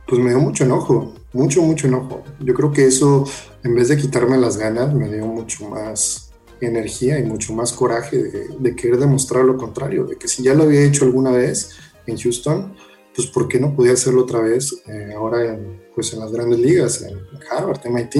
pues 0.07 0.21
me 0.21 0.29
dio 0.29 0.39
mucho 0.39 0.63
enojo, 0.63 1.13
mucho, 1.33 1.61
mucho 1.61 1.87
enojo. 1.87 2.23
Yo 2.39 2.53
creo 2.53 2.71
que 2.71 2.85
eso, 2.85 3.25
en 3.63 3.75
vez 3.75 3.89
de 3.89 3.97
quitarme 3.97 4.37
las 4.37 4.57
ganas, 4.57 4.93
me 4.93 5.09
dio 5.09 5.25
mucho 5.25 5.67
más 5.69 6.24
energía 6.61 7.19
y 7.19 7.23
mucho 7.23 7.53
más 7.53 7.73
coraje 7.73 8.47
de, 8.59 8.75
querer 8.75 8.97
demostrar 8.97 9.45
lo 9.45 9.57
contrario, 9.57 10.05
de 10.05 10.17
que 10.17 10.27
si 10.27 10.43
ya 10.43 10.53
lo 10.53 10.63
había 10.63 10.83
hecho 10.83 11.05
alguna 11.05 11.31
vez 11.31 11.71
en 12.07 12.17
Houston, 12.17 12.73
pues 13.13 13.27
¿por 13.27 13.47
qué 13.47 13.59
no 13.59 13.75
podía 13.75 13.93
hacerlo 13.93 14.23
otra 14.23 14.39
vez 14.39 14.83
eh, 14.87 15.13
ahora 15.15 15.45
en, 15.45 15.83
pues 15.93 16.13
en 16.13 16.19
las 16.19 16.31
grandes 16.31 16.59
ligas, 16.59 17.01
en 17.01 17.17
Harvard, 17.49 17.79
MIT? 17.85 18.15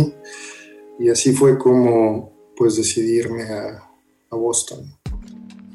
Y 1.00 1.10
así 1.10 1.34
fue 1.34 1.58
como 1.58 2.54
pues 2.56 2.78
decidirme 2.78 3.44
a, 3.44 3.90
a 4.32 4.36
Boston. 4.36 4.96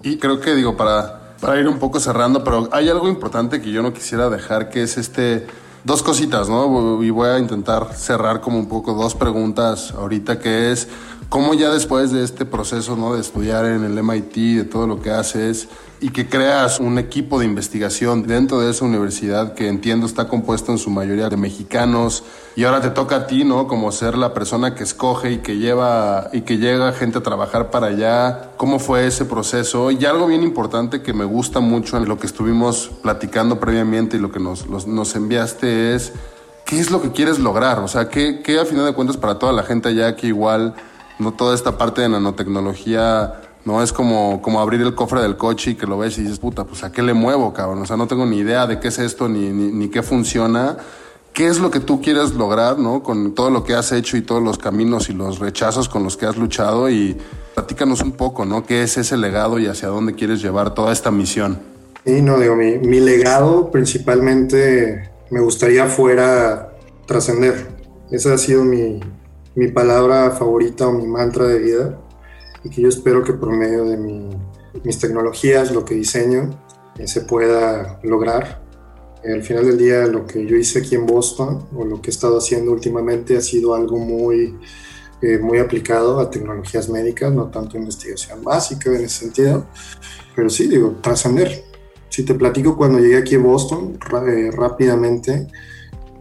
Y 0.03 0.17
creo 0.17 0.41
que 0.41 0.55
digo, 0.55 0.77
para, 0.77 1.37
para 1.41 1.61
ir 1.61 1.69
un 1.69 1.79
poco 1.79 2.01
cerrando, 2.01 2.43
pero 2.43 2.69
hay 2.73 2.89
algo 2.89 3.09
importante 3.09 3.61
que 3.61 3.71
yo 3.71 3.83
no 3.83 3.93
quisiera 3.93 4.31
dejar, 4.31 4.71
que 4.71 4.83
es 4.83 4.97
este 4.97 5.47
dos 5.85 6.03
cositas, 6.03 6.49
¿no? 6.49 7.03
Y 7.03 7.11
voy 7.11 7.29
a 7.29 7.39
intentar 7.39 7.95
cerrar 7.95 8.41
como 8.41 8.59
un 8.59 8.69
poco 8.69 8.95
dos 8.95 9.15
preguntas 9.15 9.93
ahorita, 9.93 10.39
que 10.39 10.73
es 10.73 10.89
cómo 11.31 11.55
ya 11.55 11.71
después 11.71 12.11
de 12.11 12.25
este 12.25 12.45
proceso, 12.45 12.97
¿no? 12.97 13.15
De 13.15 13.21
estudiar 13.21 13.65
en 13.65 13.85
el 13.85 14.03
MIT, 14.03 14.35
de 14.57 14.65
todo 14.65 14.87
lo 14.89 15.01
que 15.01 15.11
haces, 15.11 15.69
y 16.01 16.11
que 16.11 16.29
creas 16.29 16.81
un 16.81 16.99
equipo 16.99 17.39
de 17.39 17.45
investigación 17.45 18.27
dentro 18.27 18.59
de 18.61 18.71
esa 18.71 18.85
universidad 18.85 19.55
que 19.55 19.69
entiendo 19.69 20.07
está 20.07 20.29
compuesto 20.29 20.73
en 20.73 20.79
su 20.79 20.91
mayoría 20.91 21.29
de 21.29 21.37
mexicanos 21.37 22.25
y 22.57 22.65
ahora 22.65 22.81
te 22.81 22.91
toca 22.91 23.17
a 23.17 23.27
ti, 23.27 23.45
¿no? 23.45 23.69
Como 23.69 23.93
ser 23.93 24.19
la 24.19 24.35
persona 24.35 24.75
que 24.75 24.83
escoge 24.83 25.31
y 25.31 25.39
que 25.39 25.59
lleva 25.59 26.31
y 26.33 26.41
que 26.41 26.59
llega 26.59 26.93
gente 26.93 27.19
a 27.19 27.23
trabajar 27.23 27.71
para 27.71 27.89
allá. 27.89 28.51
¿Cómo 28.57 28.81
fue 28.81 29.07
ese 29.07 29.25
proceso? 29.25 29.91
Y 29.93 30.05
algo 30.07 30.27
bien 30.27 30.43
importante 30.43 31.01
que 31.01 31.13
me 31.13 31.25
gusta 31.25 31.61
mucho 31.61 31.97
en 31.97 32.09
lo 32.09 32.19
que 32.19 32.27
estuvimos 32.27 32.91
platicando 33.03 33.61
previamente 33.61 34.17
y 34.17 34.21
lo 34.21 34.33
que 34.33 34.41
nos, 34.41 34.67
nos 34.67 35.15
enviaste 35.15 35.95
es 35.95 36.13
¿qué 36.65 36.81
es 36.81 36.91
lo 36.91 37.01
que 37.01 37.13
quieres 37.13 37.39
lograr? 37.39 37.79
O 37.81 37.89
sea, 37.89 38.09
¿qué, 38.09 38.41
¿qué, 38.43 38.59
a 38.59 38.65
final 38.65 38.87
de 38.87 38.95
cuentas 38.95 39.17
para 39.17 39.39
toda 39.39 39.53
la 39.53 39.63
gente 39.63 39.91
allá 39.91 40.17
que 40.17 40.29
igual 40.29 40.75
no 41.21 41.33
toda 41.33 41.55
esta 41.55 41.79
parte 41.79 42.03
de 42.03 42.09
nanotecnología 42.09 43.41
no 43.65 43.83
es 43.83 43.93
como, 43.93 44.41
como 44.41 44.61
abrir 44.61 44.81
el 44.81 44.95
cofre 44.95 45.21
del 45.21 45.37
coche 45.37 45.73
y 45.73 45.75
que 45.75 45.87
lo 45.87 45.99
ves 45.99 46.19
y 46.19 46.23
dices, 46.23 46.39
puta, 46.39 46.65
pues 46.65 46.83
a 46.83 46.91
qué 46.93 47.03
le 47.03 47.13
muevo, 47.13 47.53
cabrón. 47.53 47.83
O 47.83 47.87
sea, 47.87 47.97
no 47.97 48.07
tengo 48.07 48.25
ni 48.27 48.39
idea 48.39 48.67
de 48.67 48.81
qué 48.81 48.89
es 48.89 48.99
esto 48.99 49.29
ni, 49.29 49.51
ni, 49.51 49.89
qué 49.89 50.03
funciona. 50.03 50.79
¿Qué 51.33 51.47
es 51.47 51.61
lo 51.61 51.71
que 51.71 51.79
tú 51.79 52.01
quieres 52.01 52.35
lograr, 52.35 52.79
no? 52.79 53.03
Con 53.03 53.35
todo 53.35 53.51
lo 53.51 53.63
que 53.63 53.75
has 53.75 53.93
hecho 53.93 54.17
y 54.17 54.23
todos 54.23 54.43
los 54.43 54.59
caminos 54.59 55.11
y 55.11 55.13
los 55.13 55.39
rechazos 55.39 55.89
con 55.89 56.03
los 56.03 56.17
que 56.17 56.27
has 56.27 56.37
luchado 56.37 56.91
y 56.91 57.17
platícanos 57.55 58.01
un 58.01 58.13
poco, 58.13 58.45
¿no? 58.45 58.67
¿Qué 58.67 58.83
es 58.83 58.97
ese 58.97 59.17
legado 59.17 59.59
y 59.59 59.67
hacia 59.67 59.89
dónde 59.89 60.15
quieres 60.15 60.43
llevar 60.43 60.75
toda 60.75 60.93
esta 60.93 61.11
misión? 61.11 61.61
Sí, 62.05 62.23
no, 62.23 62.39
digo, 62.39 62.57
mi, 62.57 62.79
mi 62.79 62.99
legado 62.99 63.71
principalmente 63.71 65.11
me 65.31 65.41
gustaría 65.41 65.87
fuera 65.87 66.73
trascender. 67.07 67.69
Esa 68.11 68.35
ha 68.35 68.39
sido 68.39 68.65
mi, 68.65 68.99
mi 69.55 69.69
palabra 69.69 70.31
favorita 70.31 70.89
o 70.89 70.93
mi 70.93 71.07
mantra 71.07 71.47
de 71.47 71.59
vida 71.59 72.01
y 72.63 72.71
que 72.71 72.83
yo 72.83 72.89
espero 72.89 73.25
que 73.25 73.33
por 73.33 73.51
medio 73.51 73.85
de 73.85 73.97
mis 73.97 74.99
tecnologías, 74.99 75.73
lo 75.73 75.85
que 75.85 75.95
diseño, 75.95 76.51
eh, 76.99 77.07
se 77.07 77.23
pueda 77.23 77.99
lograr. 78.03 78.61
al 79.23 79.43
final 79.43 79.67
del 79.67 79.77
día, 79.77 80.07
lo 80.07 80.27
que 80.27 80.47
yo 80.47 80.57
hice 80.57 80.79
aquí 80.79 80.95
en 80.95 81.05
Boston 81.05 81.69
o 81.77 81.85
lo 81.85 82.01
que 82.01 82.09
he 82.09 82.13
estado 82.13 82.39
haciendo 82.39 82.73
últimamente 82.73 83.37
ha 83.37 83.43
sido 83.43 83.75
algo 83.75 83.99
muy, 83.99 84.59
eh, 85.21 85.39
muy 85.39 85.59
aplicado 85.59 86.21
a 86.21 86.31
tecnologías 86.31 86.89
médicas, 86.89 87.31
no 87.31 87.51
tanto 87.51 87.77
investigación 87.77 88.43
básica 88.43 88.89
en 88.89 89.05
ese 89.05 89.27
sentido, 89.27 89.67
pero 90.35 90.49
sí, 90.49 90.69
digo, 90.69 90.97
trascender. 91.03 91.65
Si 92.09 92.25
te 92.25 92.35
platico 92.35 92.77
cuando 92.79 92.99
llegué 92.99 93.19
aquí 93.19 93.35
a 93.35 93.41
Boston, 93.41 93.99
eh, 94.27 94.51
rápidamente, 94.51 95.47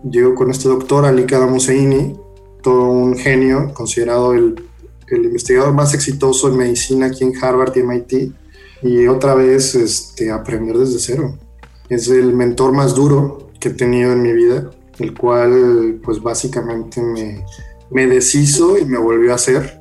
llego 0.04 0.36
con 0.36 0.52
este 0.52 0.68
doctor 0.68 1.06
Ali 1.06 1.26
Kadam 1.26 1.56
todo 2.62 2.90
un 2.90 3.18
genio, 3.18 3.74
considerado 3.74 4.34
el, 4.34 4.64
el, 5.08 5.26
investigador 5.26 5.74
más 5.74 5.94
exitoso 5.94 6.50
en 6.50 6.58
medicina 6.58 7.08
aquí 7.08 7.24
en 7.24 7.34
Harvard 7.42 7.76
y 7.78 7.84
MIT, 7.84 8.34
y 8.84 9.08
otra 9.08 9.36
vez 9.36 9.76
este, 9.76 10.32
aprender 10.32 10.78
desde 10.78 11.00
cero. 11.00 11.38
Es 11.90 12.08
el 12.10 12.34
mentor 12.34 12.72
más 12.72 12.96
duro 12.96 13.50
que 13.60 13.70
he 13.70 13.74
tenido 13.74 14.12
en 14.14 14.22
mi 14.22 14.34
vida, 14.34 14.70
el 15.00 15.14
cual 15.14 16.00
pues 16.04 16.22
básicamente 16.22 17.02
me, 17.02 17.44
me 17.90 18.08
deshizo 18.08 18.78
y 18.78 18.86
me 18.86 18.98
volvió 18.98 19.32
a 19.32 19.36
hacer. 19.36 19.80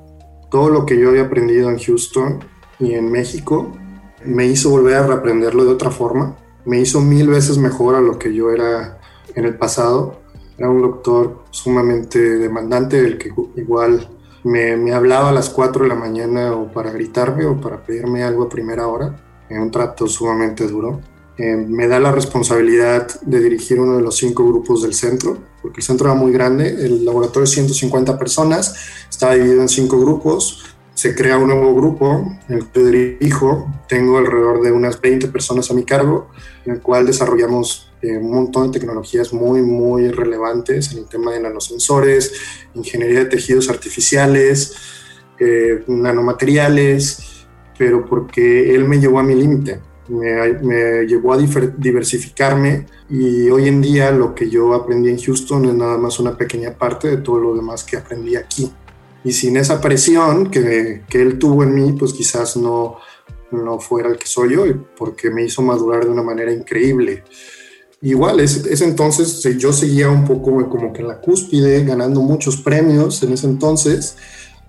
Todo 0.51 0.70
lo 0.70 0.87
que 0.87 0.99
yo 0.99 1.11
había 1.11 1.22
aprendido 1.22 1.70
en 1.70 1.79
Houston 1.79 2.41
y 2.81 2.95
en 2.95 3.11
México 3.11 3.72
me 4.24 4.47
hizo 4.47 4.70
volver 4.70 4.97
a 4.97 5.07
reaprenderlo 5.07 5.64
de 5.64 5.72
otra 5.72 5.91
forma. 5.91 6.37
Me 6.64 6.81
hizo 6.81 7.01
mil 7.01 7.29
veces 7.29 7.59
mejor 7.59 7.95
a 7.95 8.01
lo 8.01 8.18
que 8.18 8.35
yo 8.35 8.51
era 8.51 8.99
en 9.35 9.45
el 9.45 9.57
pasado 9.57 10.20
era 10.59 10.69
un 10.69 10.83
doctor 10.83 11.45
sumamente 11.51 12.19
demandante, 12.19 13.01
del 13.01 13.17
que 13.17 13.33
igual 13.57 14.09
me, 14.45 14.77
me, 14.77 14.93
hablaba 14.93 15.31
a 15.31 15.33
las 15.33 15.51
4 15.51 15.85
de 15.85 15.89
la 15.89 15.95
mañana 15.95 16.53
o 16.53 16.71
para 16.73 16.91
gritarme 16.91 17.47
o 17.47 17.61
para 17.61 17.83
pedirme 17.83 18.25
algo 18.25 18.45
a 18.45 18.49
primera 18.49 18.89
hora, 18.89 19.17
en 19.49 19.61
un 19.63 19.71
trato 19.71 20.07
sumamente 20.09 20.67
duro. 20.67 21.01
Eh, 21.39 21.57
me 21.57 21.87
da 21.87 22.01
la 22.01 22.11
responsabilidad 22.11 23.21
de 23.21 23.41
dirigir 23.41 23.79
uno 23.79 23.97
de 23.97 24.03
los 24.03 24.17
cinco 24.17 24.45
grupos 24.45 24.83
del 24.83 24.93
centro, 24.93 25.39
porque 25.63 25.79
el 25.79 25.85
centro 25.85 26.11
era 26.11 26.19
muy 26.19 26.33
grande, 26.33 26.69
el 26.69 27.05
laboratorio 27.05 27.45
es 27.45 27.51
150 27.51 28.19
personas, 28.19 28.75
estaba 29.09 29.35
dividido 29.35 29.63
en 29.63 29.69
cinco 29.69 30.01
grupos, 30.01 30.65
se 30.99 31.15
crea 31.15 31.39
un 31.39 31.47
nuevo 31.47 31.73
grupo, 31.77 32.37
el 32.49 32.67
que 32.71 32.81
dirijo, 32.81 33.73
tengo 33.89 34.19
alrededor 34.19 34.63
de 34.63 34.73
unas 34.73 35.01
20 35.01 35.29
personas 35.29 35.71
a 35.71 35.75
mi 35.75 35.85
cargo, 35.85 36.29
en 36.65 36.73
el 36.73 36.81
cual 36.81 37.07
desarrollamos 37.07 37.93
eh, 38.03 38.17
un 38.17 38.33
montón 38.33 38.73
de 38.73 38.81
tecnologías 38.81 39.33
muy, 39.33 39.63
muy 39.63 40.11
relevantes 40.11 40.91
en 40.91 40.99
el 40.99 41.09
tema 41.09 41.31
de 41.31 41.39
nanosensores, 41.39 42.33
ingeniería 42.75 43.21
de 43.21 43.27
tejidos 43.27 43.71
artificiales, 43.71 44.75
eh, 45.39 45.85
nanomateriales, 45.87 47.47
pero 47.79 48.05
porque 48.05 48.75
él 48.75 48.89
me 48.89 48.99
llevó 48.99 49.21
a 49.21 49.23
mi 49.23 49.37
límite 49.37 49.81
me, 50.09 51.07
llevó 51.07 51.35
a 51.35 51.39
diversificarme 51.39 52.87
y 53.09 53.49
hoy 53.51 53.69
en 53.69 53.81
día 53.81 54.11
lo 54.11 54.35
que 54.35 54.51
yo 54.51 54.75
aprendí 54.75 55.11
en 55.11 55.19
Houston 55.19 55.67
es 55.67 55.75
nada 55.75 55.97
más 55.97 56.19
una 56.19 56.37
pequeña 56.37 56.73
parte 56.73 57.09
de 57.09 57.17
todo 57.19 57.39
lo 57.39 57.55
demás 57.55 57.85
que 57.85 57.97
aprendí 57.97 58.35
aquí. 58.35 58.73
Y 59.25 59.33
sin 59.33 59.57
esa 59.57 59.81
presión 59.81 60.51
que, 60.51 61.03
que 61.09 61.23
él 61.23 61.39
tuvo 61.39 61.64
en 61.64 61.75
mí, 61.75 61.93
pues 61.93 62.12
quizás 62.12 62.57
no, 62.57 62.97
no 63.51 63.81
fuera 63.81 64.09
el 64.09 64.16
que 64.16 64.27
soy 64.27 64.55
hoy, 64.57 64.81
porque 64.97 65.31
me 65.31 65.45
hizo 65.45 65.62
madurar 65.62 66.05
de 66.05 66.11
una 66.11 66.23
manera 66.23 66.53
increíble. 66.53 67.25
Igual, 68.01 68.41
ese, 68.41 68.73
ese, 68.73 68.85
entonces 68.85 69.43
yo 69.59 69.73
seguía 69.73 70.09
un 70.09 70.25
poco 70.25 70.69
como 70.69 70.93
que 70.93 71.01
en 71.01 71.09
la 71.09 71.21
cúspide, 71.21 71.85
ganando 71.85 72.21
muchos 72.21 72.57
premios 72.59 73.23
en 73.23 73.33
ese 73.33 73.47
entonces, 73.47 74.16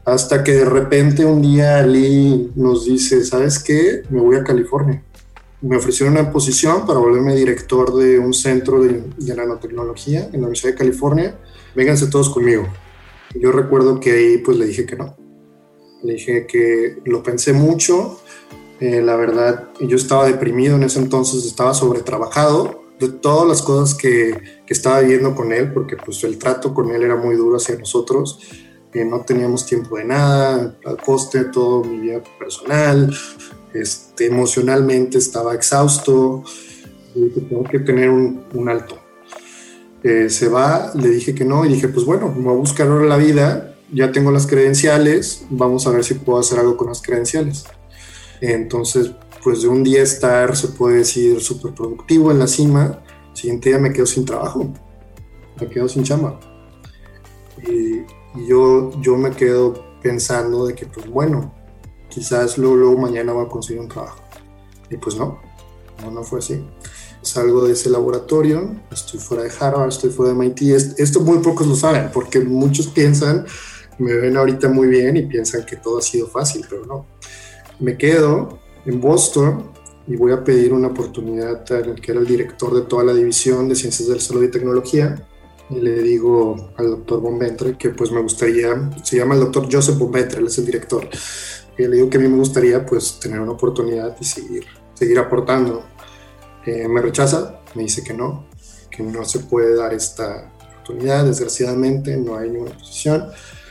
hasta 0.04 0.44
que 0.44 0.54
de 0.54 0.66
repente 0.66 1.24
un 1.26 1.42
día 1.42 1.82
Lee 1.84 2.52
nos 2.56 2.86
dice, 2.86 3.24
¿sabes 3.24 3.60
qué? 3.60 4.02
Me 4.10 4.20
voy 4.20 4.38
a 4.38 4.44
California 4.44 5.04
me 5.62 5.76
ofrecieron 5.76 6.18
una 6.18 6.32
posición 6.32 6.86
para 6.86 7.00
volverme 7.00 7.36
director 7.36 7.94
de 7.96 8.18
un 8.18 8.34
centro 8.34 8.82
de, 8.82 9.04
nanotecnología 9.36 10.26
en 10.26 10.34
la 10.34 10.48
Universidad 10.48 10.72
de 10.72 10.78
California. 10.78 11.36
Vénganse 11.76 12.08
todos 12.08 12.30
conmigo. 12.30 12.68
Yo 13.36 13.52
recuerdo 13.52 14.00
que 14.00 14.12
ahí 14.12 14.38
pues 14.40 14.58
le 14.58 14.66
dije 14.66 14.86
que 14.86 14.96
no. 14.96 15.16
Le 16.04 16.14
dije 16.14 16.48
que 16.48 17.00
lo 17.06 17.22
pensé 17.24 17.54
mucho. 17.54 18.20
Eh, 18.80 19.02
la 19.02 19.16
verdad, 19.16 19.70
yo 19.82 19.98
estaba 19.98 20.26
deprimido 20.26 20.76
en 20.76 20.84
ese 20.84 21.00
entonces, 21.00 21.46
estaba 21.46 21.74
sobretrabajado 21.74 22.84
de 23.00 23.10
todas 23.10 23.48
las 23.48 23.62
cosas 23.62 23.98
que, 23.98 24.38
que 24.66 24.74
estaba 24.74 25.02
viviendo 25.02 25.36
con 25.36 25.52
él, 25.52 25.74
porque 25.74 25.98
pues 25.98 26.24
el 26.24 26.38
trato 26.38 26.74
con 26.74 26.92
él 26.92 27.04
era 27.04 27.16
muy 27.16 27.36
duro 27.36 27.58
hacia 27.58 27.78
nosotros. 27.78 28.40
que 28.92 29.06
no 29.06 29.22
teníamos 29.22 29.68
tiempo 29.68 29.98
de 29.98 30.06
nada, 30.06 30.76
al 30.84 30.98
coste 30.98 31.44
de 31.44 31.46
todo 31.52 31.84
mi 31.84 32.00
vida 32.00 32.24
personal, 32.40 33.14
este, 33.74 34.26
emocionalmente 34.28 35.20
estaba 35.20 35.54
exhausto, 35.54 36.44
dije, 37.14 37.42
tengo 37.42 37.64
que 37.64 37.80
tener 37.80 38.10
un, 38.10 38.70
alto. 38.70 38.98
Eh, 40.04 40.30
se 40.30 40.48
va, 40.48 40.92
le 40.96 41.10
dije 41.10 41.36
que 41.36 41.46
no 41.46 41.66
y 41.66 41.70
dije, 41.70 41.90
pues 41.90 42.06
bueno, 42.06 42.34
me 42.36 42.44
voy 42.44 42.54
a 42.54 42.58
buscar 42.58 42.88
ahora 42.88 43.06
la 43.06 43.18
vida, 43.18 43.76
ya 43.92 44.12
tengo 44.12 44.32
las 44.32 44.48
credenciales, 44.48 45.46
vamos 45.50 45.88
a 45.88 45.92
ver 45.92 46.04
si 46.04 46.14
puedo 46.14 46.40
hacer 46.40 46.60
algo 46.60 46.78
con 46.78 46.88
las 46.88 47.02
credenciales. 47.02 47.66
Entonces, 48.40 49.12
pues 49.44 49.62
de 49.62 49.68
un 49.68 49.84
día 49.84 50.02
estar, 50.02 50.56
se 50.56 50.70
puede 50.70 51.00
decir, 51.00 51.42
súper 51.42 51.74
productivo 51.74 52.32
en 52.32 52.40
la 52.40 52.48
cima, 52.48 53.02
siguiente 53.34 53.70
día 53.70 53.80
me 53.80 53.92
quedo 53.92 54.06
sin 54.06 54.26
trabajo, 54.26 54.74
me 55.60 55.68
quedo 55.68 55.90
sin 55.90 56.04
chamba. 56.04 56.40
Y, 57.68 58.00
y 58.40 58.48
yo, 58.48 58.92
yo 59.02 59.18
me 59.18 59.32
quedo 59.32 59.90
pensando 60.02 60.66
de 60.66 60.76
que, 60.76 60.86
pues 60.86 61.10
bueno, 61.10 61.54
quizás 62.10 62.58
luego, 62.58 62.98
mañana 62.98 63.34
va 63.34 63.44
a 63.44 63.48
conseguir 63.48 63.82
un 63.82 63.90
trabajo. 63.90 64.22
Y 64.90 64.98
pues 64.98 65.16
no, 65.16 65.40
no, 66.02 66.12
no 66.12 66.24
fue 66.24 66.40
así. 66.40 66.66
Salgo 67.22 67.66
de 67.66 67.74
ese 67.74 67.90
laboratorio, 67.90 68.76
estoy 68.92 69.20
fuera 69.20 69.44
de 69.44 69.52
Harvard, 69.60 69.90
estoy 69.90 70.10
fuera 70.10 70.32
de 70.32 70.38
MIT. 70.38 70.62
Esto 70.98 71.20
muy 71.22 71.40
pocos 71.40 71.68
lo 71.68 71.76
saben, 71.76 72.10
porque 72.14 72.40
muchos 72.40 72.88
piensan, 72.88 73.46
me 73.98 74.14
ven 74.14 74.38
ahorita 74.38 74.70
muy 74.70 74.88
bien 74.88 75.18
y 75.18 75.24
piensan 75.24 75.66
que 75.66 75.76
todo 75.76 76.00
ha 76.00 76.02
sido 76.02 76.28
fácil, 76.28 76.66
pero 76.70 76.86
no. 76.86 77.06
Me 77.80 77.98
quedo 77.98 78.60
en 78.86 79.02
Boston 79.02 79.72
y 80.08 80.16
voy 80.16 80.32
a 80.32 80.44
pedir 80.44 80.74
una 80.74 80.88
oportunidad 80.88 81.70
el 81.72 82.02
que 82.02 82.12
era 82.12 82.22
el 82.22 82.28
director 82.28 82.74
de 82.74 82.82
toda 82.82 83.04
la 83.04 83.14
división 83.14 83.68
de 83.70 83.76
Ciencias 83.76 84.08
de 84.08 84.16
la 84.16 84.22
Salud 84.22 84.44
y 84.44 84.52
Tecnología. 84.52 85.28
Y 85.70 85.76
le 85.76 86.02
digo 86.02 86.72
al 86.78 86.90
doctor 86.90 87.22
Bombentre 87.22 87.78
que 87.78 87.90
pues 87.92 88.12
me 88.12 88.22
gustaría, 88.22 88.90
se 89.04 89.18
llama 89.18 89.36
el 89.36 89.42
doctor 89.42 89.68
Joseph 89.72 89.98
Bombentre, 90.00 90.40
él 90.40 90.48
es 90.48 90.58
el 90.58 90.66
director, 90.66 91.08
le 91.88 91.96
digo 91.96 92.10
que 92.10 92.18
a 92.18 92.20
mí 92.20 92.28
me 92.28 92.38
gustaría 92.38 92.86
pues 92.86 93.20
tener 93.20 93.40
una 93.40 93.52
oportunidad 93.52 94.16
y 94.20 94.26
seguir, 94.26 94.66
seguir 94.94 95.20
aportando. 95.20 95.84
Eh, 96.70 96.88
me 96.88 97.02
rechaza, 97.02 97.62
me 97.74 97.82
dice 97.82 98.04
que 98.04 98.14
no, 98.14 98.46
que 98.92 99.02
no 99.02 99.26
se 99.26 99.40
puede 99.40 99.76
dar 99.76 99.92
esta 99.92 100.52
oportunidad, 100.72 101.26
desgraciadamente 101.26 102.16
no 102.16 102.38
hay 102.38 102.52
ninguna 102.52 102.78
posición. 102.78 103.26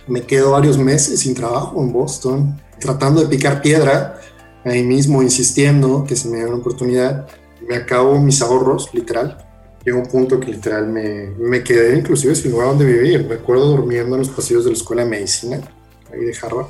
Me 0.08 0.22
quedo 0.22 0.50
varios 0.50 0.78
meses 0.78 1.20
sin 1.20 1.32
trabajo 1.32 1.80
en 1.80 1.92
Boston, 1.92 2.60
tratando 2.80 3.20
de 3.20 3.28
picar 3.28 3.62
piedra, 3.62 4.18
ahí 4.64 4.82
mismo 4.82 5.22
insistiendo 5.22 6.02
que 6.02 6.16
se 6.16 6.28
me 6.28 6.38
dé 6.38 6.46
una 6.46 6.56
oportunidad. 6.56 7.28
Me 7.68 7.76
acabo 7.76 8.18
mis 8.18 8.42
ahorros, 8.42 8.92
literal. 8.92 9.46
Llegó 9.84 10.00
un 10.00 10.06
punto 10.06 10.40
que 10.40 10.50
literal 10.50 10.88
me, 10.88 11.30
me 11.38 11.62
quedé 11.62 11.96
inclusive 11.96 12.34
sin 12.34 12.50
lugar 12.50 12.70
donde 12.70 12.84
vivir. 12.84 13.28
Me 13.28 13.36
acuerdo 13.36 13.76
durmiendo 13.76 14.16
en 14.16 14.22
los 14.22 14.30
pasillos 14.30 14.64
de 14.64 14.70
la 14.70 14.76
escuela 14.76 15.04
de 15.04 15.10
medicina, 15.10 15.60
ahí 16.12 16.24
de 16.24 16.36
Harvard 16.42 16.66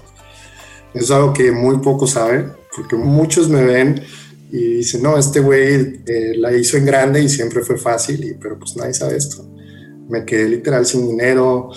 es 0.94 1.10
algo 1.10 1.32
que 1.32 1.52
muy 1.52 1.78
pocos 1.78 2.12
saben, 2.12 2.52
porque 2.74 2.96
muchos 2.96 3.48
me 3.48 3.62
ven 3.64 4.02
y 4.50 4.76
dicen, 4.76 5.02
no, 5.02 5.18
este 5.18 5.40
güey 5.40 6.02
eh, 6.06 6.34
la 6.36 6.56
hizo 6.56 6.76
en 6.76 6.86
grande 6.86 7.22
y 7.22 7.28
siempre 7.28 7.62
fue 7.62 7.76
fácil, 7.76 8.24
y, 8.24 8.34
pero 8.34 8.58
pues 8.58 8.76
nadie 8.76 8.94
sabe 8.94 9.16
esto. 9.16 9.46
Me 10.08 10.24
quedé 10.24 10.48
literal 10.48 10.86
sin 10.86 11.06
dinero, 11.06 11.70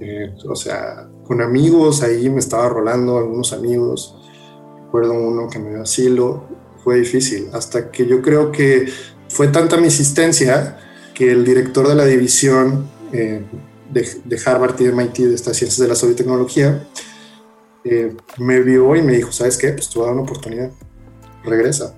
eh, 0.00 0.34
o 0.48 0.56
sea, 0.56 1.08
con 1.24 1.40
amigos, 1.40 2.02
ahí 2.02 2.28
me 2.28 2.40
estaba 2.40 2.68
rolando 2.68 3.18
algunos 3.18 3.52
amigos, 3.52 4.16
recuerdo 4.84 5.12
uno 5.12 5.48
que 5.48 5.58
me 5.58 5.70
dio 5.70 5.82
asilo, 5.82 6.48
fue 6.82 6.98
difícil, 7.00 7.48
hasta 7.52 7.90
que 7.90 8.06
yo 8.06 8.22
creo 8.22 8.50
que 8.50 8.86
fue 9.28 9.48
tanta 9.48 9.76
mi 9.76 9.84
insistencia 9.84 10.78
que 11.14 11.30
el 11.30 11.44
director 11.44 11.86
de 11.86 11.94
la 11.94 12.04
división 12.04 12.88
eh, 13.12 13.42
de, 13.92 14.08
de, 14.24 14.40
Harvard 14.44 14.80
y 14.80 14.84
de 14.84 14.92
MIT 14.92 15.18
de 15.18 15.34
estas 15.34 15.56
ciencias 15.56 15.80
de 15.80 15.88
la 15.88 15.94
salud 15.94 16.12
y 16.12 16.16
tecnología 16.16 16.86
eh, 17.84 18.14
me 18.38 18.60
vio 18.60 18.94
y 18.96 19.02
me 19.02 19.12
dijo, 19.12 19.32
¿sabes 19.32 19.56
qué? 19.56 19.72
Pues 19.72 19.88
te 19.88 19.98
voy 19.98 20.04
a 20.04 20.06
dar 20.08 20.14
una 20.14 20.24
oportunidad. 20.24 20.70
Regresa. 21.44 21.94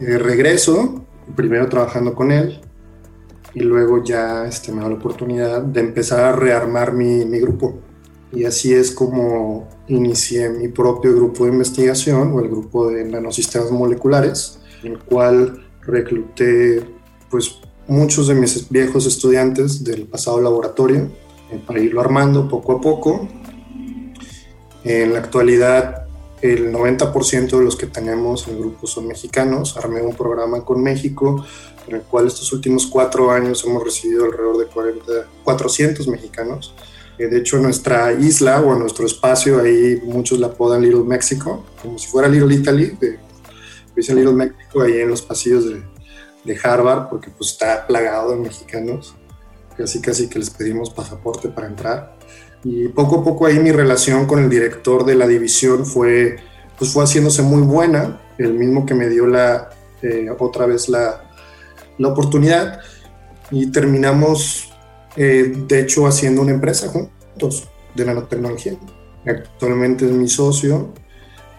Eh, 0.00 0.16
regreso, 0.18 1.04
primero 1.36 1.68
trabajando 1.68 2.14
con 2.14 2.32
él 2.32 2.60
y 3.54 3.60
luego 3.60 4.02
ya 4.02 4.46
este, 4.46 4.72
me 4.72 4.80
da 4.80 4.88
la 4.88 4.94
oportunidad 4.94 5.62
de 5.62 5.80
empezar 5.80 6.20
a 6.24 6.32
rearmar 6.32 6.92
mi, 6.92 7.24
mi 7.26 7.38
grupo. 7.38 7.78
Y 8.32 8.44
así 8.44 8.72
es 8.72 8.92
como 8.92 9.68
inicié 9.88 10.48
mi 10.50 10.68
propio 10.68 11.14
grupo 11.14 11.44
de 11.44 11.52
investigación 11.52 12.32
o 12.32 12.40
el 12.40 12.48
grupo 12.48 12.88
de 12.88 13.04
nanosistemas 13.04 13.70
moleculares, 13.72 14.60
en 14.82 14.92
el 14.92 14.98
cual 15.00 15.68
recluté 15.82 16.82
pues 17.28 17.60
muchos 17.86 18.28
de 18.28 18.34
mis 18.34 18.70
viejos 18.70 19.06
estudiantes 19.06 19.84
del 19.84 20.06
pasado 20.06 20.40
laboratorio 20.40 21.10
eh, 21.50 21.62
para 21.66 21.80
irlo 21.80 22.00
armando 22.00 22.48
poco 22.48 22.72
a 22.72 22.80
poco 22.80 23.28
en 24.84 25.12
la 25.12 25.18
actualidad, 25.18 25.99
el 26.42 26.72
90% 26.72 27.58
de 27.58 27.64
los 27.64 27.76
que 27.76 27.86
tenemos 27.86 28.48
en 28.48 28.54
el 28.54 28.60
grupo 28.60 28.86
son 28.86 29.06
mexicanos. 29.06 29.76
Armé 29.76 30.00
un 30.00 30.14
programa 30.14 30.64
con 30.64 30.82
México, 30.82 31.44
en 31.86 31.96
el 31.96 32.02
cual 32.02 32.26
estos 32.26 32.52
últimos 32.52 32.86
cuatro 32.86 33.30
años 33.30 33.64
hemos 33.64 33.84
recibido 33.84 34.24
alrededor 34.24 34.58
de 34.58 34.66
40, 34.66 35.12
400 35.44 36.08
mexicanos. 36.08 36.74
Eh, 37.18 37.26
de 37.26 37.38
hecho, 37.38 37.58
nuestra 37.58 38.12
isla 38.12 38.60
o 38.62 38.74
nuestro 38.74 39.04
espacio, 39.04 39.60
ahí 39.60 40.00
muchos 40.04 40.38
la 40.38 40.48
apodan 40.48 40.82
Little 40.82 41.04
Mexico, 41.04 41.64
como 41.82 41.98
si 41.98 42.08
fuera 42.08 42.28
Little 42.28 42.54
Italy. 42.54 42.96
dicen 43.94 44.16
Little 44.16 44.32
Mexico 44.32 44.82
ahí 44.82 45.00
en 45.00 45.10
los 45.10 45.20
pasillos 45.20 45.66
de, 45.66 45.82
de 46.44 46.58
Harvard, 46.62 47.10
porque 47.10 47.30
pues 47.30 47.50
está 47.50 47.86
plagado 47.86 48.30
de 48.30 48.36
mexicanos. 48.36 49.14
Casi, 49.76 50.00
casi 50.00 50.28
que 50.28 50.38
les 50.38 50.50
pedimos 50.50 50.90
pasaporte 50.90 51.48
para 51.48 51.66
entrar. 51.66 52.19
Y 52.64 52.88
poco 52.88 53.20
a 53.20 53.24
poco 53.24 53.46
ahí 53.46 53.58
mi 53.58 53.72
relación 53.72 54.26
con 54.26 54.38
el 54.40 54.50
director 54.50 55.04
de 55.04 55.14
la 55.14 55.26
división 55.26 55.86
fue, 55.86 56.36
pues 56.78 56.92
fue 56.92 57.04
haciéndose 57.04 57.42
muy 57.42 57.62
buena, 57.62 58.20
el 58.38 58.54
mismo 58.54 58.84
que 58.84 58.94
me 58.94 59.08
dio 59.08 59.26
la, 59.26 59.70
eh, 60.02 60.28
otra 60.38 60.66
vez 60.66 60.88
la, 60.88 61.30
la, 61.98 62.08
oportunidad. 62.08 62.80
Y 63.50 63.70
terminamos, 63.70 64.72
eh, 65.16 65.52
de 65.66 65.80
hecho, 65.80 66.06
haciendo 66.06 66.42
una 66.42 66.52
empresa 66.52 66.88
juntos 66.88 67.68
de 67.94 68.04
nanotecnología. 68.04 68.76
Actualmente 69.26 70.04
es 70.06 70.12
mi 70.12 70.28
socio, 70.28 70.92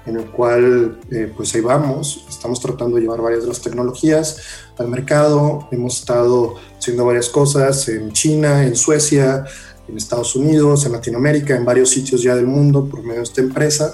en 0.06 0.18
el 0.18 0.26
cual 0.26 1.00
eh, 1.12 1.32
pues 1.36 1.54
ahí 1.54 1.62
vamos, 1.62 2.26
estamos 2.28 2.60
tratando 2.60 2.96
de 2.96 3.04
llevar 3.04 3.22
varias 3.22 3.44
de 3.44 3.50
las 3.50 3.62
tecnologías 3.62 4.38
al 4.78 4.88
mercado, 4.88 5.68
hemos 5.72 6.00
estado 6.00 6.56
haciendo 6.78 7.06
varias 7.06 7.30
cosas 7.30 7.88
en 7.88 8.12
China, 8.12 8.66
en 8.66 8.76
Suecia, 8.76 9.46
en 9.92 9.98
Estados 9.98 10.36
Unidos, 10.36 10.86
en 10.86 10.94
Latinoamérica, 10.94 11.56
en 11.56 11.66
varios 11.66 11.90
sitios 11.90 12.24
ya 12.24 12.36
del 12.36 12.48
mundo 12.48 12.88
por 12.88 13.02
medio 13.02 13.18
de 13.18 13.24
esta 13.24 13.42
empresa. 13.42 13.94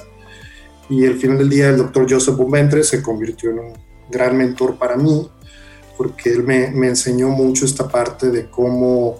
Y 0.89 1.05
al 1.05 1.15
final 1.15 1.39
del 1.39 1.49
día 1.49 1.69
el 1.69 1.77
doctor 1.77 2.05
Joseph 2.09 2.37
Boventre 2.37 2.83
se 2.83 3.01
convirtió 3.01 3.49
en 3.49 3.59
un 3.59 3.73
gran 4.09 4.37
mentor 4.37 4.77
para 4.77 4.95
mí, 4.95 5.29
porque 5.97 6.31
él 6.31 6.43
me, 6.43 6.69
me 6.69 6.87
enseñó 6.87 7.29
mucho 7.29 7.65
esta 7.65 7.87
parte 7.87 8.29
de 8.29 8.49
cómo 8.49 9.15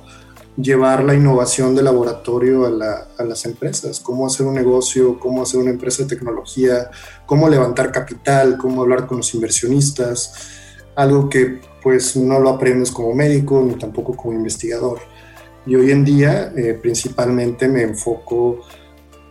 llevar 0.55 1.03
la 1.03 1.13
innovación 1.13 1.75
de 1.75 1.83
laboratorio 1.83 2.65
a, 2.65 3.07
a, 3.17 3.23
las 3.23 3.45
empresas, 3.45 3.99
cómo 3.99 4.25
hacer 4.25 4.45
un 4.45 4.55
negocio, 4.55 5.19
cómo 5.19 5.43
hacer 5.43 5.59
una 5.59 5.71
empresa 5.71 6.03
de 6.03 6.09
tecnología, 6.09 6.89
cómo 7.25 7.49
levantar 7.49 7.91
capital, 7.91 8.57
cómo 8.57 8.81
hablar 8.81 9.05
con 9.05 9.17
los 9.17 9.33
inversionistas, 9.35 10.33
algo 10.95 11.29
que 11.29 11.61
pues 11.83 12.15
no 12.15 12.39
lo 12.39 12.49
aprendes 12.49 12.91
como 12.91 13.13
médico 13.13 13.63
ni 13.65 13.75
tampoco 13.75 14.15
como 14.15 14.33
investigador. 14.33 14.99
Y 15.67 15.75
hoy 15.75 15.91
en 15.91 16.05
día 16.05 16.53
eh, 16.55 16.79
principalmente 16.81 17.67
me 17.67 17.83
enfoco 17.83 18.61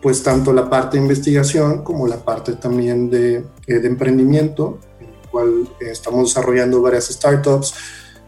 pues 0.02 0.22
tanto 0.22 0.52
la 0.52 0.68
parte 0.68 0.98
de 0.98 1.02
investigación 1.02 1.82
como 1.82 2.06
la 2.06 2.18
parte 2.18 2.52
también 2.52 3.08
de, 3.08 3.36
eh, 3.66 3.78
de 3.78 3.88
emprendimiento, 3.88 4.78
en 5.00 5.06
el 5.06 5.30
cual 5.30 5.68
eh, 5.80 5.86
estamos 5.90 6.28
desarrollando 6.28 6.82
varias 6.82 7.06
startups, 7.06 7.74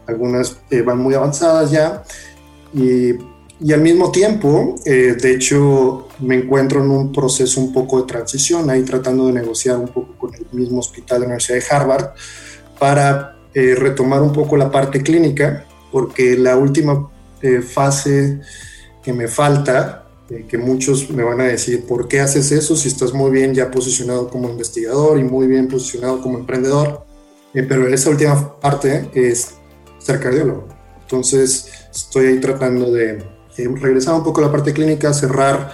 algunas 0.07 0.57
van 0.83 0.97
muy 0.97 1.13
avanzadas 1.13 1.69
ya, 1.69 2.03
y, 2.73 3.11
y 3.59 3.73
al 3.73 3.81
mismo 3.81 4.11
tiempo, 4.11 4.73
de 4.83 5.31
hecho, 5.31 6.07
me 6.17 6.35
encuentro 6.35 6.83
en 6.83 6.89
un 6.89 7.11
proceso 7.11 7.61
un 7.61 7.71
poco 7.71 8.01
de 8.01 8.07
transición, 8.07 8.71
ahí 8.71 8.81
tratando 8.81 9.27
de 9.27 9.33
negociar 9.33 9.77
un 9.77 9.89
poco 9.89 10.17
con 10.17 10.33
el 10.33 10.47
mismo 10.51 10.79
hospital 10.79 11.17
de 11.17 11.19
la 11.19 11.25
Universidad 11.27 11.59
de 11.59 11.75
Harvard 11.75 12.09
para 12.79 13.35
retomar 13.53 14.23
un 14.23 14.33
poco 14.33 14.57
la 14.57 14.71
parte 14.71 15.03
clínica, 15.03 15.65
porque 15.91 16.35
la 16.35 16.57
última 16.57 17.07
eh, 17.41 17.61
fase 17.61 18.41
que 19.01 19.13
me 19.13 19.27
falta, 19.27 20.05
eh, 20.29 20.45
que 20.47 20.57
muchos 20.57 21.09
me 21.09 21.23
van 21.23 21.41
a 21.41 21.45
decir, 21.45 21.85
¿por 21.85 22.07
qué 22.07 22.19
haces 22.19 22.51
eso 22.51 22.75
si 22.75 22.87
estás 22.87 23.13
muy 23.13 23.31
bien 23.31 23.53
ya 23.53 23.71
posicionado 23.71 24.29
como 24.29 24.49
investigador 24.49 25.19
y 25.19 25.23
muy 25.23 25.47
bien 25.47 25.67
posicionado 25.67 26.21
como 26.21 26.37
emprendedor? 26.37 27.05
Eh, 27.53 27.63
pero 27.63 27.87
esa 27.87 28.09
última 28.09 28.59
parte 28.59 29.09
es 29.13 29.55
ser 29.97 30.19
cardiólogo. 30.19 30.67
Entonces 31.01 31.71
estoy 31.91 32.27
ahí 32.27 32.39
tratando 32.39 32.91
de 32.91 33.23
regresar 33.57 34.15
un 34.15 34.23
poco 34.23 34.41
a 34.41 34.45
la 34.45 34.51
parte 34.51 34.71
clínica, 34.73 35.13
cerrar 35.13 35.73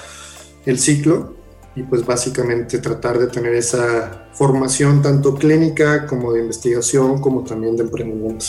el 0.65 0.79
ciclo 0.79 1.35
y 1.75 1.83
pues 1.83 2.05
básicamente 2.05 2.79
tratar 2.79 3.19
de 3.19 3.27
tener 3.27 3.53
esa 3.53 4.29
formación 4.33 5.01
tanto 5.01 5.35
clínica 5.35 6.07
como 6.07 6.31
de 6.31 6.41
investigación 6.41 7.19
como 7.19 7.43
también 7.43 7.75
de 7.75 7.83
emprendimiento. 7.83 8.45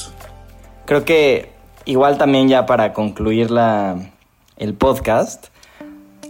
Creo 0.87 1.05
que 1.05 1.56
igual 1.87 2.19
también 2.19 2.49
ya 2.49 2.67
para 2.67 2.93
concluir 2.93 3.51
la, 3.51 3.97
el 4.59 4.75
podcast, 4.75 5.47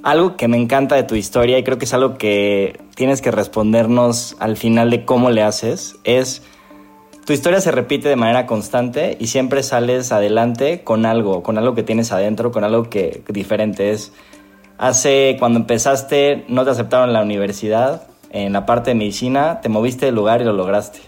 algo 0.03 0.37
que 0.37 0.47
me 0.47 0.57
encanta 0.57 0.95
de 0.95 1.03
tu 1.03 1.17
historia 1.17 1.59
y 1.59 1.65
creo 1.65 1.79
que 1.79 1.87
es 1.87 1.95
algo 1.95 2.17
que 2.17 2.79
tienes 2.95 3.21
que 3.21 3.33
respondernos 3.33 4.37
al 4.39 4.57
final 4.57 4.91
de 4.91 5.05
cómo 5.05 5.31
le 5.31 5.43
haces, 5.43 5.97
es 6.05 6.43
tu 7.25 7.33
historia 7.33 7.61
se 7.61 7.73
repite 7.73 8.09
de 8.09 8.15
manera 8.15 8.47
constante 8.47 9.17
y 9.19 9.27
siempre 9.27 9.65
sales 9.65 10.13
adelante 10.13 10.85
con 10.85 11.05
algo, 11.07 11.43
con 11.43 11.59
algo 11.59 11.75
que 11.75 11.83
tienes 11.83 12.13
adentro, 12.13 12.53
con 12.53 12.63
algo 12.63 12.89
que 12.89 13.25
diferente 13.29 13.91
es. 13.91 14.13
Hace, 14.79 15.37
cuando 15.41 15.59
empezaste, 15.59 16.45
no 16.47 16.65
te 16.65 16.71
aceptaron 16.71 17.09
en 17.09 17.15
la 17.15 17.23
universidad, 17.23 18.07
en 18.31 18.53
la 18.53 18.65
parte 18.65 18.91
de 18.91 18.95
medicina, 18.95 19.61
te 19.61 19.69
moviste 19.69 20.07
de 20.07 20.13
lugar 20.13 20.41
y 20.41 20.45
lo 20.45 20.53
lograste. 20.53 21.01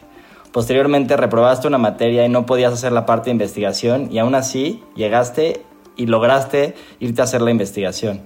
Posteriormente 0.58 1.16
reprobaste 1.16 1.68
una 1.68 1.78
materia 1.78 2.26
y 2.26 2.28
no 2.28 2.44
podías 2.44 2.72
hacer 2.72 2.90
la 2.90 3.06
parte 3.06 3.26
de 3.26 3.30
investigación 3.30 4.08
y 4.10 4.18
aún 4.18 4.34
así 4.34 4.82
llegaste 4.96 5.62
y 5.94 6.06
lograste 6.06 6.74
irte 6.98 7.20
a 7.20 7.24
hacer 7.26 7.42
la 7.42 7.52
investigación. 7.52 8.22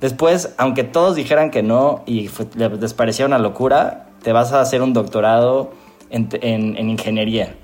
Después, 0.00 0.54
aunque 0.56 0.84
todos 0.84 1.16
dijeran 1.16 1.50
que 1.50 1.64
no 1.64 2.04
y 2.06 2.30
les 2.54 2.94
parecía 2.94 3.26
una 3.26 3.40
locura, 3.40 4.06
te 4.22 4.32
vas 4.32 4.52
a 4.52 4.60
hacer 4.60 4.82
un 4.82 4.92
doctorado 4.92 5.72
en, 6.10 6.28
en, 6.42 6.88
ingeniería. 6.88 7.56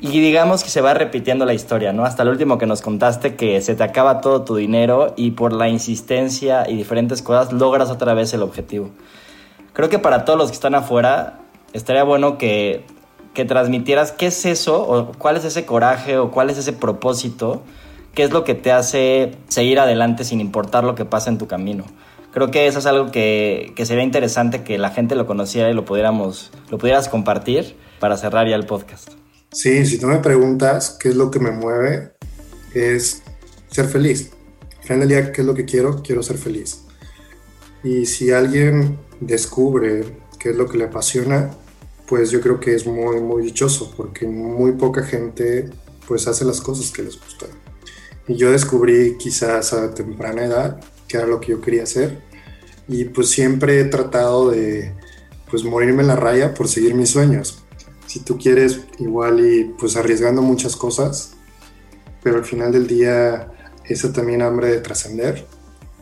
Y 0.00 0.08
digamos 0.08 0.64
que 0.64 0.68
se 0.68 0.80
va 0.80 0.94
repitiendo 0.94 1.44
la 1.44 1.54
historia, 1.54 1.92
¿no? 1.92 2.04
Hasta 2.04 2.24
el 2.24 2.30
último 2.30 2.58
que 2.58 2.66
nos 2.66 2.82
contaste 2.82 3.36
que 3.36 3.60
se 3.60 3.76
te 3.76 3.84
acaba 3.84 4.20
todo 4.20 4.42
tu 4.42 4.56
dinero 4.56 5.14
y 5.16 5.30
por 5.30 5.52
la 5.52 5.68
insistencia 5.68 6.68
y 6.68 6.74
diferentes 6.74 7.22
cosas 7.22 7.52
logras 7.52 7.92
otra 7.92 8.12
vez 8.12 8.34
el 8.34 8.42
objetivo. 8.42 8.90
Creo 9.72 9.88
que 9.88 10.00
para 10.00 10.24
todos 10.24 10.36
los 10.36 10.48
que 10.48 10.54
están 10.54 10.74
afuera 10.74 11.38
estaría 11.72 12.02
bueno 12.02 12.38
que 12.38 12.84
que 13.34 13.44
transmitieras 13.44 14.12
qué 14.12 14.26
es 14.26 14.44
eso, 14.44 14.82
o 14.82 15.12
cuál 15.12 15.36
es 15.36 15.44
ese 15.44 15.64
coraje, 15.64 16.18
o 16.18 16.30
cuál 16.30 16.50
es 16.50 16.58
ese 16.58 16.72
propósito, 16.72 17.62
qué 18.14 18.24
es 18.24 18.30
lo 18.30 18.44
que 18.44 18.54
te 18.54 18.72
hace 18.72 19.36
seguir 19.48 19.78
adelante 19.78 20.24
sin 20.24 20.40
importar 20.40 20.84
lo 20.84 20.94
que 20.94 21.04
pasa 21.04 21.30
en 21.30 21.38
tu 21.38 21.46
camino. 21.46 21.84
Creo 22.32 22.50
que 22.50 22.66
eso 22.66 22.78
es 22.78 22.86
algo 22.86 23.10
que, 23.10 23.72
que 23.76 23.84
sería 23.84 24.04
interesante 24.04 24.62
que 24.62 24.78
la 24.78 24.90
gente 24.90 25.14
lo 25.14 25.26
conociera 25.26 25.70
y 25.70 25.74
lo 25.74 25.84
pudiéramos, 25.84 26.50
lo 26.70 26.78
pudieras 26.78 27.08
compartir 27.08 27.76
para 28.00 28.16
cerrar 28.16 28.48
ya 28.48 28.56
el 28.56 28.66
podcast. 28.66 29.10
Sí, 29.52 29.84
si 29.84 29.98
tú 29.98 30.06
me 30.06 30.18
preguntas 30.18 30.96
qué 30.98 31.10
es 31.10 31.16
lo 31.16 31.30
que 31.30 31.38
me 31.38 31.50
mueve, 31.50 32.12
es 32.74 33.22
ser 33.70 33.86
feliz. 33.86 34.30
Al 34.80 34.88
final 34.88 35.08
día, 35.08 35.32
¿qué 35.32 35.42
es 35.42 35.46
lo 35.46 35.54
que 35.54 35.66
quiero? 35.66 36.02
Quiero 36.02 36.22
ser 36.22 36.38
feliz. 36.38 36.84
Y 37.84 38.06
si 38.06 38.30
alguien 38.32 38.98
descubre 39.20 40.04
qué 40.38 40.50
es 40.50 40.56
lo 40.56 40.68
que 40.68 40.78
le 40.78 40.84
apasiona, 40.84 41.50
pues 42.12 42.30
yo 42.30 42.42
creo 42.42 42.60
que 42.60 42.74
es 42.74 42.86
muy, 42.86 43.22
muy 43.22 43.42
dichoso 43.42 43.90
porque 43.96 44.26
muy 44.26 44.72
poca 44.72 45.02
gente 45.02 45.70
pues 46.06 46.28
hace 46.28 46.44
las 46.44 46.60
cosas 46.60 46.90
que 46.90 47.02
les 47.02 47.18
gustan. 47.18 47.48
Y 48.28 48.36
yo 48.36 48.52
descubrí 48.52 49.16
quizás 49.16 49.72
a 49.72 49.94
temprana 49.94 50.44
edad 50.44 50.78
que 51.08 51.16
era 51.16 51.26
lo 51.26 51.40
que 51.40 51.52
yo 51.52 51.62
quería 51.62 51.84
hacer 51.84 52.20
y 52.86 53.06
pues 53.06 53.30
siempre 53.30 53.80
he 53.80 53.84
tratado 53.86 54.50
de 54.50 54.92
pues 55.50 55.64
morirme 55.64 56.02
en 56.02 56.08
la 56.08 56.16
raya 56.16 56.52
por 56.52 56.68
seguir 56.68 56.94
mis 56.94 57.08
sueños. 57.08 57.64
Si 58.06 58.20
tú 58.20 58.36
quieres 58.36 58.82
igual 58.98 59.40
y 59.40 59.72
pues 59.78 59.96
arriesgando 59.96 60.42
muchas 60.42 60.76
cosas, 60.76 61.32
pero 62.22 62.36
al 62.36 62.44
final 62.44 62.72
del 62.72 62.86
día 62.86 63.50
esa 63.88 64.12
también 64.12 64.42
hambre 64.42 64.68
de 64.68 64.80
trascender, 64.80 65.46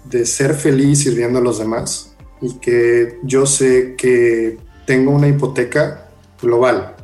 de 0.07 0.27
ser 0.27 0.55
feliz 0.55 1.05
sirviendo 1.05 1.39
a 1.39 1.43
los 1.43 1.61
demás 1.61 2.17
y 2.41 2.55
que 2.55 3.21
yo 3.23 3.47
sé 3.47 3.95
que 3.97 4.59
tengo 4.91 5.12
una 5.12 5.28
hipoteca 5.28 6.09
global. 6.43 6.97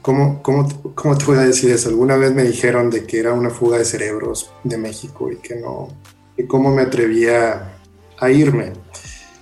¿Cómo, 0.00 0.42
cómo, 0.42 0.66
cómo 0.94 1.18
te 1.18 1.26
voy 1.26 1.36
a 1.36 1.42
decir 1.42 1.70
eso? 1.70 1.90
Alguna 1.90 2.16
vez 2.16 2.32
me 2.32 2.44
dijeron 2.44 2.88
de 2.88 3.04
que 3.04 3.18
era 3.18 3.34
una 3.34 3.50
fuga 3.50 3.76
de 3.76 3.84
cerebros 3.84 4.50
de 4.64 4.78
México 4.78 5.30
y 5.30 5.36
que 5.36 5.56
no, 5.56 5.88
y 6.34 6.44
cómo 6.44 6.74
me 6.74 6.80
atrevía 6.80 7.76
a 8.18 8.30
irme. 8.30 8.72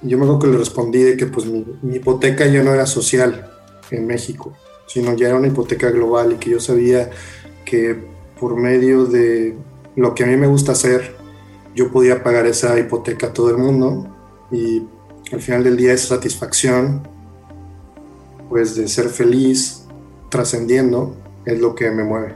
Yo 0.03 0.19
me 0.19 0.25
acuerdo 0.25 0.41
que 0.41 0.47
le 0.49 0.59
respondí 0.59 1.05
de 1.05 1.17
que 1.17 1.27
pues 1.27 1.47
mi, 1.47 1.65
mi 1.83 1.95
hipoteca 1.99 2.45
ya 2.49 2.65
no 2.65 2.75
era 2.75 2.85
social 2.85 3.49
en 3.93 4.09
México, 4.09 4.57
sino 4.89 5.15
ya 5.15 5.29
era 5.29 5.37
una 5.37 5.47
hipoteca 5.47 5.89
global 5.91 6.33
y 6.33 6.37
que 6.39 6.51
yo 6.51 6.59
sabía 6.59 7.11
que 7.65 7.97
por 8.41 8.57
medio 8.57 9.05
de 9.05 9.57
lo 9.95 10.17
que 10.17 10.25
a 10.25 10.27
mí 10.27 10.37
me 10.37 10.49
gusta 10.49 10.73
hacer, 10.73 11.15
yo 11.77 11.93
podía 11.93 12.25
pagar 12.25 12.47
esa 12.47 12.77
hipoteca 12.77 13.29
a 13.29 13.33
todo 13.33 13.51
el 13.51 13.59
mundo 13.59 14.13
y 14.51 14.83
al 15.31 15.41
final 15.41 15.63
del 15.63 15.77
día 15.77 15.93
esa 15.93 16.17
satisfacción 16.17 17.14
pues 18.49 18.77
de 18.77 18.89
ser 18.89 19.09
feliz 19.09 19.87
trascendiendo 20.29 21.17
es 21.45 21.61
lo 21.61 21.75
que 21.75 21.91
me 21.91 22.05
mueve. 22.05 22.35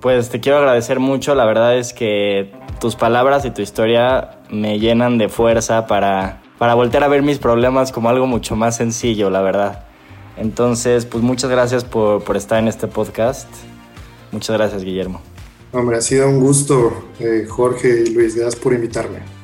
Pues 0.00 0.28
te 0.30 0.40
quiero 0.40 0.58
agradecer 0.58 1.00
mucho, 1.00 1.34
la 1.34 1.44
verdad 1.46 1.76
es 1.76 1.92
que 1.92 2.52
tus 2.80 2.96
palabras 2.96 3.44
y 3.44 3.50
tu 3.50 3.62
historia 3.62 4.40
me 4.50 4.78
llenan 4.78 5.18
de 5.18 5.28
fuerza 5.28 5.86
para, 5.86 6.42
para 6.58 6.74
voltear 6.74 7.02
a 7.04 7.08
ver 7.08 7.22
mis 7.22 7.38
problemas 7.38 7.92
como 7.92 8.08
algo 8.08 8.26
mucho 8.26 8.56
más 8.56 8.76
sencillo, 8.76 9.30
la 9.30 9.40
verdad. 9.40 9.86
Entonces, 10.36 11.06
pues 11.06 11.24
muchas 11.24 11.50
gracias 11.50 11.84
por, 11.84 12.22
por 12.22 12.36
estar 12.36 12.58
en 12.58 12.68
este 12.68 12.86
podcast. 12.86 13.48
Muchas 14.32 14.56
gracias, 14.56 14.84
Guillermo. 14.84 15.20
Hombre, 15.72 15.96
ha 15.96 16.00
sido 16.00 16.28
un 16.28 16.40
gusto, 16.40 16.92
eh, 17.18 17.46
Jorge 17.48 18.04
y 18.06 18.10
Luis. 18.10 18.36
Gracias 18.36 18.56
por 18.56 18.74
invitarme. 18.74 19.35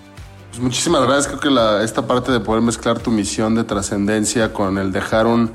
Pues 0.53 0.63
muchísimas 0.63 1.03
gracias. 1.05 1.29
Creo 1.29 1.41
que 1.41 1.49
la, 1.49 1.83
esta 1.83 2.07
parte 2.07 2.31
de 2.31 2.39
poder 2.39 2.61
mezclar 2.61 2.99
tu 2.99 3.11
misión 3.11 3.55
de 3.55 3.65
trascendencia 3.65 4.53
con 4.53 4.77
el 4.77 4.93
dejar 4.93 5.27
un, 5.27 5.51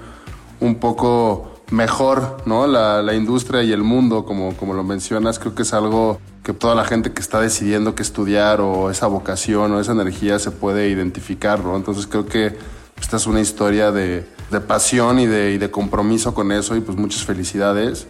un 0.59 0.79
poco 0.79 1.51
mejor 1.69 2.37
¿no? 2.47 2.65
La, 2.65 3.03
la, 3.03 3.13
industria 3.13 3.61
y 3.61 3.71
el 3.71 3.83
mundo, 3.83 4.25
como, 4.25 4.57
como 4.57 4.73
lo 4.73 4.83
mencionas, 4.83 5.37
creo 5.37 5.53
que 5.53 5.61
es 5.61 5.73
algo 5.75 6.19
que 6.41 6.51
toda 6.51 6.73
la 6.73 6.83
gente 6.83 7.13
que 7.13 7.21
está 7.21 7.39
decidiendo 7.39 7.93
qué 7.93 8.01
estudiar 8.01 8.59
o 8.59 8.89
esa 8.89 9.05
vocación 9.05 9.71
o 9.73 9.79
esa 9.79 9.91
energía 9.91 10.39
se 10.39 10.49
puede 10.49 10.89
identificar. 10.89 11.59
¿no? 11.59 11.75
Entonces 11.75 12.07
creo 12.07 12.25
que 12.25 12.57
esta 12.99 13.17
es 13.17 13.27
una 13.27 13.39
historia 13.39 13.91
de, 13.91 14.27
de 14.49 14.61
pasión 14.61 15.19
y 15.19 15.27
de, 15.27 15.51
y 15.51 15.59
de 15.59 15.69
compromiso 15.69 16.33
con 16.33 16.51
eso 16.51 16.75
y 16.75 16.81
pues 16.81 16.97
muchas 16.97 17.23
felicidades. 17.23 18.07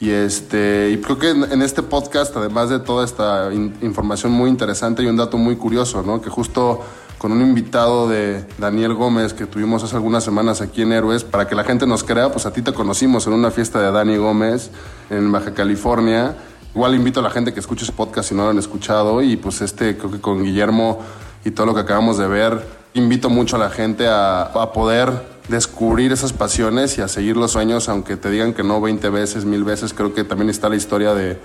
Y, 0.00 0.10
este, 0.10 0.90
y 0.92 0.98
creo 0.98 1.18
que 1.18 1.30
en, 1.30 1.62
este 1.62 1.82
podcast, 1.82 2.36
además 2.36 2.70
de 2.70 2.78
toda 2.78 3.04
esta 3.04 3.52
información 3.52 4.32
muy 4.32 4.48
interesante, 4.48 5.02
hay 5.02 5.08
un 5.08 5.16
dato 5.16 5.36
muy 5.38 5.56
curioso, 5.56 6.02
¿no? 6.02 6.20
Que 6.20 6.30
justo 6.30 6.80
con 7.18 7.32
un 7.32 7.40
invitado 7.42 8.08
de 8.08 8.44
Daniel 8.58 8.94
Gómez 8.94 9.34
que 9.34 9.46
tuvimos 9.46 9.82
hace 9.82 9.96
algunas 9.96 10.22
semanas 10.22 10.60
aquí 10.60 10.82
en 10.82 10.92
Héroes, 10.92 11.24
para 11.24 11.48
que 11.48 11.56
la 11.56 11.64
gente 11.64 11.84
nos 11.84 12.04
crea, 12.04 12.30
pues 12.30 12.46
a 12.46 12.52
ti 12.52 12.62
te 12.62 12.72
conocimos 12.72 13.26
en 13.26 13.32
una 13.32 13.50
fiesta 13.50 13.80
de 13.80 13.90
Dani 13.90 14.16
Gómez 14.18 14.70
en 15.10 15.32
Baja 15.32 15.52
California 15.52 16.36
Igual 16.74 16.94
invito 16.94 17.20
a 17.20 17.22
la 17.22 17.30
gente 17.30 17.52
que 17.52 17.60
escuche 17.60 17.84
ese 17.84 17.92
podcast 17.92 18.28
si 18.28 18.34
no 18.34 18.44
lo 18.44 18.50
han 18.50 18.58
escuchado 18.58 19.22
y 19.22 19.36
pues 19.36 19.62
este 19.62 19.96
creo 19.96 20.10
que 20.10 20.20
con 20.20 20.44
Guillermo 20.44 21.00
y 21.44 21.50
todo 21.50 21.66
lo 21.66 21.74
que 21.74 21.80
acabamos 21.80 22.18
de 22.18 22.28
ver, 22.28 22.62
invito 22.94 23.30
mucho 23.30 23.56
a 23.56 23.58
la 23.58 23.70
gente 23.70 24.06
a, 24.06 24.42
a 24.42 24.72
poder 24.72 25.10
descubrir 25.48 26.12
esas 26.12 26.32
pasiones 26.32 26.98
y 26.98 27.00
a 27.00 27.08
seguir 27.08 27.36
los 27.36 27.52
sueños, 27.52 27.88
aunque 27.88 28.16
te 28.16 28.30
digan 28.30 28.52
que 28.54 28.62
no 28.62 28.80
20 28.80 29.08
veces, 29.10 29.44
mil 29.44 29.64
veces, 29.64 29.94
creo 29.94 30.14
que 30.14 30.24
también 30.24 30.50
está 30.50 30.68
la 30.68 30.76
historia 30.76 31.14
de, 31.14 31.38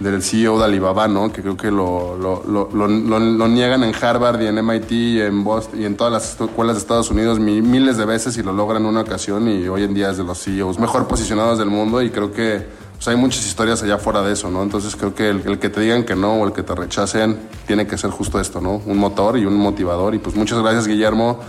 del 0.00 0.22
CEO 0.22 0.58
de 0.58 0.64
Alibaba, 0.66 1.08
¿no? 1.08 1.32
que 1.32 1.40
creo 1.40 1.56
que 1.56 1.70
lo, 1.70 2.16
lo, 2.16 2.44
lo, 2.46 2.88
lo, 2.88 3.48
niegan 3.48 3.82
en 3.82 3.94
Harvard 3.94 4.42
y 4.42 4.46
en 4.46 4.64
MIT 4.64 4.92
y 4.92 5.20
en 5.22 5.42
Boston 5.42 5.80
y 5.80 5.84
en 5.86 5.96
todas 5.96 6.12
las 6.12 6.40
escuelas 6.40 6.76
de 6.76 6.80
Estados 6.80 7.10
Unidos 7.10 7.40
miles 7.40 7.96
de 7.96 8.04
veces 8.04 8.36
y 8.36 8.42
lo 8.42 8.52
logran 8.52 8.82
en 8.82 8.88
una 8.88 9.00
ocasión 9.00 9.48
y 9.48 9.66
hoy 9.68 9.84
en 9.84 9.94
día 9.94 10.10
es 10.10 10.18
de 10.18 10.24
los 10.24 10.42
CEOs 10.42 10.78
mejor 10.78 11.08
posicionados 11.08 11.58
del 11.58 11.70
mundo 11.70 12.02
y 12.02 12.10
creo 12.10 12.30
que 12.30 12.66
pues, 12.94 13.08
hay 13.08 13.16
muchas 13.16 13.46
historias 13.46 13.82
allá 13.82 13.96
fuera 13.96 14.20
de 14.20 14.34
eso, 14.34 14.50
¿no? 14.50 14.62
Entonces 14.62 14.96
creo 14.96 15.14
que 15.14 15.30
el, 15.30 15.42
el, 15.46 15.58
que 15.58 15.70
te 15.70 15.80
digan 15.80 16.04
que 16.04 16.14
no 16.14 16.34
o 16.34 16.46
el 16.46 16.52
que 16.52 16.62
te 16.62 16.74
rechacen 16.74 17.38
tiene 17.66 17.86
que 17.86 17.96
ser 17.96 18.10
justo 18.10 18.38
esto, 18.38 18.60
¿no? 18.60 18.82
Un 18.84 18.98
motor 18.98 19.38
y 19.38 19.46
un 19.46 19.56
motivador 19.56 20.14
y 20.14 20.18
pues 20.18 20.36
muchas 20.36 20.58
gracias 20.58 20.86
Guillermo, 20.86 21.40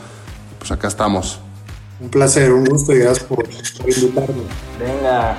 pues 0.59 0.71
acá 0.71 0.87
estamos. 0.87 1.41
Un 1.99 2.09
placer, 2.09 2.53
un 2.53 2.63
gusto 2.63 2.93
y 2.93 2.99
gracias 2.99 3.27
por, 3.27 3.47
invitarme. 3.85 4.43
Venga. 4.79 5.35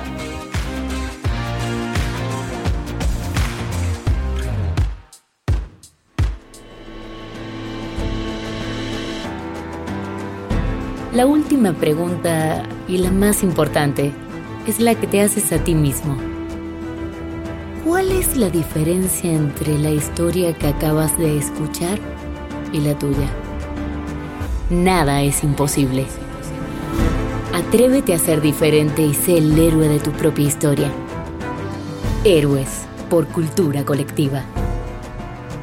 La 11.13 11.25
última 11.25 11.73
pregunta 11.73 12.63
y 12.87 12.97
la 12.97 13.09
más 13.09 13.41
importante 13.41 14.11
es 14.67 14.81
la 14.81 14.95
que 14.95 15.07
te 15.07 15.21
haces 15.21 15.51
a 15.53 15.63
ti 15.63 15.73
mismo. 15.73 16.17
¿Cuál 17.85 18.11
es 18.11 18.35
la 18.35 18.49
diferencia 18.49 19.31
entre 19.31 19.77
la 19.79 19.91
historia 19.91 20.53
que 20.53 20.67
acabas 20.67 21.17
de 21.17 21.37
escuchar 21.37 21.97
y 22.73 22.81
la 22.81 22.99
tuya? 22.99 23.29
Nada 24.69 25.23
es 25.23 25.43
imposible. 25.43 26.05
Atrévete 27.69 28.15
a 28.15 28.17
ser 28.17 28.41
diferente 28.41 29.03
y 29.03 29.13
sé 29.13 29.37
el 29.37 29.55
héroe 29.55 29.87
de 29.87 29.99
tu 29.99 30.09
propia 30.11 30.47
historia. 30.47 30.89
Héroes 32.23 32.87
por 33.11 33.27
cultura 33.27 33.85
colectiva. 33.85 34.41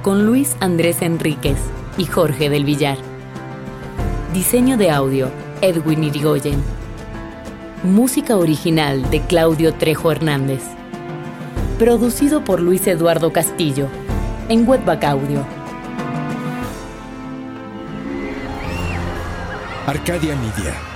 Con 0.03 0.25
Luis 0.25 0.57
Andrés 0.61 1.03
Enríquez 1.03 1.59
y 1.99 2.05
Jorge 2.05 2.49
del 2.49 2.65
Villar. 2.65 2.97
Diseño 4.33 4.77
de 4.77 4.93
audio, 4.93 5.31
Edwin 5.63 6.05
Irigoyen. 6.05 6.63
Música 7.83 8.37
original 8.37 9.11
de 9.11 9.23
Claudio 9.23 9.75
Trejo 9.75 10.13
Hernández. 10.13 10.63
Producido 11.77 12.45
por 12.45 12.61
Luis 12.61 12.87
Eduardo 12.87 13.33
Castillo 13.33 13.89
en 14.49 14.69
Webback 14.69 15.03
Audio. 15.03 15.45
Arcadia 19.89 20.37
Media. 20.37 20.96